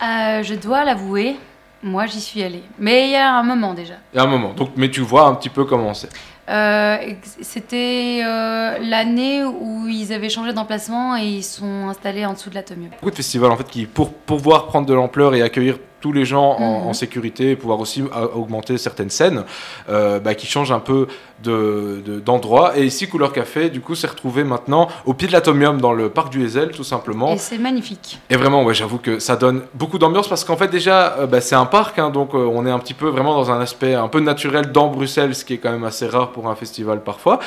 [0.03, 1.35] Euh, je dois l'avouer,
[1.81, 2.63] moi j'y suis allée.
[2.77, 3.95] Mais il y a un moment déjà.
[4.13, 6.09] Il y a un moment, donc, mais tu vois un petit peu comment c'est.
[7.41, 8.21] C'était
[8.81, 12.91] l'année où ils avaient changé d'emplacement et ils sont installés en dessous de l'atomium.
[12.91, 16.25] beaucoup de festivals en fait qui pour pouvoir prendre de l'ampleur et accueillir tous les
[16.25, 16.87] gens en, Mhm.
[16.89, 19.45] en sécurité et pouvoir aussi a- augmenter certaines scènes
[19.89, 21.07] euh, bah, qui changent un peu
[21.41, 25.33] de- de- d'endroit et ici Couleur Café du coup s'est retrouvé maintenant au pied de
[25.33, 28.19] l'atomium dans le parc du Ezel tout simplement Et c'est magnifique.
[28.29, 31.39] et vraiment, ouais, j'avoue que ça donne beaucoup d'ambiance parce qu'en fait déjà, euh, bah,
[31.41, 33.93] c'est un parc, hein, donc euh, on est un petit peu vraiment dans un aspect
[33.93, 37.01] un peu naturel dans Bruxelles, ce qui est quand même assez rare pour un festival
[37.01, 37.39] parfois.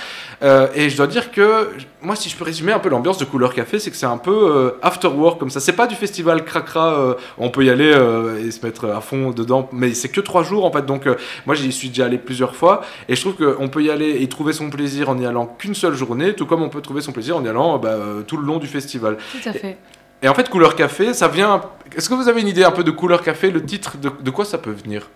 [0.42, 1.70] Euh, et je dois dire que
[2.00, 4.18] moi, si je peux résumer un peu l'ambiance de Couleur Café, c'est que c'est un
[4.18, 5.60] peu euh, after work comme ça.
[5.60, 9.00] C'est pas du festival cracra, euh, on peut y aller euh, et se mettre à
[9.00, 10.86] fond dedans, mais c'est que trois jours en fait.
[10.86, 11.16] Donc euh,
[11.46, 14.22] moi, j'y suis déjà allé plusieurs fois et je trouve qu'on peut y aller et
[14.22, 17.00] y trouver son plaisir en n'y allant qu'une seule journée, tout comme on peut trouver
[17.02, 19.18] son plaisir en y allant bah, euh, tout le long du festival.
[19.32, 19.76] Tout à fait.
[20.22, 21.60] Et en fait, Couleur Café, ça vient.
[21.94, 24.30] Est-ce que vous avez une idée un peu de Couleur Café, le titre, de, de
[24.30, 25.10] quoi ça peut venir?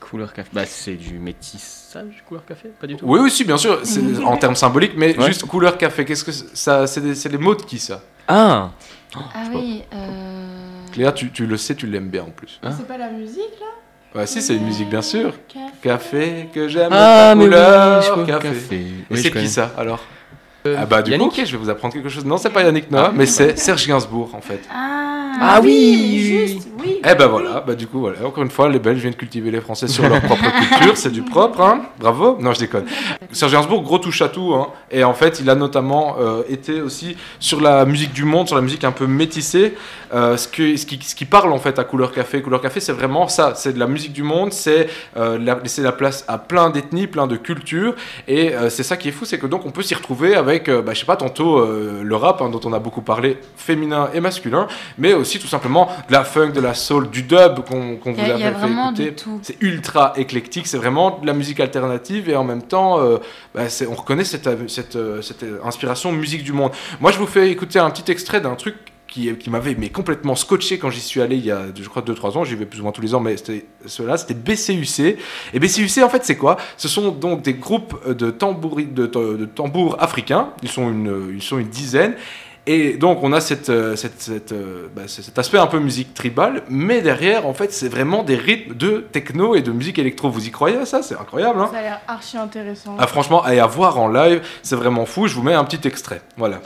[0.00, 0.48] Couleur café.
[0.54, 3.04] Bah, c'est du métissage, couleur café Pas du tout?
[3.06, 5.26] Oui, oui, si, bien sûr, c'est en termes symboliques, mais Ouais.
[5.26, 6.86] juste Couleur Café, qu'est-ce que ça.
[6.86, 8.00] C'est des- les mots de qui ça?
[8.26, 8.70] Ah
[9.14, 9.24] Ah
[9.54, 9.82] oui.
[9.92, 10.57] euh,
[10.90, 12.60] Cléa, tu, tu le sais, tu l'aimes bien en plus.
[12.76, 13.66] C'est pas la musique là?
[14.20, 15.34] Ouais, si, c'est une musique, bien sûr.
[15.48, 15.70] Café.
[15.82, 18.48] Café, que j'aime Ah, ta mais couleur, café.
[18.48, 18.76] café.
[18.76, 20.00] Et Oui, je c'est qui ça alors?
[20.66, 22.24] Ah bah du Yannick coup, ok, je vais vous apprendre quelque chose.
[22.24, 24.60] Non, c'est pas Yannick Noah, mais c'est Serge Gainsbourg en fait.
[24.70, 26.18] Ah, Ah oui,
[26.48, 27.00] juste, oui.
[27.08, 29.60] Eh ben voilà, bah du coup voilà, encore une fois, les Belges viennent cultiver les
[29.60, 32.36] Français sur leur propre culture, c'est du propre, hein Bravo.
[32.40, 32.84] Non, je déconne.
[33.32, 34.68] Serge Gainsbourg, gros touche à tout, hein.
[34.90, 38.56] Et en fait, il a notamment euh, été aussi sur la musique du monde, sur
[38.56, 39.74] la musique un peu métissée,
[40.12, 42.42] euh, ce, que, ce, qui, ce qui parle en fait à Couleur Café.
[42.42, 45.82] Couleur Café, c'est vraiment ça, c'est de la musique du monde, c'est euh, la- laisser
[45.82, 47.94] la place à plein d'ethnies, plein de cultures,
[48.26, 50.47] et euh, c'est ça qui est fou, c'est que donc on peut s'y retrouver avec,
[50.68, 53.38] euh, bah, je sais pas, tantôt euh, le rap hein, dont on a beaucoup parlé,
[53.56, 54.66] féminin et masculin,
[54.96, 58.34] mais aussi tout simplement de la funk, de la soul, du dub qu'on vous a-
[58.34, 59.04] avait fait écouter.
[59.42, 63.18] C'est ultra éclectique, c'est vraiment de la musique alternative et en même temps, euh,
[63.54, 66.72] bah, on reconnaît cette, cette, cette inspiration musique du monde.
[67.00, 68.74] Moi, je vous fais écouter un petit extrait d'un truc
[69.08, 72.02] qui, qui m'avait mais complètement scotché quand j'y suis allé il y a, je crois,
[72.02, 72.44] 2-3 ans.
[72.44, 75.18] J'y vais plus ou moins tous les ans, mais c'était cela, c'était BCUC.
[75.54, 76.56] Et BCUC, en fait, c'est quoi?
[76.76, 80.50] Ce sont donc des groupes de, tambouri, de, de tambours africains.
[80.62, 82.14] Ils sont une, ils sont une dizaine.
[82.70, 86.12] Et donc on a cette, euh, cette, cette, euh, bah, cet aspect un peu musique
[86.12, 90.28] tribale, mais derrière en fait c'est vraiment des rythmes de techno et de musique électro.
[90.28, 91.02] Vous y croyez à ça?
[91.02, 91.58] C'est incroyable.
[91.60, 91.70] Hein?
[91.72, 92.94] Ça a l'air archi intéressant.
[92.98, 95.28] ah, franchement, et à voir en live, c'est vraiment fou.
[95.28, 96.20] Je vous mets un petit extrait.
[96.36, 96.60] Voilà.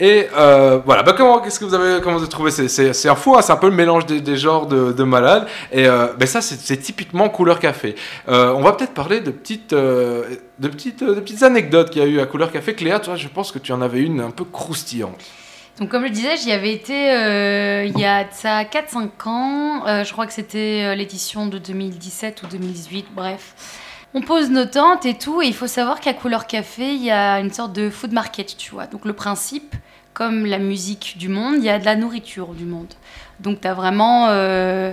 [0.00, 2.50] Et euh, voilà, bah comment, qu'est-ce que vous avez, comment vous avez trouvé?
[2.50, 5.46] C'est- un fou, hein, c'est un peu le mélange des, genres de, de malades.
[5.72, 7.94] Et euh, ben ça, c'est typiquement couleur café.
[8.28, 10.24] Euh, on va peut-être parler de petites, euh,
[10.58, 12.74] de, petites, de petites anecdotes qu'il y a eu à couleur café.
[12.74, 15.20] Cléa, toi, je pense que tu en avais une un peu croustillante.
[15.78, 19.82] Donc comme je disais, j'y avais été il y a ça 4-5 ans.
[20.02, 23.54] Je crois que c'était l'édition de 2017 ou 2018, bref.
[24.12, 27.12] On pose nos tentes et tout, et il faut savoir qu'à Couleur Café, il y
[27.12, 28.86] a une sorte de food market, tu vois.
[28.86, 29.76] Donc le principe,
[30.20, 32.92] comme la musique du monde, il y a de la nourriture du monde.
[33.40, 34.26] Donc tu as vraiment...
[34.28, 34.92] euh,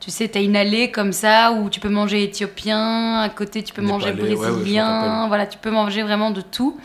[0.00, 3.62] tu sais, tu as une allée comme ça où tu peux manger éthiopien, à côté
[3.62, 6.80] tu peux manger ouais, ouais, brésilien, voilà, tu peux manger vraiment de tout.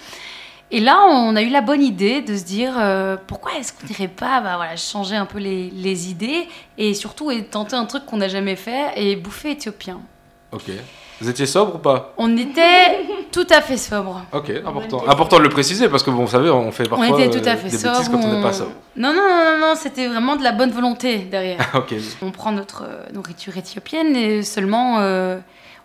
[0.69, 3.87] Et là, on a eu la bonne idée de se dire euh, pourquoi est-ce qu'on
[3.87, 6.45] n'irait pas bah, voilà, changer un peu les, les idées
[6.77, 10.01] et surtout et tenter un truc qu'on n'a jamais fait et bouffer éthiopien.
[10.51, 10.71] Ok.
[11.19, 14.21] Vous étiez sobre ou pas On était tout à fait sobre.
[14.33, 15.03] Ok, important.
[15.07, 17.51] Important de le préciser parce que vous savez, on fait parfois on était tout euh,
[17.51, 17.93] à fait des sobre.
[17.93, 18.71] bêtises quand on n'est pas sobre.
[18.95, 21.57] Non, non, non, non, non, c'était vraiment de la bonne volonté derrière.
[21.73, 21.93] ok.
[22.21, 25.37] On prend notre euh, nourriture éthiopienne et seulement euh,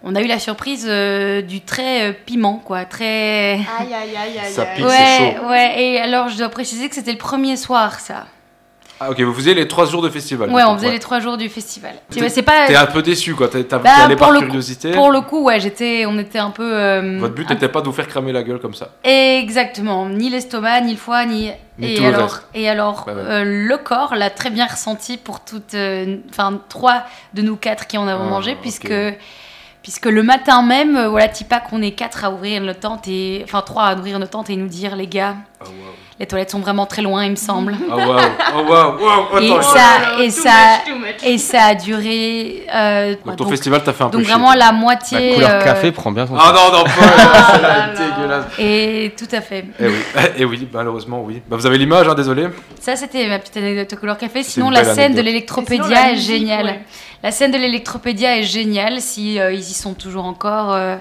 [0.04, 2.84] on a eu la surprise euh, du très euh, piment, quoi.
[2.84, 3.52] Très.
[3.54, 4.50] Aïe, aïe, aïe, aïe.
[4.52, 4.68] Ça aïe.
[4.76, 5.46] pique, ouais, c'est chaud.
[5.48, 5.74] ouais.
[5.82, 8.26] Et alors, je dois préciser que c'était le premier soir, ça.
[9.04, 10.48] Ah, ok, vous faisiez les trois jours de festival.
[10.50, 11.94] Ouais, on faisait les trois jours du festival.
[12.10, 12.66] C'est pas.
[12.68, 14.92] T'es un peu déçu quoi, t'es t'as- Bah, allé par le coup- curiosité.
[14.92, 16.62] Pour le coup, ouais, j'étais, on était un peu.
[16.72, 18.90] euh, Votre but un- n'était pas de vous faire cramer la gueule comme ça.
[19.02, 21.50] Exactement, ni l'estomac, ni le foie, ni.
[21.78, 22.42] Ni et, tout le alors, reste.
[22.54, 27.04] et alors, euh, le corps l'a très bien ressenti pour toutes, euh, enfin trois
[27.34, 28.92] de nous quatre qui en avons Ah, mangé, puisque
[29.82, 33.62] puisque le matin même, voilà, Tipa, qu'on est quatre à ouvrir notre tente et enfin
[33.62, 35.34] trois à ouvrir notre tente et nous dire les gars,
[36.22, 37.74] les toilettes sont vraiment très loin, il me semble.
[37.90, 38.20] Oh waouh,
[38.54, 41.16] oh waouh, waouh, Et ça, et Too ça, much, too much.
[41.32, 42.64] et ça a duré.
[42.72, 45.30] euh, Donc ton festival t'a fait un peu Donc chier, vraiment la moitié.
[45.30, 46.90] La couleur euh, café prend bien son Ah non, non, pas
[47.54, 48.44] elle est dégueulasse.
[48.60, 49.64] Et tout à fait.
[49.80, 49.94] Eh oui,
[50.38, 51.42] eh oui, malheureusement oui.
[51.48, 52.46] Bah, vous avez l'image, hein, désolé.
[52.80, 54.44] Ça, c'était ma petite anecdote au couleur café.
[54.44, 56.66] Sinon, la scène de l'électropédia Et est musique, géniale.
[56.66, 56.80] ouais.
[57.24, 59.00] La scène de l'électropédia est géniale.
[59.00, 60.94] Si euh, ils y sont toujours encore, euh,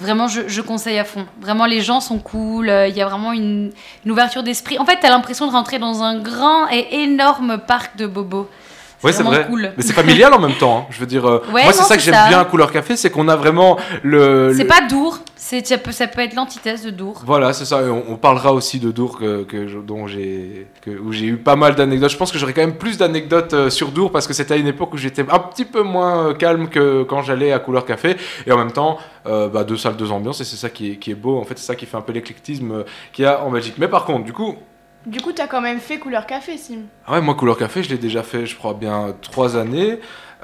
[0.00, 1.26] vraiment, je, conseille à fond.
[1.40, 2.68] Vraiment, les gens sont cool.
[2.68, 3.70] euh, Il y a vraiment une,
[4.04, 4.78] une ouverture d'esprit.
[4.78, 8.48] En fait, t'as l'impression de rentrer dans un grand et énorme parc de bobos.
[9.02, 9.46] Ouais, c'est vrai.
[9.48, 9.72] cool.
[9.76, 10.78] Mais c'est familial en même temps.
[10.78, 10.86] hein.
[10.90, 13.10] Je veux dire, euh, Ouais, moi c'est ça que j'aime bien à Couleur Café, c'est
[13.10, 14.52] qu'on a vraiment le.
[14.54, 15.18] C'est le- pas Dour.
[15.36, 17.22] C'est ça peut, ça peut être l'antithèse de Dour.
[17.24, 17.80] Voilà, c'est ça.
[17.80, 20.66] Et on, on parlera aussi de Dour que, dont j'ai
[21.02, 22.10] où j'ai eu pas mal d'anecdotes.
[22.10, 24.56] Je pense que j'aurais quand même plus d'anecdotes euh, sur Dour parce que c'était à
[24.58, 27.86] une époque où j'étais un petit peu moins euh, calme que quand j'allais à Couleur
[27.86, 28.16] Café.
[28.46, 30.42] Et en même temps, euh, bah, deux salles, deux ambiances.
[30.42, 31.38] Et c'est ça qui est, qui est beau.
[31.40, 33.76] En fait, c'est ça qui fait un peu l'éclectisme qu'il y a en Belgique.
[33.78, 34.56] Mais par contre, du coup,
[35.06, 36.80] Du coup, t'as quand même fait couleur café, Sim.
[37.06, 39.98] ah ouais, moi, Couleur Café, je l'ai déjà fait, je crois, bien trois années.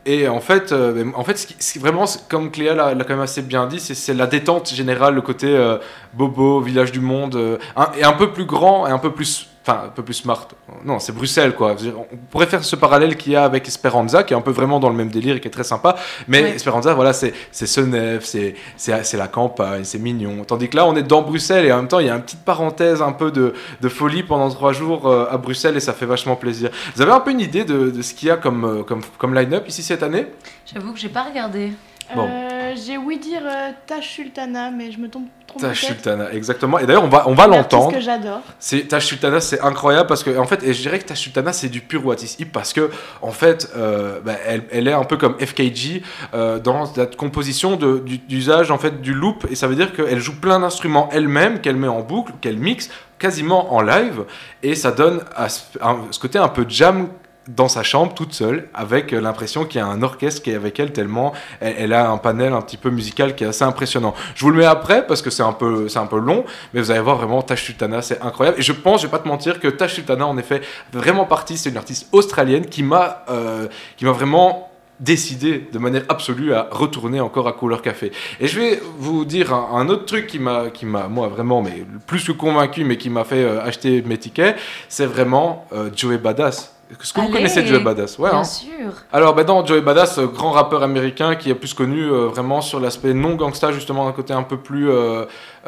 [0.07, 3.81] Et en fait, euh, en fait vraiment, comme Cléa l'a quand même assez bien dit,
[3.81, 5.79] c'est- la détente générale, le côté euh,
[6.15, 7.59] bobo, village du monde, euh,
[7.99, 10.47] et un peu plus grand et un peu plus, enfin, un peu plus smart.
[10.85, 11.75] Non, c'est Bruxelles, quoi.
[12.13, 14.79] On pourrait faire ce parallèle qu'il y a avec Esperanza, qui est un peu vraiment
[14.79, 15.97] dans le même délire et qui est très sympa.
[16.29, 16.51] Mais.
[16.51, 20.45] Esperanza, voilà, c'est c'est Senef, c'est c'est c'est la campagne, c'est mignon.
[20.45, 22.23] Tandis que là, on est dans Bruxelles et en même temps, il y a une
[22.23, 25.93] petite parenthèse un peu de, de folie pendant trois jours euh, à Bruxelles et ça
[25.93, 26.71] fait vachement plaisir.
[26.95, 29.01] Vous avez un peu une idée de, de ce qu'il y a comme, euh, comme,
[29.19, 30.27] comme line-up ici cette année?
[30.73, 31.73] J'avoue que j'ai pas regardé.
[32.15, 32.29] Bon.
[32.31, 35.87] Euh, J'ai ouï dire euh, Tash Sultana, mais je me trompe, trompe Tash.
[35.87, 36.79] Sultana, exactement.
[36.79, 37.93] Et d'ailleurs, on va, on va l'entendre.
[37.93, 38.41] que j'adore.
[38.61, 41.53] C'est Tash Sultana, c'est incroyable parce que en fait, et je dirais que Tash Sultana,
[41.53, 42.91] c'est du pur What is Hip parce que
[43.23, 46.03] en fait, euh, bah, elle, elle est un peu comme FKG
[46.35, 49.93] euh, dans la composition de- du- d'usage en fait du loop et ça veut dire
[49.93, 54.25] qu'elle joue plein d'instruments elle-même qu'elle met en boucle, qu'elle mixe quasiment en live
[54.63, 57.09] et ça donne à ce côté un peu jam
[57.49, 60.55] dans sa chambre toute seule avec euh, l'impression qu'il y a un orchestre qui est
[60.55, 64.15] avec elle tellement elle, a un panel un petit peu musical qui est assez impressionnant.
[64.35, 66.45] Je vous le mets après parce que c'est un peu c'est un peu long
[66.75, 69.19] mais vous allez voir vraiment Tash Sultana c'est incroyable et je pense je vais pas
[69.19, 70.61] te mentir que Tash Sultana en effet
[70.93, 76.05] vraiment partie c'est une artiste australienne qui m'a euh, qui m'a vraiment décidé de manière
[76.09, 78.13] absolue à retourner encore à Couleur Café.
[78.41, 81.85] Et je vais vous dire un, autre truc qui m'a, qui m'a, moi vraiment, mais
[82.07, 84.57] plus que convaincu, mais qui m'a fait euh, acheter mes tickets,
[84.89, 86.76] c'est vraiment Joey Badass.
[86.91, 88.19] Est-ce que vous connaissez Joey Badass?
[88.19, 88.45] Ouais, Bien hein.
[88.45, 88.69] sûr.
[89.13, 92.61] Alors, ben non, Joey Badass, euh, grand rappeur américain qui est plus connu euh, vraiment
[92.61, 95.25] sur l'aspect non gangsta, justement, d'un côté un peu plus euh,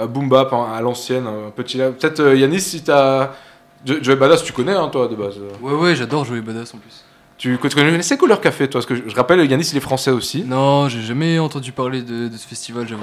[0.09, 1.81] boom bap hein, à l'ancienne, un chill.
[1.99, 3.31] Peut-être euh, Yanis, si t'as.
[3.85, 5.37] Jo- Joey Badass, tu connais, hein, toi, de base.
[5.61, 7.05] Ouais, ouais, j'adore jouer Badass en plus.
[7.37, 10.11] Tu, tu connaissais Couleur Café, toi Parce que je, je rappelle, Yanis, il est français
[10.11, 10.43] aussi.
[10.45, 13.03] Non, j'ai jamais entendu parler de, de ce festival, j'avoue.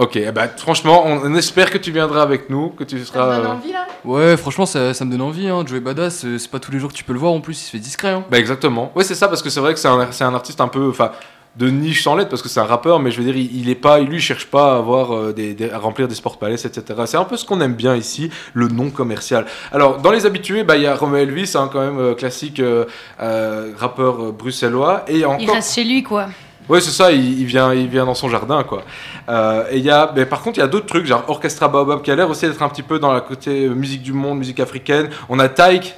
[0.00, 3.38] Ok, eh ben, franchement, on, espère que tu viendras avec nous, que tu seras.
[3.38, 3.60] euh, là
[4.04, 5.46] Ouais, franchement, ça, ça me donne envie.
[5.48, 5.62] Hein.
[5.66, 7.64] Joey Badass, c'est pas tous les jours que tu peux le voir en plus, il
[7.66, 8.08] se fait discret.
[8.10, 8.24] Hein.
[8.30, 8.90] Bah exactement.
[8.94, 10.88] Ouais, c'est ça parce que c'est vrai que c'est un, c'est un artiste un peu,
[10.88, 11.10] enfin,
[11.56, 13.68] de niche sans lettres parce que c'est un rappeur, mais je veux dire, il, il
[13.68, 16.38] est pas, lui, il cherche pas à avoir euh, des, des- à remplir des sport
[16.38, 17.00] palace, etc.
[17.04, 19.44] C'est un peu ce qu'on aime bien ici, le non commercial.
[19.70, 22.60] Alors, dans les habitués, bah, il y a Romeo Elvis, hein, quand même euh, classique
[22.60, 22.86] euh,
[23.20, 25.56] euh, rappeur euh, bruxellois, et a Il encore.
[25.56, 26.28] reste chez lui, quoi.
[26.70, 28.82] Ouais, c'est ça, il, vient, il vient dans son jardin, quoi.
[29.28, 32.00] Euh, et y a, mais par contre, il y a d'autres trucs, genre Orchestra Baobab
[32.00, 34.38] qui a l'air aussi d'être un petit peu dans la côté euh, musique du monde,
[34.38, 35.10] musique africaine.
[35.28, 35.96] On a Taïk,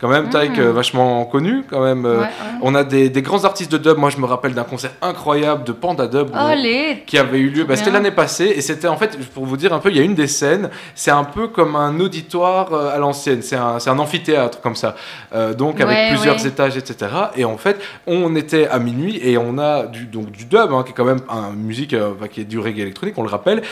[0.00, 0.60] quand même, Taïk, Mm.
[0.60, 2.06] euh, vachement connu, quand même.
[2.06, 2.58] euh, Ouais, ouais.
[2.62, 3.98] On a des, des grands artistes de dub.
[3.98, 7.64] Moi, je me rappelle d'un concert incroyable de Panda Dub Allez qui avait eu lieu.
[7.64, 10.00] Bah, c'était l'année passée, et c'était en fait, pour vous dire un peu, il y
[10.00, 13.42] a une des scènes, c'est un peu comme un auditoire euh, à l'ancienne.
[13.42, 14.94] C'est un, amphithéâtre comme ça,
[15.34, 17.10] Euh, donc avec Ouais, plusieurs étages, etc.
[17.36, 20.82] Et en fait, on était à minuit et on a du, donc, du dub, hein,
[20.84, 23.62] qui est quand même un musique euh, qui est du reggae électronique, on le rappelle.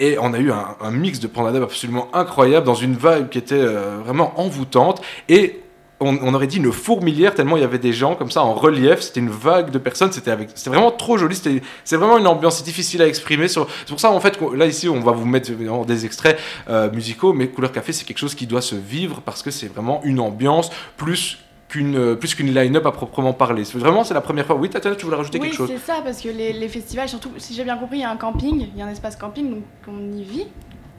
[0.00, 3.28] Et on a eu un, un mix de Panda Dub absolument incroyable, dans une vibe
[3.30, 5.00] qui était euh, vraiment envoûtante.
[5.28, 5.60] Et
[6.00, 8.54] on, on aurait dit une fourmilière tellement il y avait des gens comme ça en
[8.54, 9.00] relief.
[9.00, 10.12] C'était une vague de personnes.
[10.12, 11.36] C'était avec, c'était vraiment trop joli.
[11.36, 12.62] C'était, c'est vraiment une ambiance.
[12.64, 13.48] Difficile à exprimer.
[13.48, 16.38] Sur, c'est pour ça en fait là ici on va vous mettre évidemment des extraits
[16.68, 19.66] euh, musicaux, mais Couleur Café c'est quelque chose qui doit se vivre parce que c'est
[19.68, 21.38] vraiment une ambiance plus
[21.68, 23.64] qu'une euh, plus qu'une line-up à proprement parler.
[23.64, 24.56] C'est vraiment c'est la première fois.
[24.56, 25.70] Oui, Tatiana, tu voulais rajouter Oui, quelque chose?
[25.72, 28.10] c'est ça, parce que les, les festivals, surtout, si j'ai bien compris, il y a
[28.10, 30.46] un camping, il y a un espace camping, donc on y vit.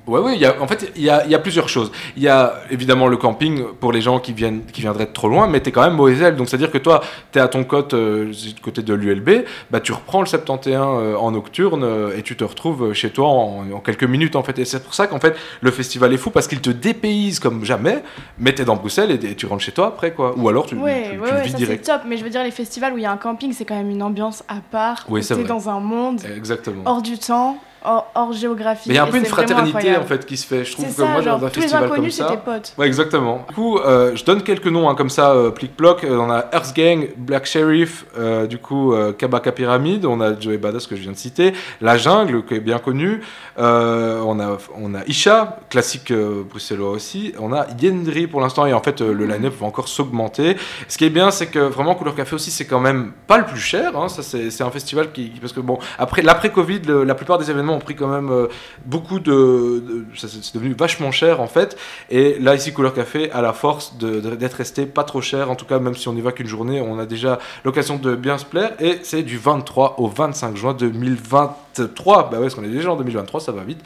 [0.08, 1.92] Ouais, oui, il y a, en fait, il y a, il y a plusieurs choses.
[2.16, 5.28] Il y a évidemment le camping pour les gens qui, viennent, qui viendraient de trop
[5.28, 6.36] loin, mais tu es quand même Moiselle.
[6.36, 7.02] Donc, c'est-à-dire que toi,
[7.32, 10.76] tu es à ton côte, euh, du côté de l'ULB, bah, tu reprends le 71
[11.00, 14.44] euh, en nocturne euh, et tu te retrouves chez toi en, en quelques minutes, en
[14.44, 14.60] fait.
[14.60, 17.66] Et c'est pour ça qu'en fait, le festival est fou parce qu'il te dépayse comme
[17.66, 18.04] jamais,
[18.38, 20.36] mais tu es dans Bruxelles et, et tu rentres chez toi après, quoi.
[20.38, 22.24] Ou alors tu, Ouais, tu, ouais, tu le ouais, vis ça c'est top, mais je
[22.24, 24.44] veux dire, les festivals où il y a un camping, c'est quand même une ambiance
[24.48, 25.06] à part.
[25.10, 26.84] Oui, c'est dans un monde Exactement.
[26.86, 28.90] hors du temps, hors, hors géographie.
[28.90, 30.66] Mais il y a un peu une fraternité en fait qui se fait.
[30.66, 32.38] Je trouve que ça, moi genre, dans un tous les festival inconnus, comme ça.
[32.38, 32.74] potes.
[32.78, 33.46] Ouais, exactement.
[33.50, 36.04] Du coup, euh, je donne quelques noms hein, comme ça, euh, plic-ploc.
[36.04, 40.58] Euh, on a Earth Gang, Black Sheriff, euh, du coup Kabaka Pyramid, on a Joey
[40.58, 43.22] Badass que je viens de citer, La Jungle qui est bien connu,
[43.58, 46.12] Euh, on a on a Isha, classique
[46.50, 50.58] bruxellois aussi, on a Yendri pour l'instant et en fait le line-up va encore s'augmenter.
[50.90, 53.46] Ce qui est bien, c'est que vraiment Couleur Café aussi, c'est quand même pas le
[53.46, 53.96] plus cher.
[53.98, 54.10] hein.
[54.10, 57.50] ça c'est un festival qui parce que bon après l'après Covid, le- la plupart des
[57.50, 58.48] événements ont pris quand même euh,
[58.86, 61.78] beaucoup de, de- ça, c'est devenu vachement cher en fait.
[62.10, 65.52] Et là ici Couleur Café a la force de- de- d'être resté pas trop cher.
[65.52, 68.16] En tout cas, même si on n'y va qu'une journée, on a déjà l'occasion de
[68.16, 68.72] bien se plaire.
[68.80, 72.30] Et c'est du 23 au 25 juin 2023.
[72.30, 73.82] Bah ouais, parce qu'on est déjà en 2023, ça va vite.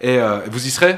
[0.00, 0.96] Et euh, vous y serez?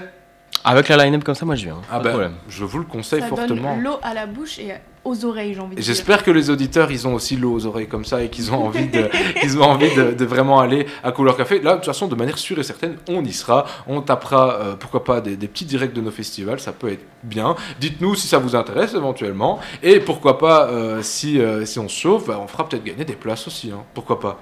[0.64, 1.76] Avec la line-up comme ça, moi je viens.
[1.88, 2.32] Ah pas de bah, problème.
[2.48, 3.74] je vous le conseille Ça fortement.
[3.76, 4.72] donne l'eau à la bouche et
[5.08, 5.86] aux oreilles, j'ai envie de Et dire.
[5.94, 8.66] J'espère que les auditeurs, ils ont aussi l'eau aux oreilles comme ça et qu'ils ont
[8.66, 9.08] envie, de,
[9.60, 11.60] ont envie de, de vraiment aller à Couleur Café.
[11.60, 13.64] Là, de toute façon, de manière sûre et certaine, on y sera.
[13.86, 16.60] On tapera, euh, pourquoi pas, des, des petits directs de nos festivals.
[16.60, 17.56] Ça peut être bien.
[17.80, 19.58] Dites-nous si ça vous intéresse éventuellement.
[19.82, 23.04] Et pourquoi pas, euh, si, euh, si on se chauffe, bah, on fera peut-être gagner
[23.04, 23.70] des places aussi.
[23.70, 23.82] hein.
[23.94, 24.38] Pourquoi pas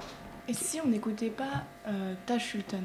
[0.47, 2.81] Et si on n'écoutait pas euh, Ta Sultana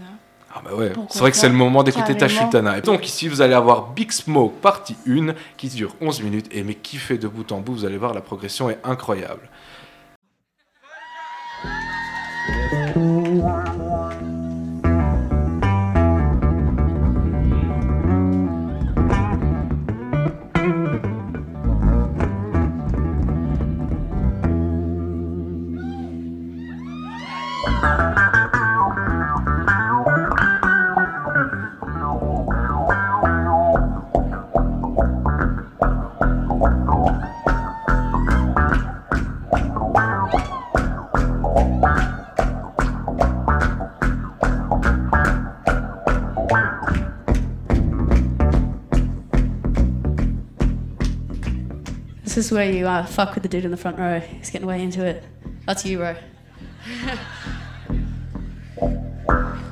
[0.54, 2.40] Ah bah ouais, c'est vrai que c'est le moment d'écouter ta Carrément.
[2.50, 2.78] Sultana.
[2.78, 6.46] Et donc ici, vous allez avoir Big Smoke partie 1 qui dure 11 minutes.
[6.50, 9.48] Et mais qui fait de bout en bout, vous allez voir, la progression est incroyable.
[52.52, 54.20] where you uh, fuck with the dude in the front row.
[54.20, 55.24] He's getting way into it.
[55.66, 56.16] That's you, bro.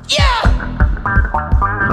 [0.09, 1.87] yeah!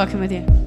[0.00, 0.59] Fucking with you.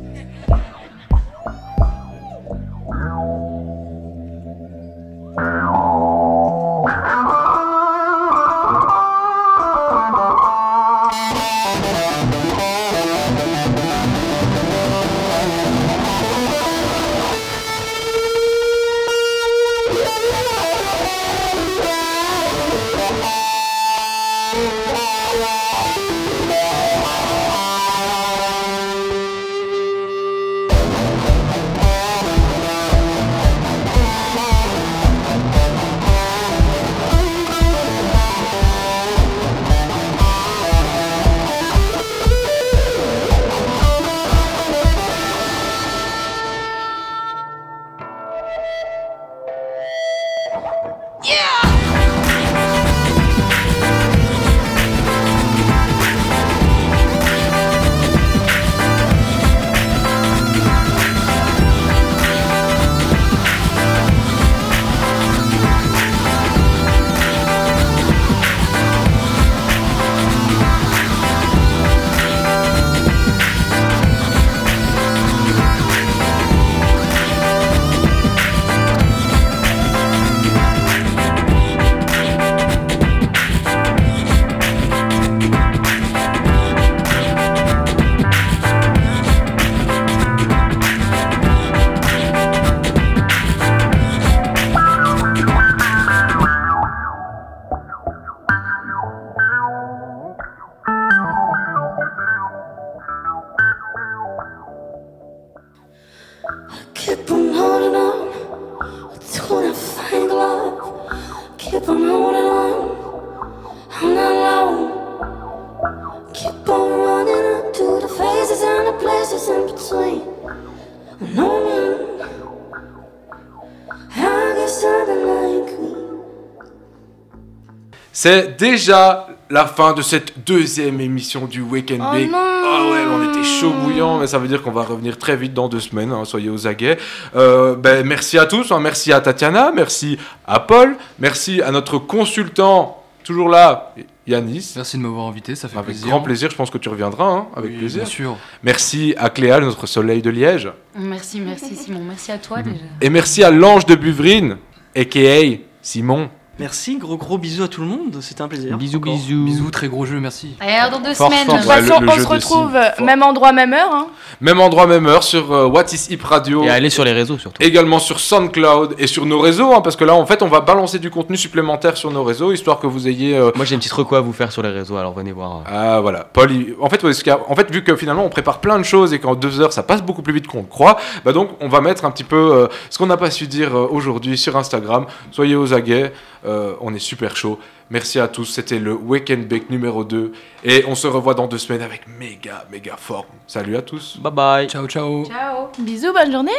[128.23, 132.31] C'est déjà la fin de cette deuxième émission du Weekend Oh Big.
[132.31, 135.35] non Oh ouais, on était chaud bouillant, mais ça veut dire qu'on va revenir très
[135.35, 136.13] vite dans deux semaines.
[136.13, 136.97] hein, soyez aux aguets.
[137.35, 138.71] Euh, ben, merci à tous.
[138.71, 140.17] hein, merci à Tatiana, merci
[140.47, 143.93] à Paul, merci à notre consultant toujours là,
[144.25, 144.71] Yanis.
[144.77, 146.07] Merci de m'avoir invité, ça fait Avec plaisir.
[146.07, 146.49] grand plaisir.
[146.49, 148.03] Je pense que tu reviendras, hein, avec Oui, plaisir.
[148.03, 148.37] bien sûr.
[148.63, 151.99] Merci à Cléa, notre soleil de Liège, Merci, merci Simon.
[152.07, 152.77] Merci à toi déjà.
[153.01, 154.55] et merci à l'ange de Buvrine,
[154.95, 156.29] aka Simon.
[156.59, 158.77] Merci, gros gros bisous à tout le monde, c'était un plaisir.
[158.77, 159.13] Bisous, Encore.
[159.15, 159.43] bisous.
[159.43, 160.55] Bisous, très gros jeu, merci.
[160.59, 161.45] Alors dans deux Fort, semaines.
[161.47, 163.89] fort, De toute Ouais, façon, le- le on se retrouve euh, même endroit, même heure.
[163.91, 164.07] hein.
[164.39, 166.63] Même endroit, même heure sur euh, What is Hip Radio.
[166.63, 167.59] Et allez sur les réseaux surtout.
[167.63, 170.61] Également sur SoundCloud et sur nos réseaux, hein, parce que là, en fait, on va
[170.61, 173.35] balancer du contenu supplémentaire sur nos réseaux, histoire que vous ayez.
[173.35, 175.57] euh, Moi j'ai une petite reco à vous faire sur les réseaux, alors venez voir.
[175.57, 175.61] euh.
[175.65, 178.83] Ah voilà, Paul, il- en, fait, en fait, vu que finalement on prépare plein de
[178.83, 181.49] choses et qu'en deux heures ça passe beaucoup plus vite qu'on le croit, bah donc
[181.61, 184.37] on va mettre un petit peu euh, ce qu'on n'a pas su dire euh, aujourd'hui
[184.37, 185.07] sur Instagram.
[185.31, 186.13] Soyez aux aguets,
[186.45, 187.59] euh, on est super chaud.
[187.89, 190.31] Merci à tous, c'était le Weekend Bake numéro 2
[190.63, 193.25] et on se revoit dans deux semaines avec méga méga forme.
[193.47, 194.17] Salut à tous.
[194.17, 194.67] Bye bye.
[194.67, 195.25] Ciao, ciao.
[195.25, 195.67] Ciao.
[195.79, 196.51] Bisous, bonne journée.